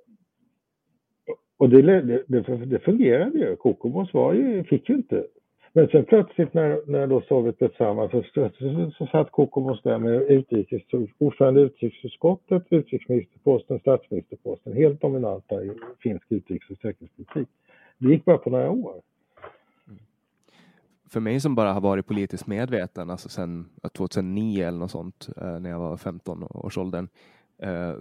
[1.57, 2.23] och det, det,
[2.65, 3.55] det, fungerade ju.
[3.55, 5.27] Kokomos var ju, fick ju inte
[5.75, 9.97] men sen plötsligt när, när då Sovjet blev samman så, så, så satt Kokomos där
[9.97, 10.81] med utrikes,
[11.17, 17.47] ordförande i utrikesutskottet, utrikesministerposten, statsministerposten, helt dominanta i finsk utrikes och säkerhetspolitik.
[17.97, 19.01] Det gick bara på några år.
[21.09, 25.59] För mig som bara har varit politiskt medveten, alltså sedan 2009 eller något sånt, eh,
[25.59, 27.07] när jag var 15 års åldern,
[27.61, 27.93] eh,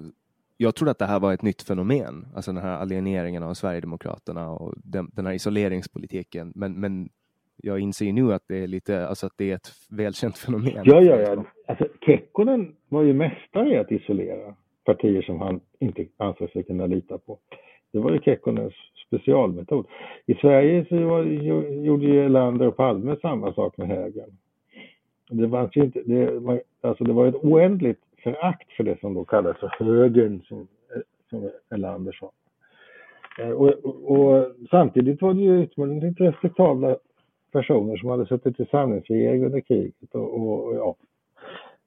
[0.57, 4.51] jag trodde att det här var ett nytt fenomen, alltså den här alieneringen av Sverigedemokraterna
[4.51, 6.53] och den, den här isoleringspolitiken.
[6.55, 7.09] Men, men
[7.65, 10.83] jag inser ju nu att det är lite, alltså att det är ett välkänt fenomen.
[10.85, 11.45] Ja, ja, ja.
[11.67, 14.55] Alltså, Kekkonen var ju mästare i att isolera
[14.85, 17.39] partier som han inte ansåg sig kunna lita på.
[17.93, 18.75] Det var ju Kekkonens
[19.07, 19.87] specialmetod.
[20.27, 21.23] I Sverige så var,
[21.85, 24.31] gjorde ju Erlander och Palme samma sak med högern.
[25.31, 29.25] Det var, inte, det, var, alltså det var ett oändligt förakt för det som då
[29.25, 30.69] kallades för högern, som,
[31.31, 32.33] som Erlander sa.
[33.39, 36.97] Eh, och, och, och, samtidigt var det ju utomordentligt respektabla
[37.55, 40.15] personer som hade suttit i samlingsregering under kriget.
[40.15, 40.97] Och, och, ja.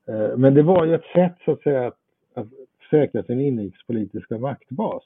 [0.07, 1.97] Eh, men det var ju ett sätt så att säga att,
[2.33, 2.47] att
[2.89, 5.03] säkra sin inrikespolitiska maktbas.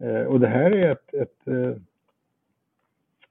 [0.00, 1.76] Eh, och det här är ett, ett, eh,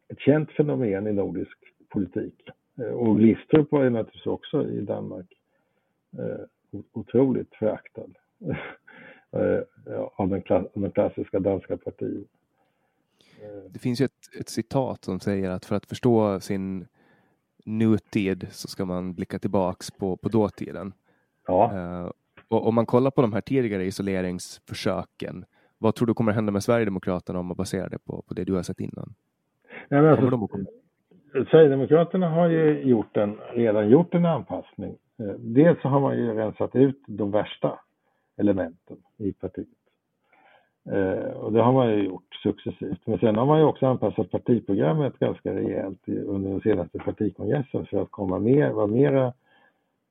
[0.07, 1.57] ett känt fenomen i nordisk
[1.89, 2.49] politik.
[2.93, 5.33] Och Glistrup var ju naturligtvis också i Danmark
[6.93, 8.09] otroligt föraktad
[10.15, 10.29] av
[10.73, 12.27] den klassiska danska partiet.
[13.69, 16.87] Det finns ju ett, ett citat som säger att för att förstå sin
[17.65, 20.93] nutid så ska man blicka tillbaks på, på dåtiden.
[21.47, 21.71] Ja.
[21.73, 22.11] Uh,
[22.47, 25.45] och om man kollar på de här tidigare isoleringsförsöken,
[25.77, 28.53] vad tror du kommer hända med Sverigedemokraterna om man baserar det på, på det du
[28.53, 29.13] har sett innan?
[29.89, 30.47] Nej, men alltså,
[31.31, 34.97] Sverigedemokraterna har ju gjort en, redan gjort en anpassning.
[35.19, 37.79] Eh, dels så har man ju rensat ut de värsta
[38.37, 39.67] elementen i partiet.
[40.89, 42.99] Eh, och det har man ju gjort successivt.
[43.05, 48.01] Men sen har man ju också anpassat partiprogrammet ganska rejält under den senaste partikongressen för
[48.01, 49.25] att komma mer, vara mera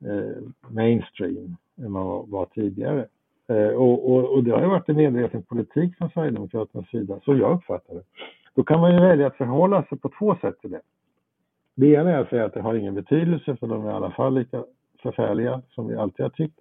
[0.04, 3.06] eh, mainstream än man var tidigare.
[3.48, 7.36] Eh, och, och, och, det har ju varit en medveten politik från Sverigedemokraternas sida, så
[7.36, 8.02] jag uppfattar det.
[8.54, 10.80] Då kan man ju välja att förhålla sig på två sätt till det.
[11.74, 14.10] Det ena är att säga att det har ingen betydelse för de är i alla
[14.10, 14.64] fall lika
[15.02, 16.58] förfärliga som vi alltid har tyckt.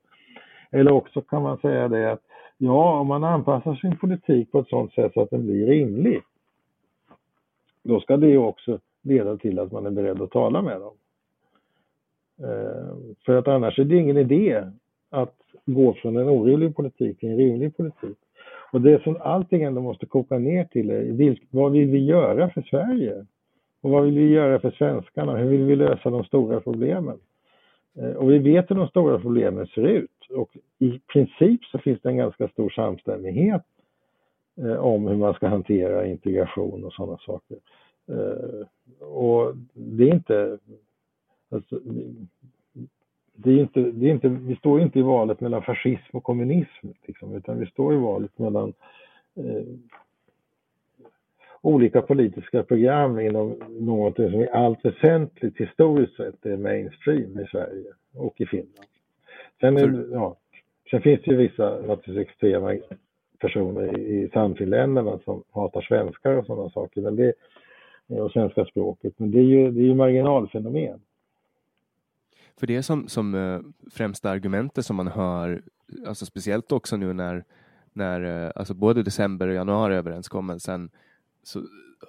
[0.72, 2.29] Eller också kan man säga det att
[2.62, 6.22] Ja, om man anpassar sin politik på ett sådant sätt så att den blir rimlig,
[7.84, 10.94] då ska det också leda till att man är beredd att tala med dem.
[12.40, 14.64] Eh, för att annars är det ingen idé
[15.10, 18.18] att gå från en orimlig politik till en rimlig politik.
[18.72, 22.62] Och det som allting ändå måste koka ner till är vad vill vi göra för
[22.62, 23.26] Sverige?
[23.82, 25.38] Och vad vill vi göra för svenskarna?
[25.38, 27.20] Hur vill vi lösa de stora problemen?
[27.98, 32.02] Eh, och vi vet hur de stora problemen ser ut och i princip så finns
[32.02, 33.64] det en ganska stor samstämmighet
[34.58, 37.58] eh, om hur man ska hantera integration och sådana saker.
[38.08, 38.68] Eh,
[39.08, 40.58] och det är inte,
[41.52, 41.80] alltså,
[43.36, 46.88] det är inte, det är inte, vi står inte i valet mellan fascism och kommunism,
[47.08, 48.74] liksom, utan vi står i valet mellan
[49.36, 49.64] eh,
[51.62, 57.94] olika politiska program inom något som i allt väsentligt historiskt sett är mainstream i Sverige
[58.16, 58.88] och i Finland.
[59.60, 60.38] Sen, är, ja,
[60.92, 62.76] sen finns det ju vissa naturligtvis extrema
[63.40, 67.34] personer i, i samfinländarna som hatar svenskar och sådana saker, men det,
[68.08, 71.00] och svenska språket, men det är ju, det är ju marginalfenomen.
[72.60, 73.62] För det som, som uh,
[73.92, 75.62] främsta argumentet som man hör,
[76.08, 77.44] alltså speciellt också nu när,
[77.94, 80.90] när uh, alltså både december och januari överenskommelsen
[81.44, 81.62] så,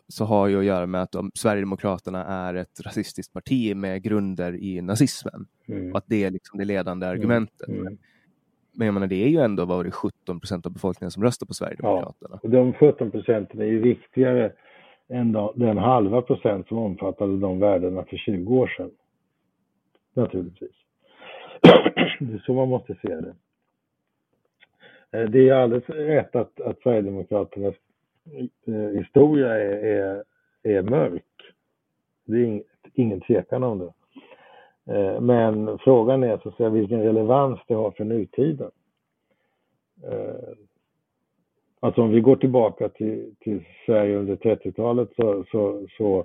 [0.09, 4.55] så har ju att göra med att om Sverigedemokraterna är ett rasistiskt parti med grunder
[4.63, 5.47] i nazismen.
[5.67, 5.93] Mm.
[5.93, 7.19] Och att det är liksom det ledande mm.
[7.19, 7.69] argumentet.
[7.69, 7.99] Mm.
[8.73, 11.47] Men jag menar, det är ju ändå var det 17 procent av befolkningen som röstar
[11.47, 12.31] på Sverigedemokraterna.
[12.31, 14.53] Ja, och de 17 procenten är ju viktigare
[15.09, 18.91] än den halva procent som omfattade de värdena för 20 år sedan.
[20.15, 20.71] Naturligtvis.
[22.21, 23.35] Det är så man måste se det.
[25.13, 27.75] Eh, det är alldeles rätt att, att Sverigedemokraternas
[28.67, 30.25] Eh, historia är, är,
[30.63, 31.25] är mörk.
[32.25, 32.63] Det är ing,
[32.95, 33.93] ingen tvekan om det.
[34.95, 38.71] Eh, men frågan är så att säga vilken relevans det har för nutiden.
[40.05, 40.55] Eh,
[41.81, 46.25] alltså om vi går tillbaka till, till Sverige under 30-talet så, så, så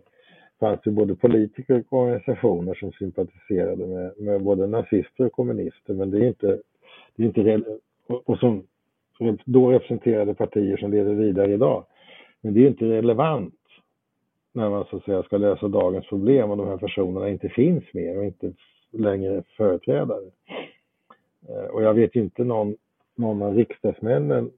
[0.59, 5.93] fanns det både politiker och organisationer som sympatiserade med, med både nazister och kommunister.
[5.93, 6.61] Men det är inte,
[7.15, 8.63] det är inte och, och som
[9.45, 11.85] då representerade partier som lever vidare idag.
[12.45, 13.59] Men det är inte relevant
[14.53, 17.83] när man så att säga ska lösa dagens problem och de här personerna inte finns
[17.93, 18.53] mer och inte
[18.91, 20.31] längre företrädare.
[21.49, 22.75] Eh, och jag vet inte någon,
[23.15, 24.51] någon av riksdagsmännen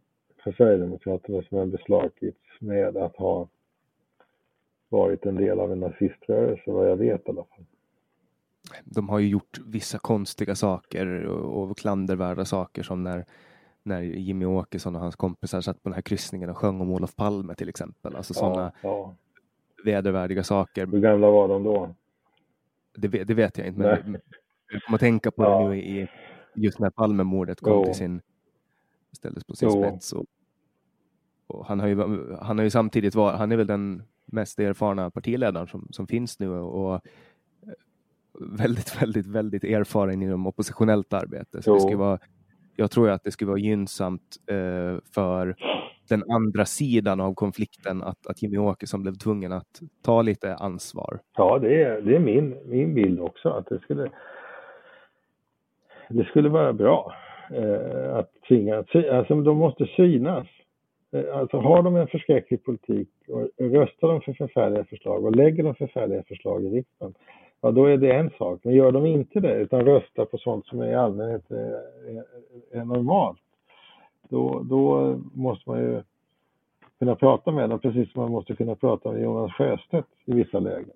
[0.43, 3.47] för Sverigedemokraterna som har beslagits med att ha
[4.89, 7.65] varit en del av en naziströrelse, vad jag vet i alla fall.
[8.85, 13.25] De har ju gjort vissa konstiga saker och klandervärda saker som när
[13.87, 17.15] när Jimmy Åkesson och hans kompisar satt på den här kryssningen och sjöng om Olof
[17.15, 18.15] Palme till exempel.
[18.15, 19.15] Alltså sådana ja.
[19.85, 20.87] vedervärdiga saker.
[20.87, 21.95] Hur gamla var de då?
[22.97, 24.21] Det, det vet jag inte, men
[24.71, 25.59] jag kommer att tänka på ja.
[25.59, 26.07] det nu i
[26.55, 27.85] just när Palmemordet kom jo.
[27.85, 28.21] till sin
[29.11, 29.83] ställdes på sin Jo.
[29.83, 30.13] spets.
[30.13, 30.25] Och,
[31.47, 31.95] och han, har ju,
[32.41, 36.39] han har ju samtidigt varit, han är väl den mest erfarna partiledaren som, som finns
[36.39, 36.99] nu och eh,
[38.41, 41.61] väldigt, väldigt, väldigt erfaren inom oppositionellt arbete.
[41.61, 41.73] Så Jo.
[41.73, 42.19] det skulle vara,
[42.79, 45.55] jag tror ju att det skulle vara gynnsamt eh, för
[46.09, 51.19] den andra sidan av konflikten att, att Jimmy Åkesson blev tvungen att ta lite ansvar.
[51.37, 53.49] Ja, det är, det är min, min bild också.
[53.49, 54.09] Att det skulle,
[56.09, 57.13] det skulle vara bra
[57.53, 58.75] eh, att tvinga,
[59.11, 60.47] alltså de måste synas.
[61.11, 65.63] Eh, alltså har de en förskräcklig politik och röstar de för förfärliga förslag och lägger
[65.63, 67.13] de förfärliga förslag i riksdagen,
[67.61, 68.59] ja då är det en sak.
[68.63, 71.73] Men gör de inte det utan röstar på sånt som i allmänhet är,
[72.07, 72.23] är,
[72.71, 73.39] är normalt,
[74.29, 76.03] då, då måste man ju
[76.99, 80.59] kunna prata med dem precis som man måste kunna prata med Jonas Sjöstedt i vissa
[80.59, 80.91] lägen.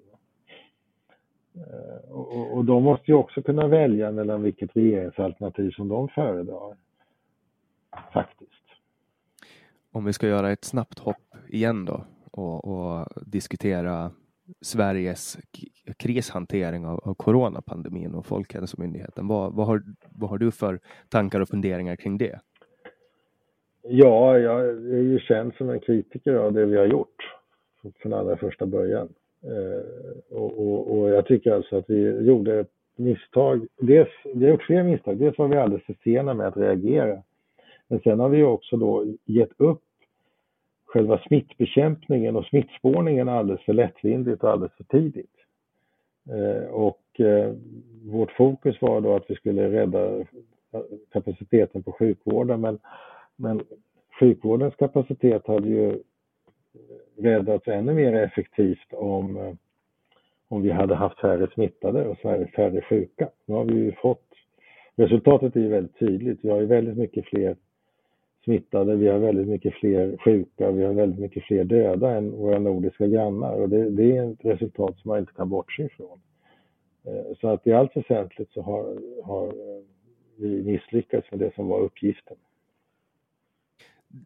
[1.55, 6.77] Eh, och, och de måste ju också kunna välja mellan vilket regeringsalternativ som de föredrar.
[8.13, 8.51] Faktiskt.
[9.91, 14.11] Om vi ska göra ett snabbt hopp igen då och, och diskutera
[14.61, 15.37] Sveriges
[15.97, 19.27] krishantering av, av coronapandemin och Folkhälsomyndigheten.
[19.27, 22.39] Vad, vad, har, vad har du för tankar och funderingar kring det?
[23.83, 27.15] Ja, jag är ju känd som en kritiker av det vi har gjort
[28.01, 29.09] från allra första början.
[29.43, 33.67] Eh, och, och, och jag tycker alltså att vi gjorde ett misstag.
[33.77, 35.17] Dels, vi har gjort flera misstag.
[35.17, 37.23] Dels var vi alldeles för sena med att reagera.
[37.87, 39.81] Men sen har vi också då gett upp
[40.91, 45.35] själva smittbekämpningen och smittspårningen alldeles för lättvindigt och alldeles för tidigt.
[46.29, 47.53] Eh, och eh,
[48.05, 50.25] vårt fokus var då att vi skulle rädda eh,
[51.11, 52.79] kapaciteten på sjukvården men,
[53.35, 53.61] men
[54.19, 56.03] sjukvårdens kapacitet hade ju
[57.17, 59.57] räddats ännu mer effektivt om,
[60.47, 63.29] om vi hade haft färre smittade och färre, färre sjuka.
[63.45, 64.27] Nu har vi ju fått,
[64.95, 66.39] resultatet är ju väldigt tydligt.
[66.41, 67.55] Vi har ju väldigt mycket fler
[68.43, 72.59] smittade, vi har väldigt mycket fler sjuka, vi har väldigt mycket fler döda än våra
[72.59, 76.19] nordiska grannar och det, det är ett resultat som man inte kan bortse ifrån.
[77.03, 79.83] Eh, så att i allt väsentligt så har, har eh,
[80.35, 82.37] vi misslyckats med det som var uppgiften.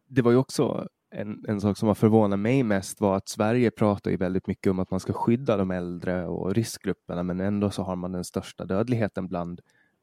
[0.06, 3.70] Det var ju också en, en sak som har förvånat mig mest var att Sverige
[3.70, 7.70] pratar ju väldigt mycket om att man ska skydda de äldre och riskgrupperna men ändå
[7.70, 9.60] så har man den största dödligheten bland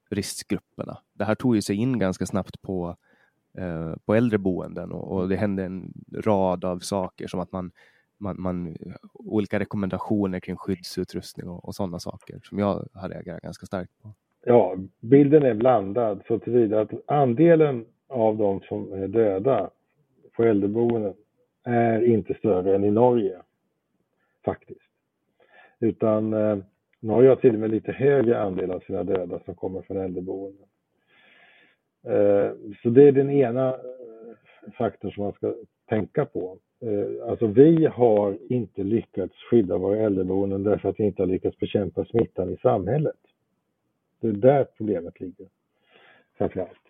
[0.09, 0.97] riskgrupperna.
[1.13, 2.95] Det här tog ju sig in ganska snabbt på,
[3.57, 5.93] eh, på äldreboenden och, och det hände en
[6.25, 7.71] rad av saker som att man,
[8.17, 8.77] man, man
[9.13, 14.13] olika rekommendationer kring skyddsutrustning och, och sådana saker som jag har reagerat ganska starkt på.
[14.45, 19.69] Ja, bilden är blandad så tillvida att andelen av de som är döda
[20.35, 21.13] på äldreboenden
[21.63, 23.41] är inte större än i Norge,
[24.45, 24.79] faktiskt.
[25.79, 26.57] Utan eh,
[26.99, 30.65] Norge har till och med lite högre andel av sina döda som kommer från äldreboenden.
[32.07, 32.51] Eh,
[32.83, 35.53] så det är den ena eh, faktorn som man ska
[35.89, 36.57] tänka på.
[36.81, 41.57] Eh, alltså vi har inte lyckats skydda våra äldreboenden därför att vi inte har lyckats
[41.57, 43.15] bekämpa smittan i samhället.
[44.21, 45.47] Det är där problemet ligger,
[46.37, 46.83] framför allt.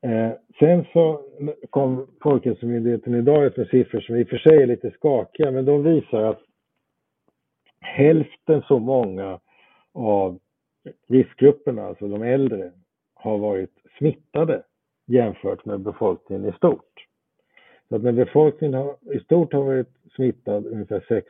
[0.00, 1.24] Eh, sen så
[1.70, 5.64] kom Folkhälsomyndigheten idag ut med siffror som i och för sig är lite skakiga, men
[5.64, 6.40] de visar att
[7.80, 9.40] hälften så många
[9.92, 10.38] av
[11.08, 12.72] riskgrupperna, alltså de äldre,
[13.18, 14.62] har varit smittade
[15.06, 17.06] jämfört med befolkningen i stort.
[17.88, 21.28] Så att när befolkningen har, i stort har varit smittad ungefär 6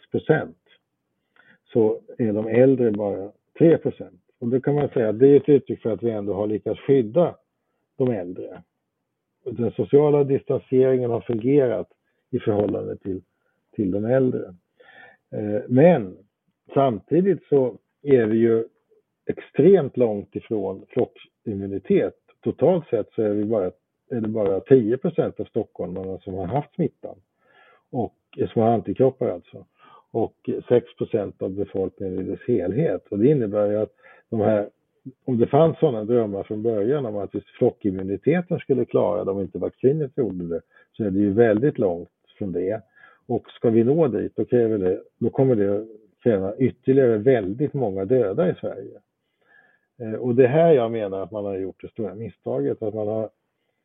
[1.72, 3.78] så är de äldre bara 3.
[4.38, 6.46] Och då kan man säga att det är ett uttryck för att vi ändå har
[6.46, 7.36] lyckats skydda
[7.96, 8.62] de äldre.
[9.44, 11.88] Den sociala distanseringen har fungerat
[12.30, 13.22] i förhållande till,
[13.72, 14.54] till de äldre.
[15.32, 16.16] Eh, men
[16.74, 18.64] samtidigt så är vi ju
[19.26, 20.86] extremt långt ifrån
[21.48, 22.14] immunitet.
[22.44, 23.64] Totalt sett så är, vi bara,
[24.10, 24.98] är det bara 10
[25.38, 27.16] av stockholmarna som har haft smittan.
[27.90, 29.64] Och, eh, som har antikroppar alltså.
[30.10, 30.86] Och 6
[31.38, 33.06] av befolkningen i dess helhet.
[33.10, 33.92] Och det innebär ju att
[34.30, 34.68] de här,
[35.24, 39.40] om det fanns sådana drömmar från början om att just flockimmuniteten skulle klara det om
[39.40, 40.60] inte vaccinet gjorde det,
[40.96, 42.08] så är det ju väldigt långt
[42.38, 42.82] från det.
[43.26, 45.86] Och ska vi nå dit, då, kräver det, då kommer det
[46.22, 49.00] kräva ytterligare väldigt många döda i Sverige.
[50.00, 52.94] Eh, och det är här jag menar att man har gjort det stora misstaget, att
[52.94, 53.30] man har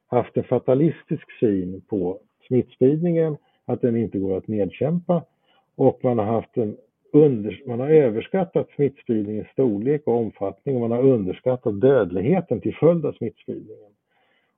[0.08, 5.24] haft en fatalistisk syn på smittspridningen, att den inte går att nedkämpa
[5.76, 6.78] och man har haft en
[7.14, 13.06] under, man har överskattat smittspridningens storlek och omfattning och man har underskattat dödligheten till följd
[13.06, 13.92] av smittspridningen.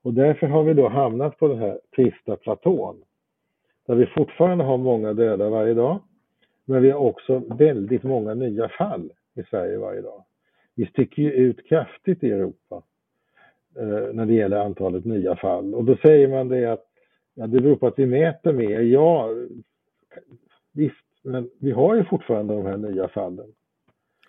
[0.01, 3.03] Och därför har vi då hamnat på den här trista platån
[3.87, 5.99] där vi fortfarande har många döda varje dag,
[6.65, 10.23] men vi har också väldigt många nya fall i Sverige varje dag.
[10.75, 12.83] Vi sticker ju ut kraftigt i Europa.
[13.75, 15.75] eh, när det gäller antalet nya fall.
[15.75, 16.85] Och då säger man det att
[17.33, 18.79] ja, det beror på att vi mäter mer.
[18.79, 19.29] Ja,
[20.71, 23.47] visst, men vi har ju fortfarande de här nya fallen.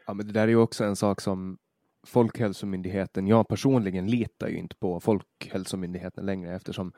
[0.06, 1.58] Ja, men det där är ju också en sak som
[2.06, 6.92] Folkhälsomyndigheten, jag personligen litar ju inte på Folkhälsomyndigheten längre eftersom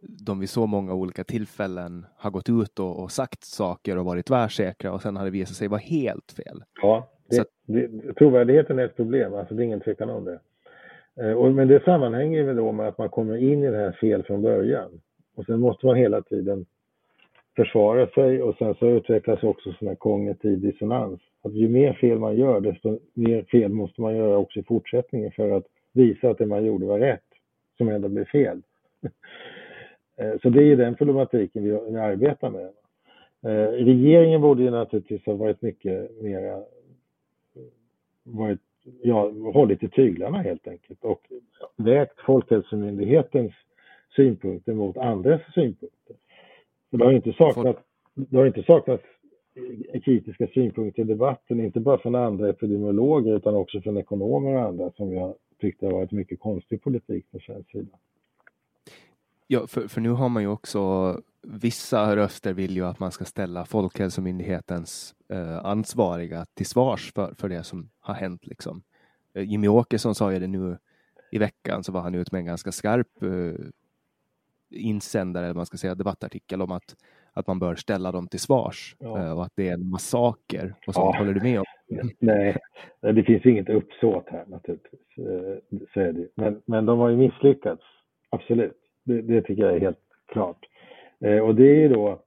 [0.00, 4.26] de vid så många olika tillfällen har gått ut och, och sagt saker och varit
[4.26, 6.64] tvärsäkra och sen har det visat sig vara helt fel.
[6.82, 10.40] Ja, det, så, det, trovärdigheten är ett problem, alltså det är ingen tvekan om det.
[11.20, 13.92] Eh, och, men det sammanhänger med, då med att man kommer in i det här
[13.92, 15.00] fel från början.
[15.34, 16.66] Och sen måste man hela tiden
[17.56, 21.20] försvara sig och sen så utvecklas också sån här kognitiv dissonans.
[21.42, 25.30] Att ju mer fel man gör, desto mer fel måste man göra också i fortsättningen
[25.30, 27.24] för att visa att det man gjorde var rätt,
[27.76, 28.62] som ändå blev fel.
[30.16, 32.70] Eh, så det är den problematiken vi arbetar med.
[33.44, 36.62] Eh, regeringen borde ju naturligtvis ha varit mycket mera,
[38.22, 38.60] varit,
[39.02, 41.26] ja, hållit i tyglarna helt enkelt och
[41.76, 43.52] vägt Folkhälsomyndighetens
[44.16, 46.16] synpunkter mot andras synpunkter.
[46.90, 47.80] Så det har inte saknats,
[48.14, 49.04] det har inte saknats
[50.04, 54.90] kritiska synpunkter i debatten, inte bara från andra epidemiologer utan också från ekonomer och andra
[54.90, 57.98] som jag tyckte har varit mycket konstig politik från svensk sida.
[59.46, 60.80] Ja, för, för nu har man ju också
[61.42, 67.48] vissa röster vill ju att man ska ställa Folkhälsomyndighetens eh, ansvariga till svars för, för
[67.48, 68.46] det som har hänt.
[68.46, 68.82] Liksom.
[69.34, 70.78] Eh, Jimmy Åkesson sa ju det nu
[71.30, 73.66] i veckan, så var han ute med en ganska skarp eh,
[74.70, 76.96] insändare, eller man ska säga debattartikel om att,
[77.32, 79.18] att man bör ställa dem till svars ja.
[79.18, 80.74] Eh, och att det är en massaker.
[80.86, 81.14] Och sånt.
[81.14, 81.18] Ja.
[81.18, 81.64] Håller du med om?
[82.18, 82.56] Nej,
[83.00, 85.00] det finns inget uppsåt här naturligtvis.
[85.94, 86.28] Så är det.
[86.34, 87.82] Men, men de har ju misslyckats,
[88.30, 88.76] absolut.
[89.04, 90.66] Det, det tycker jag är helt klart.
[91.42, 92.22] Och det är ju då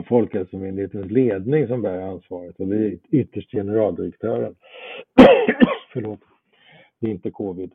[0.00, 4.54] Folkhälsomyndighetens ledning som bär ansvaret och det är ytterst generaldirektören.
[5.92, 6.20] Förlåt,
[7.00, 7.72] det är inte covid.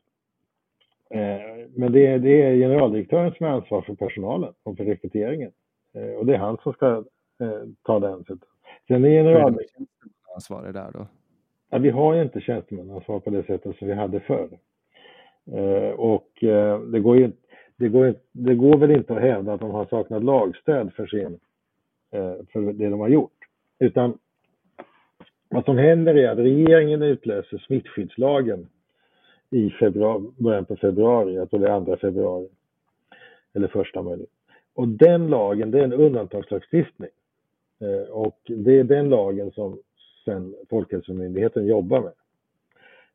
[1.09, 5.51] Eh, men det är, det är generaldirektören som är ansvarig för personalen och för rekryteringen.
[5.93, 7.03] Eh, och det är han som ska
[7.39, 8.23] eh, ta den.
[8.87, 9.87] Sen är generaldirektören
[10.35, 11.07] ansvarig där då?
[11.69, 14.49] Ja, vi har ju inte tjänstemannaansvar på det sättet som vi hade förr.
[15.95, 16.29] Och
[16.91, 17.31] det går ju
[17.77, 21.39] det går, det går väl inte att hävda att de har saknat lagstöd för, sin,
[22.11, 23.37] Eh, för det de har gjort.
[23.79, 24.17] Utan
[25.49, 28.67] vad som händer är att regeringen utlöser smittskyddslagen
[29.49, 32.47] i februari, början på februari, jag tror det är 2 februari.
[33.53, 34.31] Eller första möjligt.
[34.73, 37.09] Och den lagen, det är en undantagslagstiftning.
[37.79, 39.79] Eh, och det är den lagen som
[40.25, 42.13] sen Folkhälsomyndigheten jobbar med.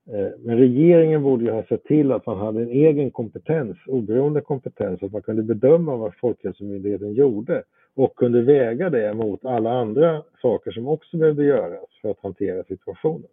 [0.06, 4.40] Eh, men regeringen borde ju ha sett till att man hade en egen kompetens, oberoende
[4.40, 7.62] kompetens, att man kunde bedöma vad Folkhälsomyndigheten gjorde
[7.94, 12.64] och kunde väga det mot alla andra saker som också behövde göras för att hantera
[12.64, 13.28] situationen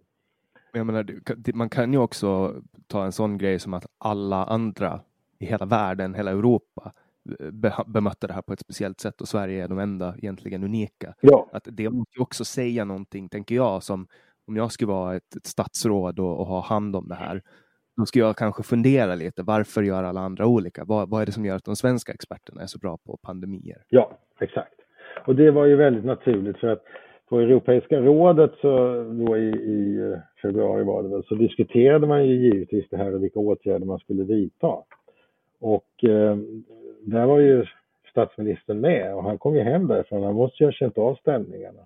[0.74, 1.06] menar,
[1.54, 2.56] man kan ju också
[2.88, 5.02] ta en sån grej som att alla andra
[5.40, 6.94] i hela världen, hela Europa
[7.52, 11.14] be bemötte det här på ett speciellt sätt och Sverige är de enda egentligen unika.
[11.22, 11.50] Ja.
[11.54, 14.08] Att det måste också säga någonting, tänker jag, som
[14.50, 17.42] om jag skulle vara ett, ett statsråd och, och, ha hand om det här.
[17.98, 20.84] Då skulle jag kanske fundera lite, varför gör alla andra olika?
[20.86, 23.84] Vad, vad är det som gör att de svenska experterna är så bra på pandemier?
[23.90, 24.74] Ja, exakt.
[25.26, 26.84] Och det var ju väldigt naturligt för att
[27.30, 32.36] på Europeiska rådet så då i, i, februari var det väl, så diskuterade man ju
[32.36, 34.76] givetvis det här och vilka åtgärder man skulle vidta.
[35.60, 36.38] Och eh,
[37.02, 37.66] där var ju
[38.12, 41.82] statsministern med och han kom ju hem därifrån, han måste ju ha känt av stämningarna.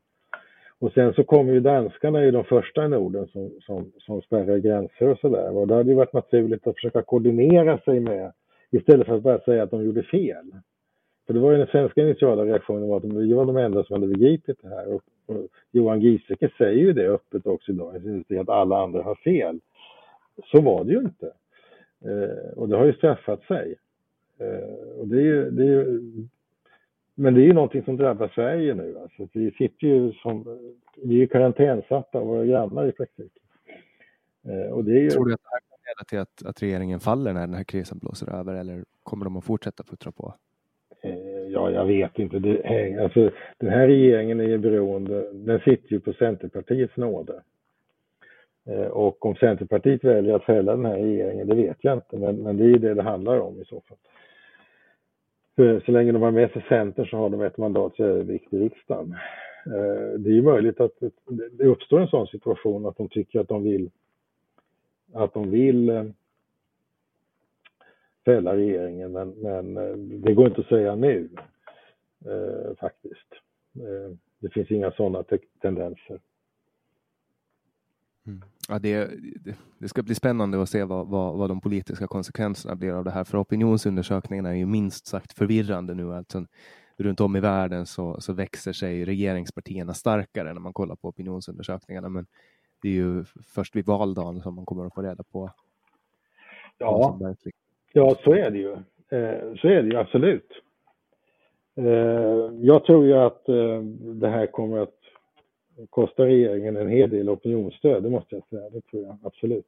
[0.84, 4.58] Och sen så kommer ju danskarna i de första i Norden som, som, som spärrar
[4.58, 5.58] gränser och sådär.
[5.58, 8.34] Och Det hade ju varit naturligt att försöka koordinera sig med,
[8.72, 10.52] istället för att bara säga att de gjorde fel.
[11.28, 13.94] För det var ju den svenska initiala reaktionen var att vi var de enda som
[13.94, 14.94] hade begripit det här.
[14.94, 17.96] Och, och Johan Giesecke säger ju det öppet också idag,
[18.40, 19.60] att alla andra har fel.
[20.52, 21.32] Så var det ju inte.
[22.06, 23.76] Eh, och det har ju straffat sig.
[24.40, 26.02] Eh, och det är ju, det är ju,
[27.16, 28.98] men det är ju någonting som drabbar Sverige nu.
[29.02, 30.60] Alltså, vi sitter ju som,
[31.04, 33.44] vi är karantänsatta av våra grannar i praktiken.
[34.46, 35.10] Eh, och det är ju...
[35.10, 37.64] Tror du att det här kan leda till att, att regeringen faller när den här
[37.64, 40.34] krisen blåser över eller kommer de att fortsätta puttra på?
[41.50, 42.40] Ja, jag vet inte.
[42.40, 47.42] Det, alltså, den här regeringen är ju beroende, den sitter ju på Centerpartiets nåde.
[48.66, 52.36] Eh, och om Centerpartiet väljer att fälla den här regeringen, det vet jag inte, men,
[52.36, 53.98] men det är ju det det handlar om i så fall.
[55.56, 59.16] Så länge de har med sig Centern så har de ett mandats övervikt i riksdagen.
[59.66, 60.92] Eh, det är ju möjligt att
[61.52, 63.90] det uppstår en sån situation att de tycker att de vill
[65.14, 66.06] att de vill eh,
[68.26, 71.30] fälla regeringen, men, men eh, det går inte att säga nu
[72.80, 73.28] faktiskt.
[74.40, 75.24] Det finns inga sådana
[75.62, 76.20] tendenser.
[78.28, 78.42] Mm.
[78.70, 79.12] Ja, det,
[79.80, 83.12] det, ska bli spännande att se vad, vad, vad, de politiska konsekvenserna blir av det
[83.12, 83.24] här.
[83.24, 86.14] För opinionsundersökningarna är ju minst sagt förvirrande nu.
[86.14, 86.46] Alltså,
[86.98, 92.10] runt om i världen så, så växer sig regeringspartierna starkare när man kollar på opinionsundersökningarna.
[92.10, 92.26] Men
[92.82, 93.24] det är ju
[93.56, 95.52] först vid valdagen som man kommer att få reda på.
[96.78, 97.20] Ja,
[97.94, 98.72] ja så är det ju.
[99.10, 100.52] Eh, så är det ju absolut.
[101.76, 101.86] Eh,
[102.62, 105.03] jag tror ju att eh, det här kommer att
[105.90, 108.70] kosta regeringen en hel del opinionsstöd, det måste jag säga.
[108.70, 109.66] Det tror jag absolut.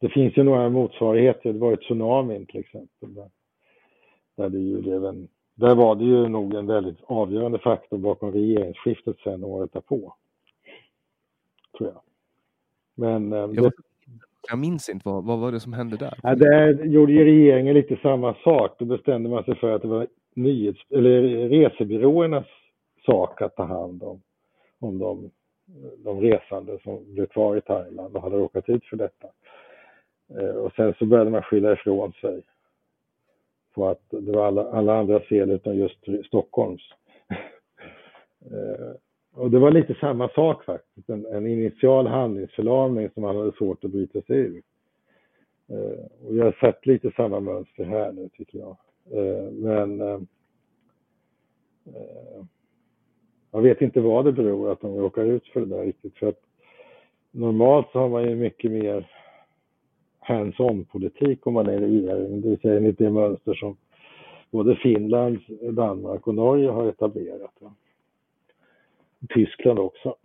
[0.00, 1.52] Det finns ju några motsvarigheter.
[1.52, 3.14] Det var ju tsunamin till exempel.
[3.14, 3.30] Där,
[4.36, 8.32] där, det ju blev en, där var det ju nog en väldigt avgörande faktor bakom
[8.32, 10.14] regeringsskiftet sen året därpå.
[11.78, 12.00] Tror jag.
[12.94, 13.30] Men...
[13.30, 13.72] Det,
[14.48, 16.18] jag minns inte, vad, vad var det som hände där?
[16.22, 18.76] Ja, där gjorde ju regeringen lite samma sak.
[18.78, 22.46] Då bestämde man sig för att det var nyhets, eller resebyråernas
[23.06, 24.22] sak att ta hand om,
[24.78, 25.30] om de,
[26.04, 29.28] de resande som blev kvar i Thailand och hade råkat ut för detta.
[30.38, 32.42] Eh, och sen så började man skylla ifrån sig
[33.74, 36.82] på att det var alla, alla andra fel utan just Stockholms.
[38.50, 38.96] Eh,
[39.34, 43.84] och det var lite samma sak faktiskt, en, en initial handlingsförlamning som man hade svårt
[43.84, 44.62] att bryta sig ur.
[45.68, 48.76] Eh, och jag har sett lite samma mönster här nu tycker jag.
[49.52, 50.00] Men
[53.52, 56.18] jag vet inte vad det beror att de råkar ut för det där riktigt.
[56.18, 56.40] För att
[57.30, 59.10] normalt så har man ju mycket mer
[60.18, 63.76] hands-on politik om man är regering, det vill säga enligt det mönster som
[64.50, 65.38] både Finland,
[65.72, 67.50] Danmark och Norge har etablerat.
[69.28, 70.16] Tyskland också.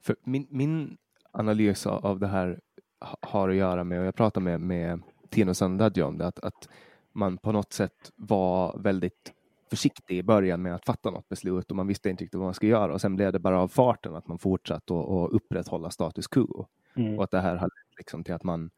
[0.00, 0.96] För min, min
[1.30, 2.60] analys av det här
[3.20, 6.68] har att göra med, och jag pratade med, med Tino Sandadji om det, att, att
[7.12, 9.32] man på något sätt var väldigt
[9.70, 12.54] försiktig i början med att fatta något beslut och man visste inte riktigt vad man
[12.54, 16.26] skulle göra och sen blev det bara av farten att man fortsatte att upprätthålla status
[16.26, 16.66] quo.
[16.96, 17.18] Mm.
[17.18, 18.70] Och att det här har liksom till att man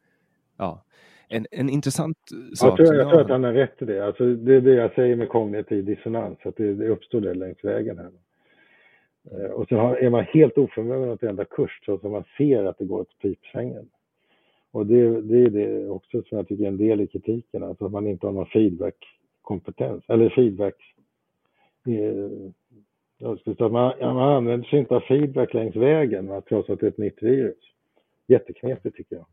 [0.57, 0.83] ja,
[1.27, 2.17] en, en intressant
[2.55, 2.79] sak.
[2.79, 4.05] Jag tror, jag tror att han har rätt i det.
[4.05, 7.63] Alltså, det är det jag säger med kognitiv dissonans, att det, det uppstår det längs
[7.63, 8.11] vägen här.
[9.31, 12.65] Eh, och sen har, är man helt oförmögen att ändra kurs så att man ser
[12.65, 13.89] att det går åt pipsvängen.
[14.71, 17.85] Och det, det är det också som jag tycker är en del i kritiken, alltså
[17.85, 18.45] att man inte har någon
[19.51, 20.75] feedback-kompetens, eller feedback...
[21.87, 27.23] Eh, man använder sig inte av feedback längs vägen, trots att det är ett nytt
[27.23, 27.57] virus.
[28.27, 29.25] Jätteknepigt tycker jag.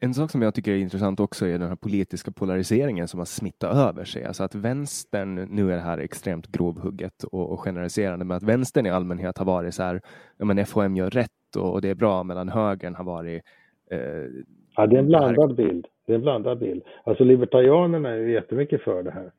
[0.00, 3.24] En sak som jag tycker är intressant också är den här politiska polariseringen som har
[3.24, 4.24] smittat över sig.
[4.24, 8.86] Alltså att vänstern, nu är det här extremt grovhugget och, och generaliserande, men att vänstern
[8.86, 10.00] i allmänhet har varit så här,
[10.36, 13.42] ja men FHM gör rätt och, och det är bra, medan högern har varit...
[13.90, 13.98] Eh,
[14.76, 15.86] ja, det är en blandad bild.
[16.06, 16.82] Det är en blandad bild.
[17.04, 19.30] Alltså libertarianerna är ju jättemycket för det här.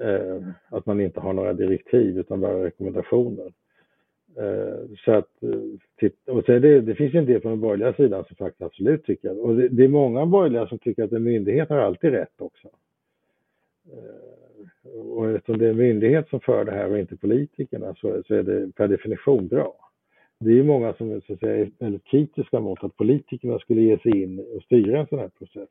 [0.00, 3.52] Eh, att man inte har några direktiv utan bara rekommendationer.
[4.38, 8.24] Eh, så att, eh, och så det, det finns en del på den borgerliga sidan
[8.24, 11.68] som faktiskt absolut tycker, och det, det, är många borgerliga som tycker att en myndighet
[11.68, 12.68] har alltid rätt också.
[13.92, 18.22] Eh, och eftersom det är en myndighet som för det här och inte politikerna så,
[18.26, 19.85] så är det per definition bra.
[20.38, 23.80] Det är ju många som så att säga, är väldigt kritiska mot att politikerna skulle
[23.80, 25.68] ge sig in och styra en sån här process.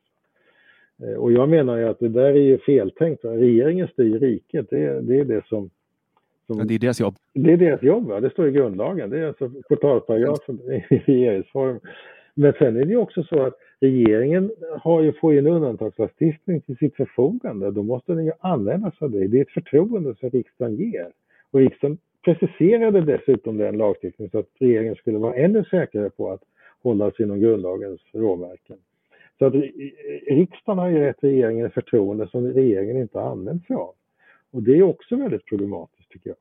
[1.17, 3.25] Och jag menar ju att det där är ju feltänkt.
[3.25, 5.69] Regeringen styr riket, det, det är det som
[6.47, 7.15] som, ja, det är deras jobb.
[7.33, 8.19] Det är deras jobb, ja.
[8.19, 9.09] Det står i grundlagen.
[9.09, 10.59] Det är alltså portalparagrafen
[10.89, 11.79] i regeringsformen.
[12.33, 14.51] Men sen är det ju också så att regeringen
[14.81, 17.71] har ju fått en undantagslagstiftning till sitt förfogande.
[17.71, 19.27] Då måste den ju använda sig av det.
[19.27, 21.11] Det är ett förtroende som riksdagen ger.
[21.51, 26.41] Och riksdagen preciserade dessutom den lagstiftningen så att regeringen skulle vara ännu säkrare på att
[26.83, 28.77] hålla sig inom grundlagens råmärken.
[29.39, 29.53] Så att
[30.27, 33.93] riksdagen har ju gett regeringen förtroende som regeringen inte har använt sig av.
[34.51, 36.37] Och det är också väldigt problematiskt tycker jag.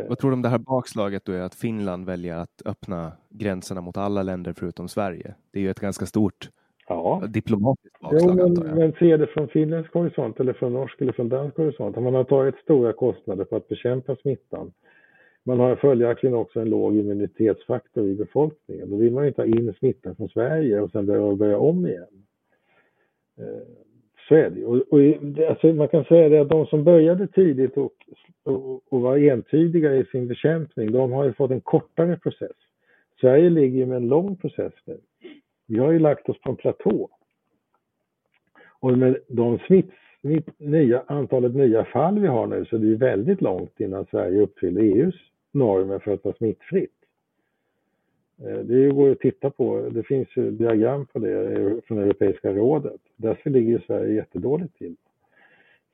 [0.00, 0.08] Eh.
[0.08, 3.80] Vad tror du om det här bakslaget då är att Finland väljer att öppna gränserna
[3.80, 5.34] mot alla länder förutom Sverige?
[5.50, 6.50] Det är ju ett ganska stort
[6.90, 7.22] ja.
[7.28, 8.38] diplomatiskt bakslag.
[8.38, 11.96] Jo, men, men se det från finländsk horisont eller från norsk eller från dansk horisont.
[11.96, 14.72] Man har tagit stora kostnader på att bekämpa smittan.
[15.44, 18.90] Man har följaktligen också en låg immunitetsfaktor i befolkningen.
[18.90, 22.24] Då vill man inte ha in smittan från Sverige och sen börja, börja om igen.
[23.38, 23.66] Eh,
[24.28, 24.64] så är det.
[24.64, 25.00] Och, och
[25.48, 27.92] alltså man kan säga det att de som började tidigt och,
[28.44, 32.56] och, och, var entydiga i sin bekämpning, de har ju fått en kortare process.
[33.20, 34.98] Sverige ligger med en lång process nu.
[35.70, 37.08] Vi har ju lagt oss på en platå.
[38.80, 39.96] Och med de smitts,
[40.58, 44.82] nya, antalet nya fall vi har nu så det är väldigt långt innan Sverige uppfyller
[44.82, 45.14] EUs
[45.52, 46.94] normer för att vara smittfritt.
[48.44, 49.88] Eh, det går att titta på.
[49.90, 53.00] Det finns ju diagram på det från Europeiska rådet.
[53.16, 54.96] Därför ligger Sverige jättedåligt till.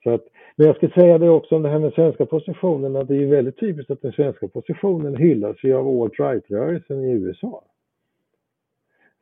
[0.03, 3.07] Så att, men jag ska säga det också om det här med svenska positionen, att
[3.07, 7.63] det är ju väldigt typiskt att den svenska positionen hyllas ju av alt-right-rörelsen i USA.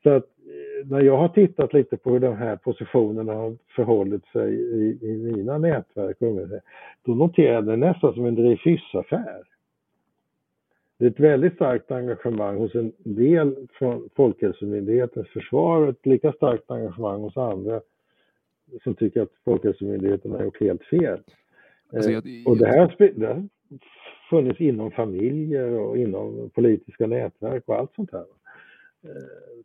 [0.03, 0.34] Så att
[0.85, 5.17] när jag har tittat lite på hur de här positionerna har förhållit sig i, i
[5.17, 6.17] mina nätverk,
[7.03, 9.43] då noterar jag det nästan som en Dreyfusaffär.
[10.97, 16.31] Det är ett väldigt starkt engagemang hos en del från Folkhälsomyndighetens försvar och ett lika
[16.31, 17.81] starkt engagemang hos andra
[18.83, 21.19] som tycker att Folkhälsomyndigheten har gjort helt fel.
[21.93, 23.47] Alltså, jag, jag, och det här, det
[24.29, 28.25] funnits inom familjer och inom politiska nätverk och allt sånt här.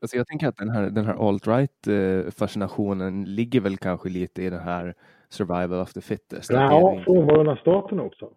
[0.02, 4.42] Alltså jag tänker att den här, den här alt-right eh, fascinationen ligger väl kanske lite
[4.42, 4.94] i den här
[5.28, 6.50] survival of the fittest.
[6.50, 8.30] Ja, frånvaron av staten också.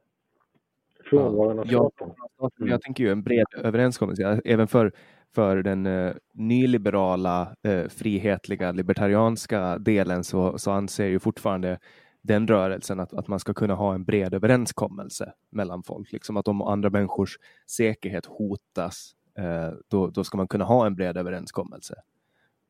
[1.10, 2.12] Frånvaron av staten.
[2.38, 4.92] Ja, jag tänker ju en bred överenskommelse, även för,
[5.36, 11.80] för den eh, nyliberala, eh, frihetliga, libertarianska delen så, så anser ju fortfarande
[12.22, 16.12] den rörelsen att, att man ska kunna ha en bred överenskommelse mellan folk.
[16.12, 20.86] Liksom att om andra människors säkerhet hotas Eh, Eh, då, då ska man kunna ha
[20.86, 21.96] en bred överenskommelse.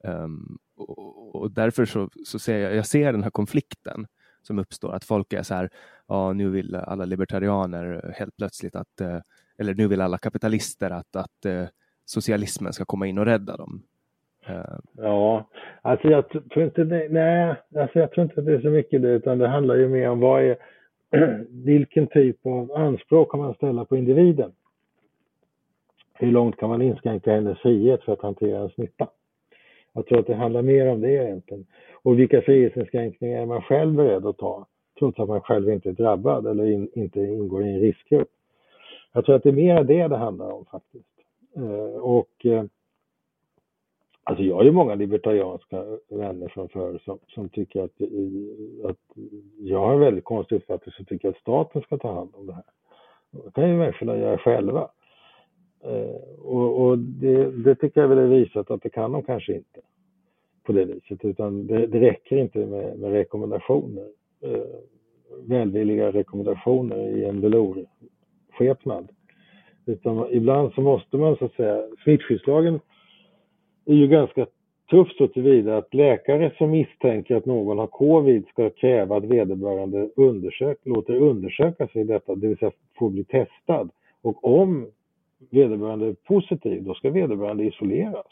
[0.04, 4.08] Um, och, och, därför så, så ser jag, jag ser den här konflikten
[4.42, 5.70] som uppstår, att folk är så här,
[6.08, 9.20] ja nu vill alla libertarianer helt plötsligt att, eh,
[9.58, 11.66] eller nu vill alla kapitalister att, att eh,
[12.06, 13.84] socialismen ska komma in och rädda dem.
[14.46, 14.82] Ehm.
[14.98, 15.48] Ja,
[15.82, 19.02] alltså jag tror inte det, nej, alltså jag tror inte att det är så mycket
[19.02, 20.58] det, utan det handlar ju mer om vad är,
[21.50, 24.52] vilken typ av anspråk kan man ställa på individen?
[26.14, 29.08] Hur långt kan man inskränka hennes frihet för att hantera en smitta?
[29.94, 31.66] Jag tror att det handlar mer om det egentligen.
[32.04, 34.68] Och vilka frihetsinskränkningar är man själv beredd att ta
[35.00, 38.30] trots att man själv inte är drabbad eller in, inte ingår i en riskgrupp?
[39.14, 41.06] Jag tror att det är mer det det handlar om faktiskt.
[41.56, 42.64] Eh, och eh,
[44.26, 48.98] Alltså jag har ju många libertarianska vänner från förr som, som tycker att, eh, att
[49.60, 52.54] jag har en väldigt konstig uppfattning som tycker att staten ska ta hand om det
[52.54, 52.64] här.
[53.32, 54.90] Det kan ju människorna göra själva.
[55.86, 59.54] Eh, och, och det, det, tycker jag väl är visat att det kan de kanske
[59.54, 59.82] inte
[60.64, 64.08] på det viset, utan det, det räcker inte med, med rekommendationer.
[64.42, 64.80] Eh,
[65.48, 69.08] välvilliga rekommendationer i en velourskepnad.
[69.86, 72.80] Utan ibland så måste man så att säga, smittskyddslagen
[73.86, 74.48] är ju ganska
[74.90, 80.10] tuff så tillvida att läkare som misstänker att någon har covid ska kräva att vederbörande
[80.16, 83.90] undersök, låter undersöka sig i detta, det vill säga får bli testad.
[84.22, 84.88] Och om
[85.50, 88.26] vederbörande positiv, då ska vederbörande isoleras.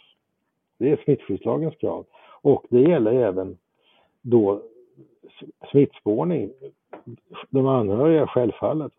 [0.78, 2.06] Det är smittskyddslagens krav.
[2.42, 3.58] Och det gäller även
[4.22, 4.62] då
[5.72, 6.52] smittspårning.
[7.50, 8.92] De anhöriga självfallet.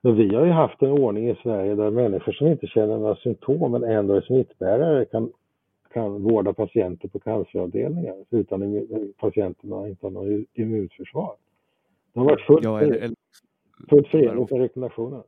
[0.00, 3.16] Men vi har ju haft en ordning i Sverige där människor som inte känner några
[3.16, 5.32] symptom men ändå är smittbärare kan,
[5.92, 8.86] kan vårda patienter på canceravdelningar utan
[9.18, 11.34] patienterna inte har något immunförsvar.
[12.12, 13.16] Det har varit fullt, ja, eller, eller,
[13.88, 15.22] fullt förenligt med rekommendationerna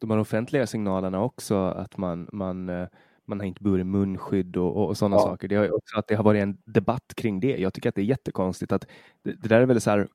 [0.00, 2.86] de här offentliga signalerna också att man, man, eh,
[3.24, 5.20] man har inte burit munskydd och, och sådana ja.
[5.20, 5.48] saker.
[5.48, 7.56] Det har också att det har varit en debatt kring det.
[7.56, 8.86] Jag tycker att det är jättekonstigt att
[9.22, 10.08] det, det där är väl så här,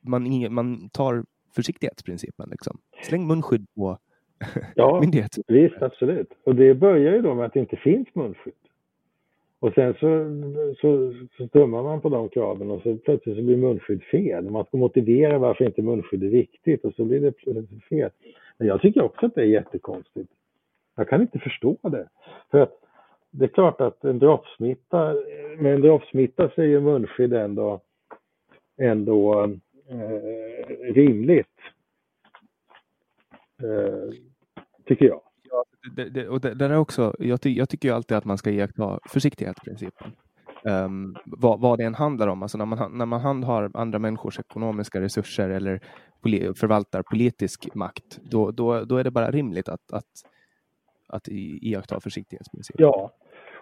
[0.00, 1.24] man, man tar
[1.54, 2.78] försiktighetsprincipen liksom.
[3.02, 3.98] Släng munskydd på
[4.74, 5.42] ja, myndigheter.
[5.48, 6.32] Visst, absolut.
[6.44, 8.54] Och det börjar ju då med att det inte finns munskydd.
[9.60, 10.26] Och sen så,
[10.80, 14.50] så, så tummar man på de kraven och så plötsligt så blir munskydd fel.
[14.50, 17.32] Man ska motivera varför inte munskydd är viktigt och så blir det
[17.88, 18.10] fel.
[18.64, 20.32] Jag tycker också att det är jättekonstigt.
[20.96, 22.08] Jag kan inte förstå det.
[22.50, 22.72] För att
[23.30, 25.14] det är klart att en droppsmitta,
[25.58, 27.80] med en droppsmitta så är ju munskydd ändå,
[28.80, 29.44] ändå
[29.88, 31.46] eh, rimligt.
[33.62, 34.14] Eh,
[34.84, 35.20] tycker jag.
[35.50, 35.64] Ja,
[35.96, 38.38] det, det, och det, det är också, jag, ty, jag tycker ju alltid att man
[38.38, 40.12] ska iaktta försiktighetsprincipen.
[40.64, 44.38] Um, vad, vad det än handlar om, alltså när man, när man handhar andra människors
[44.38, 45.80] ekonomiska resurser eller
[46.56, 50.04] förvaltar politisk makt, då, då, då är det bara rimligt att, att,
[51.08, 52.82] att iaktta försiktighetsprincipen.
[52.84, 53.12] Ja,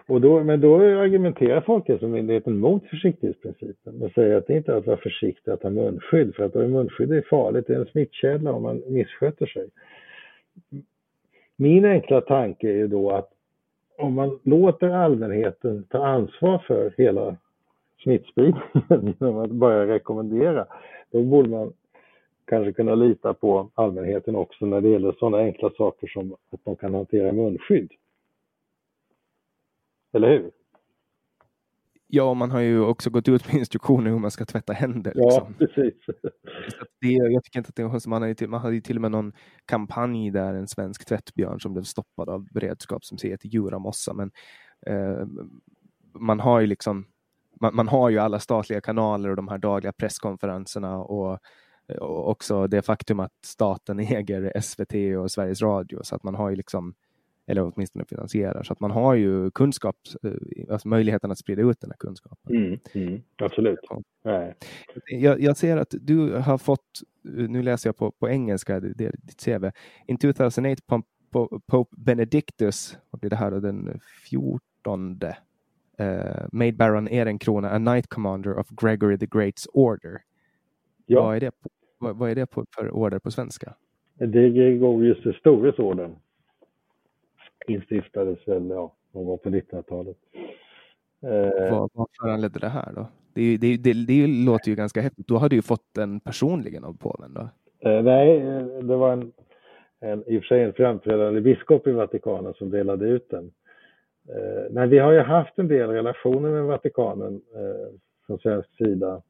[0.09, 4.87] och då, men då argumenterar Folkhälsomyndigheten mot försiktighetsprincipen och säger att det inte är att
[4.87, 8.63] vara försiktig att ha munskydd, för att munskydd är farligt, det är en smittkälla om
[8.63, 9.69] man missköter sig.
[11.55, 13.29] Min enkla tanke är ju då att
[13.97, 17.35] om man låter allmänheten ta ansvar för hela
[18.03, 20.65] smittspridningen genom att börja rekommendera,
[21.11, 21.73] då borde man
[22.49, 26.75] kanske kunna lita på allmänheten också när det gäller sådana enkla saker som att de
[26.75, 27.91] kan hantera munskydd.
[30.13, 30.51] Eller hur?
[32.07, 35.13] Ja, man har ju också gått ut med instruktioner hur man ska tvätta händer.
[35.15, 35.55] Liksom.
[35.59, 35.93] Ja, precis.
[37.01, 39.11] Det, jag tycker inte att det är man, hade, man hade ju till och med
[39.11, 39.33] någon
[39.65, 44.13] kampanj där en svensk tvättbjörn som blev stoppad av beredskapsmuseet i Djuramossa.
[44.13, 44.31] Men
[44.85, 45.27] eh,
[46.13, 47.05] man har ju liksom
[47.61, 51.39] man, man, har ju alla statliga kanaler och de här dagliga presskonferenserna och
[51.99, 56.55] också det faktum att staten äger SVT och Sveriges Radio så att man har ju
[56.55, 56.93] liksom
[57.49, 58.63] eller åtminstone finansierar.
[58.63, 60.31] Så att man har ju kunskap, eh,
[60.71, 62.55] alltså möjligheten att sprida ut den här kunskapen.
[62.55, 63.79] Mm, mm, absolut.
[64.23, 64.53] Ja.
[65.07, 69.11] Jag, jag, ser att du har fått, nu läser jag på, på engelska, det, det,
[69.23, 69.71] ditt CV.
[70.07, 71.01] In 2008
[71.67, 73.99] Pope Benedictus, vad blir det här då, den
[74.29, 75.29] 14 uh,
[76.07, 80.21] eh, made Baron Ehrenkrona a Knight Commander of Gregory the Greats Order.
[81.05, 81.21] Ja.
[81.21, 81.51] Vad är det,
[81.99, 83.73] vad, vad är det på, för order på svenska?
[84.13, 86.15] Det är Gregorius den stores orden
[87.69, 90.17] instiftades väl ja, någon gång på 1900-talet.
[91.23, 93.07] Eh, vad, vad föranledde det här då?
[93.33, 95.27] Det, det, det, det, låter ju ganska häftigt.
[95.27, 97.49] Då hade du fått den personligen av påven då?
[97.89, 98.39] Eh, nej,
[98.81, 99.31] det var en,
[99.99, 103.51] en, i och för sig en framträdande biskop i Vatikanen som delade ut den.
[104.29, 107.93] Eh, men vi har ju haft en del relationer med Vatikanen eh,
[108.25, 109.21] från svensk sida.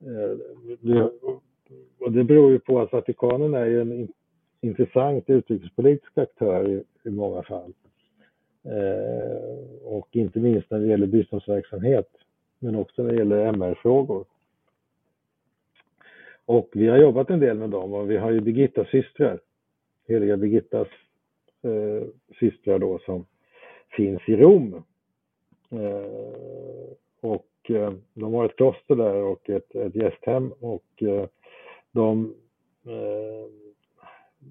[0.00, 0.38] Eh,
[0.80, 1.10] det,
[1.98, 4.08] och det beror ju på att Vatikanen är ju en
[4.60, 7.72] intressant utrikespolitisk aktör i, i många fall.
[8.64, 12.08] Eh, och inte minst när det gäller biståndsverksamhet,
[12.58, 14.24] men också när det gäller MR-frågor.
[16.44, 19.40] Och vi har jobbat en del med dem och vi har ju Birgittas systrar,
[20.08, 20.88] heliga Birgittas
[21.62, 22.08] eh,
[22.40, 23.26] systrar då som
[23.96, 24.74] finns i Rom.
[25.70, 31.26] Eh, och eh, de har ett kloster där och ett, ett gästhem och eh,
[31.92, 32.34] de
[32.86, 33.52] eh,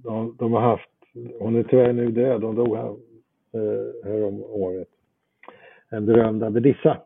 [0.04, 0.90] de, de har haft,
[1.40, 2.96] hon är tyvärr nu död, hon dog här,
[3.54, 4.88] eh, här om året.
[5.90, 6.98] En berömd abbedissa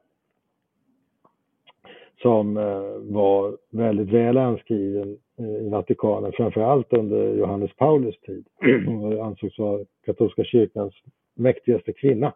[2.22, 8.48] som eh, var väldigt väl anskriven i Vatikanen, framförallt under Johannes Paulus tid.
[8.86, 10.94] Hon ansågs vara katolska kyrkans
[11.34, 12.34] mäktigaste kvinna.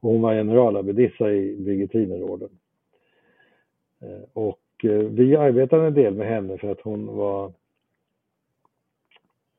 [0.00, 2.48] Och hon var generalabbedissa i Birgittinerorden.
[4.32, 7.52] Och vi arbetade en del med henne för att hon var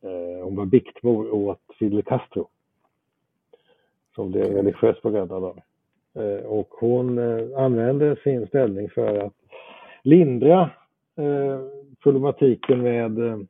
[0.03, 2.47] Eh, hon var biktmor åt Fidel Castro.
[4.15, 5.59] Som blev religiöst pågräddad av.
[6.13, 9.33] Eh, och hon eh, använde sin ställning för att
[10.03, 10.69] lindra
[12.03, 13.45] problematiken med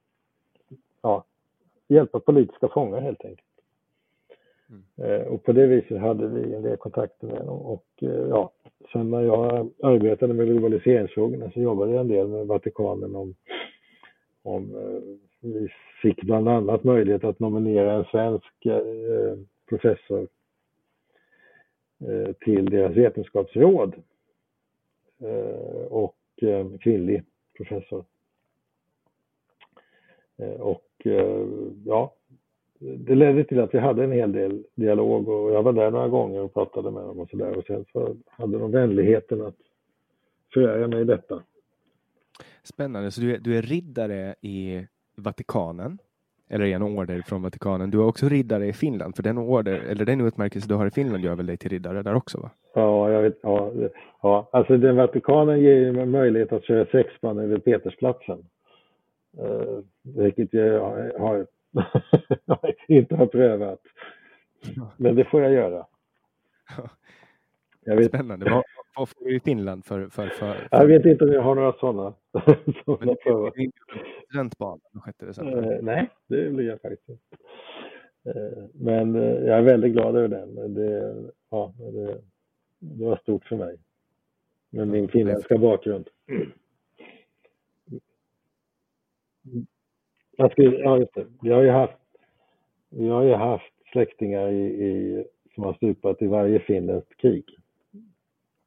[1.02, 1.24] ja,
[1.88, 3.48] hjälpa politiska fångar helt enkelt.
[4.98, 5.28] Mm.
[5.28, 7.60] Och på det viset hade vi en del kontakter med dem.
[7.60, 7.86] Och
[8.30, 8.52] ja,
[8.92, 13.36] sen när jag arbetade med globaliseringsfrågorna så jobbade jag en del med Vatikanen om,
[14.44, 15.02] om eh,
[15.42, 15.70] vi
[16.02, 19.38] fick bland annat möjlighet att nominera en svensk eh,
[19.70, 20.28] professor
[22.00, 23.94] eh, till deras vetenskapsråd
[25.20, 27.24] eh, och eh, kvinnlig
[27.58, 28.06] professor.
[30.38, 30.90] Eh, och
[31.86, 32.14] ja,
[32.84, 36.08] det ledde till att vi hade en hel del dialog och jag var där några
[36.08, 39.56] gånger och pratade med dem och sådär och sen så hade de vänligheten att
[40.54, 41.44] förära mig detta.
[42.64, 45.98] Spännande, så du är, du är riddare i Vatikanen,
[46.50, 47.92] eller en order från Vatikanen.
[47.92, 50.92] Du är också riddare i Finland, för den order, eller den utmärkelse du har i
[50.92, 52.40] Finland gör väl dig till riddare där också?
[52.40, 52.50] va?
[52.74, 53.40] Ja, jag vet.
[53.42, 53.72] Ja,
[54.22, 54.50] ja.
[54.52, 58.46] alltså den Vatikanen ger ju mig möjlighet att köra sexman över Petersplatsen.
[59.40, 60.80] Uh, vilket jag
[61.20, 61.48] har,
[62.88, 63.80] inte har prövat.
[64.98, 65.86] Men det får jag göra.
[67.86, 68.08] Jag vet.
[68.08, 68.50] Spännande.
[68.50, 68.64] Vad,
[68.96, 70.08] vad får du i Finland för...
[70.10, 70.68] för, för.
[70.72, 72.14] Jag vet inte om jag har några sådana.
[72.86, 73.16] sådana
[74.28, 75.80] studentbal den 6 december?
[75.82, 77.38] Nej, det blir jag faktiskt inte.
[78.28, 80.74] Uh, men uh, jag är väldigt glad över den.
[80.74, 82.22] Det, ja, det,
[82.80, 83.78] det var stort för mig.
[84.70, 86.10] Med min finländska bakgrund.
[90.36, 91.26] Jag skulle, ja, just det.
[91.42, 91.98] Vi har ju haft,
[92.90, 97.60] vi har ju haft släktingar i, i, som har stupat i varje finländskt krig.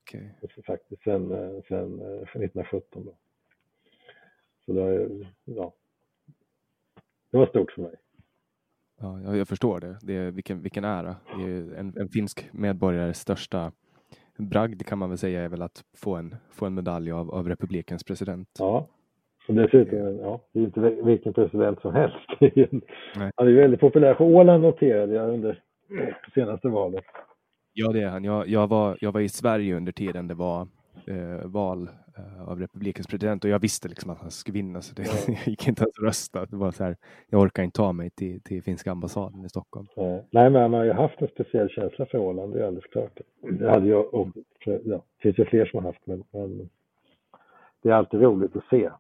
[0.02, 0.28] Okay.
[0.66, 1.28] Faktiskt sen,
[1.68, 3.04] sen 1917.
[3.04, 3.12] Då.
[4.66, 5.08] Så det,
[5.44, 5.72] ja,
[7.30, 7.94] det var stort för mig.
[8.98, 9.98] Ja, jag förstår det.
[10.02, 11.16] det är, vilken, vilken ära.
[11.38, 13.72] Det är en, en finsk medborgares största
[14.36, 17.48] bragd kan man väl säga är väl att få en, få en medalj av, av
[17.48, 18.48] republikens president.
[18.58, 18.88] Ja,
[19.48, 22.16] och dessutom, ja, det är inte vilken president som helst.
[23.36, 25.62] Han är väldigt populär på Åland noterade jag under
[26.34, 27.04] senaste valet.
[27.72, 28.24] Ja, det är han.
[28.24, 30.68] Jag, jag, var, jag var i Sverige under tiden det var
[31.06, 34.94] eh, val eh, av republikens president och jag visste liksom att han skulle vinna så
[34.94, 35.34] det ja.
[35.46, 36.46] gick inte att rösta.
[36.46, 36.96] Det var så här,
[37.28, 39.86] jag orkar inte ta mig till, till finska ambassaden i Stockholm.
[39.96, 40.24] Ja.
[40.30, 43.20] Nej, men han har ju haft en speciell känsla för Åland, det är alldeles klart.
[43.50, 44.28] Det hade jag och
[44.64, 46.68] ja, det finns ju fler som har haft, men, men
[47.82, 48.90] det är alltid roligt att se.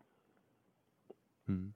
[1.48, 1.72] Mm.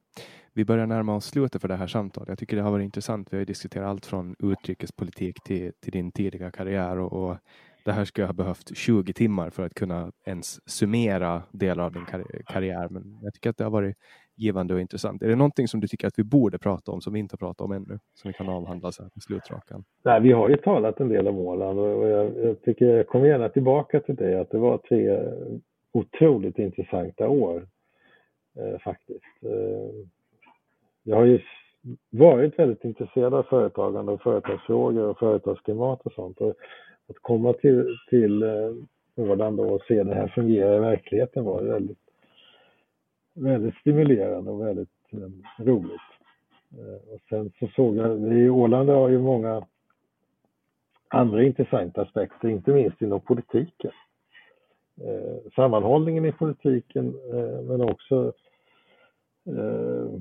[0.53, 2.29] Vi börjar närma oss slutet för det här samtalet.
[2.29, 3.29] Jag tycker det har varit intressant.
[3.31, 7.37] Vi har diskuterat allt från utrikespolitik till, till din tidiga karriär och, och
[7.85, 12.05] det här skulle ha behövt 20 timmar för att kunna ens summera delar av din
[12.05, 12.89] kar karriär.
[12.89, 13.97] Men jag tycker att det har varit
[14.37, 15.23] givande och intressant.
[15.23, 17.39] Är det någonting som du tycker att vi borde prata om som vi inte har
[17.39, 17.99] pratat om ännu?
[18.15, 19.85] Som vi kan avhandla så här på slutrakan?
[20.05, 23.27] Nej, vi har ju talat en del om Åland och jag, jag tycker jag kommer
[23.27, 25.19] gärna tillbaka till det att det var tre
[25.93, 27.67] otroligt intressanta år
[28.61, 29.43] Eh, faktiskt.
[29.43, 30.07] Eh,
[31.03, 31.41] jag har ju
[32.11, 36.41] varit väldigt intresserad av företagande och företagsfrågor och företagsklimat och sånt.
[36.41, 36.55] Och
[37.09, 38.71] att komma till, till eh,
[39.17, 41.99] då och se det här fungera i verkligheten var väldigt,
[43.35, 46.11] väldigt stimulerande och väldigt eh, roligt.
[46.79, 49.67] Eh, och sen så såg jag, i Åland har ju många
[51.09, 53.93] andra intressanta aspekter, inte minst inom politiken.
[55.01, 58.50] Eh, sammanhållningen i politiken eh, men också eh,
[59.47, 60.21] Eh,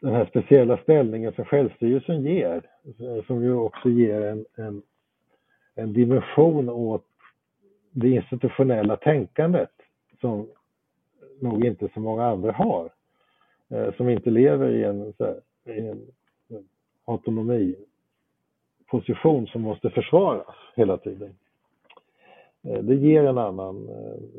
[0.00, 4.82] den här speciella ställningen som självstyrelsen ger, eh, som ju också ger en, en,
[5.74, 7.06] en dimension åt
[7.90, 9.70] det institutionella tänkandet
[10.20, 10.48] som
[11.40, 12.90] nog inte så många andra har.
[13.68, 16.06] Eh, som inte lever i en, här, i en
[17.04, 21.34] autonomiposition som måste försvaras hela tiden.
[22.62, 23.88] Det ger en annan,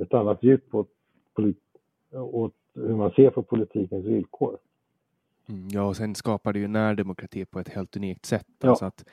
[0.02, 0.90] ett annat djup åt,
[2.14, 4.58] åt hur man ser på politikens villkor.
[5.50, 8.48] Mm, ja, och sen skapar det ju närdemokrati på ett helt unikt sätt.
[8.62, 8.70] Ja.
[8.70, 9.06] Alltså att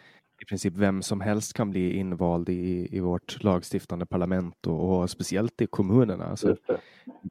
[0.43, 5.11] i princip vem som helst kan bli invald i, i vårt lagstiftande parlament och, och
[5.11, 6.25] speciellt i kommunerna.
[6.25, 6.57] Alltså,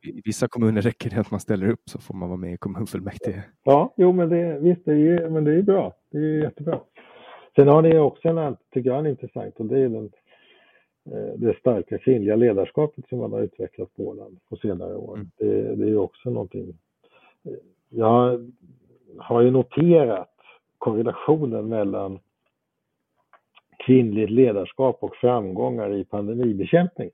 [0.01, 2.57] I vissa kommuner räcker det att man ställer upp så får man vara med i
[2.57, 3.43] kommunfullmäktige.
[3.63, 5.93] Ja, jo men det, visst, det är, ju, men det är bra.
[6.11, 6.79] Det är jättebra.
[7.55, 10.11] Sen har ni också en, tycker jag, en intressant och det är den,
[11.35, 15.15] det starka kvinnliga ledarskapet som man har utvecklat på Åland på senare år.
[15.15, 15.29] Mm.
[15.37, 16.77] Det, det är också någonting.
[17.43, 17.51] Eh,
[17.89, 18.51] jag
[19.17, 20.31] har ju noterat
[20.77, 22.19] korrelationen mellan
[23.85, 27.09] kvinnligt ledarskap och framgångar i pandemibekämpning.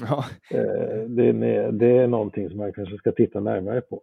[0.00, 0.24] Ja.
[0.50, 4.02] Eh, det, är, det är någonting som man kanske ska titta närmare på.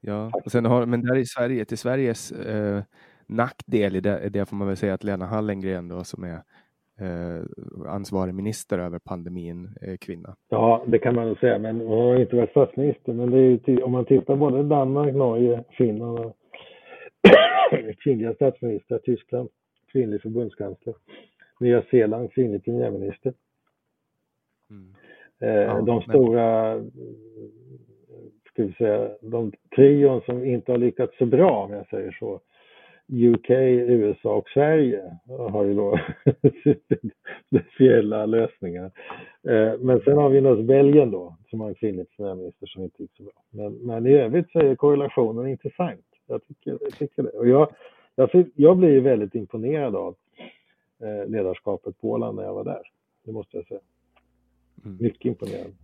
[0.00, 2.82] Ja, och sen har, men där i Sverige, till Sveriges eh,
[3.26, 6.42] nackdel i det, det får man väl säga att Lena Hallengren då som är
[7.00, 7.42] eh,
[7.86, 10.36] ansvarig minister över pandemin eh, kvinna.
[10.48, 13.12] Ja, det kan man nog säga, men hon har inte varit statsminister.
[13.12, 16.36] Men det är om man tittar både Danmark, Norge, Finland och
[18.02, 19.48] kvinnliga statsministrar, Tyskland,
[19.92, 20.94] kvinnlig förbundskansler,
[21.60, 23.34] Nya Zeeland, kvinnlig premiärminister.
[24.70, 24.94] Mm.
[25.40, 26.92] Eh, ja, de stora, men...
[28.50, 32.40] ska vi säga, de trion som inte har lyckats så bra om jag säger så,
[33.08, 35.98] UK, USA och Sverige har ju då
[37.62, 38.90] speciella lösningar.
[39.42, 43.02] Eh, men sen har vi naturligtvis Belgien då, som har en kvinnlig premiärminister som inte
[43.02, 43.32] gick så bra.
[43.50, 46.04] Men, men i övrigt så är korrelationen intressant.
[46.26, 47.28] Jag tycker, jag tycker det.
[47.28, 47.68] Och jag,
[48.14, 50.16] jag, jag blir väldigt imponerad av
[51.02, 52.82] eh, ledarskapet på Åland när jag var där.
[53.24, 53.80] Det måste jag säga.
[54.84, 54.98] Mm.
[55.00, 55.74] Mycket imponerad.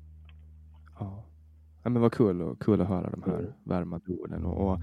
[0.99, 1.25] Ja.
[1.85, 3.53] ja, men vad kul, och, kul att höra de här mm.
[3.65, 4.45] värmande orden.
[4.45, 4.79] Och, och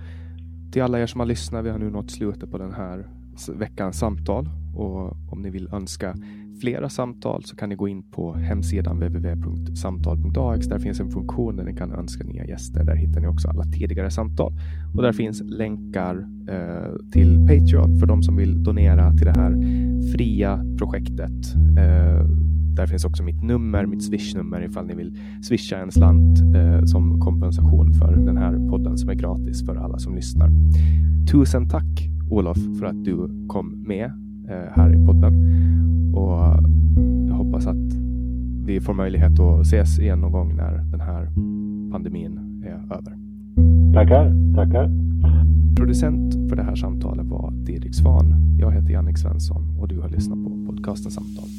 [0.72, 3.08] till alla er som har lyssnat, vi har nu nått slutet på den här
[3.54, 6.16] veckans samtal och om ni vill önska
[6.62, 10.68] flera samtal så kan ni gå in på hemsidan www.samtal.ax.
[10.68, 12.84] Där finns en funktion där ni kan önska nya gäster.
[12.84, 14.54] Där hittar ni också alla tidigare samtal
[14.96, 19.56] och där finns länkar eh, till Patreon för de som vill donera till det här
[20.14, 21.56] fria projektet.
[21.78, 22.26] Eh,
[22.80, 27.20] där finns också mitt nummer, mitt swishnummer ifall ni vill swisha en slant eh, som
[27.20, 30.50] kompensation för den här podden som är gratis för alla som lyssnar.
[31.32, 34.06] Tusen tack Olof för att du kom med
[34.50, 35.34] eh, här i podden
[36.16, 36.40] och
[37.28, 37.94] jag hoppas att
[38.66, 41.30] vi får möjlighet att ses igen någon gång när den här
[41.92, 43.18] pandemin är över.
[43.94, 44.92] Tackar, tackar.
[45.76, 48.58] Producent för det här samtalet var Didrik Svan.
[48.60, 51.59] Jag heter Jannik Svensson och du har lyssnat på podcasten Samtal.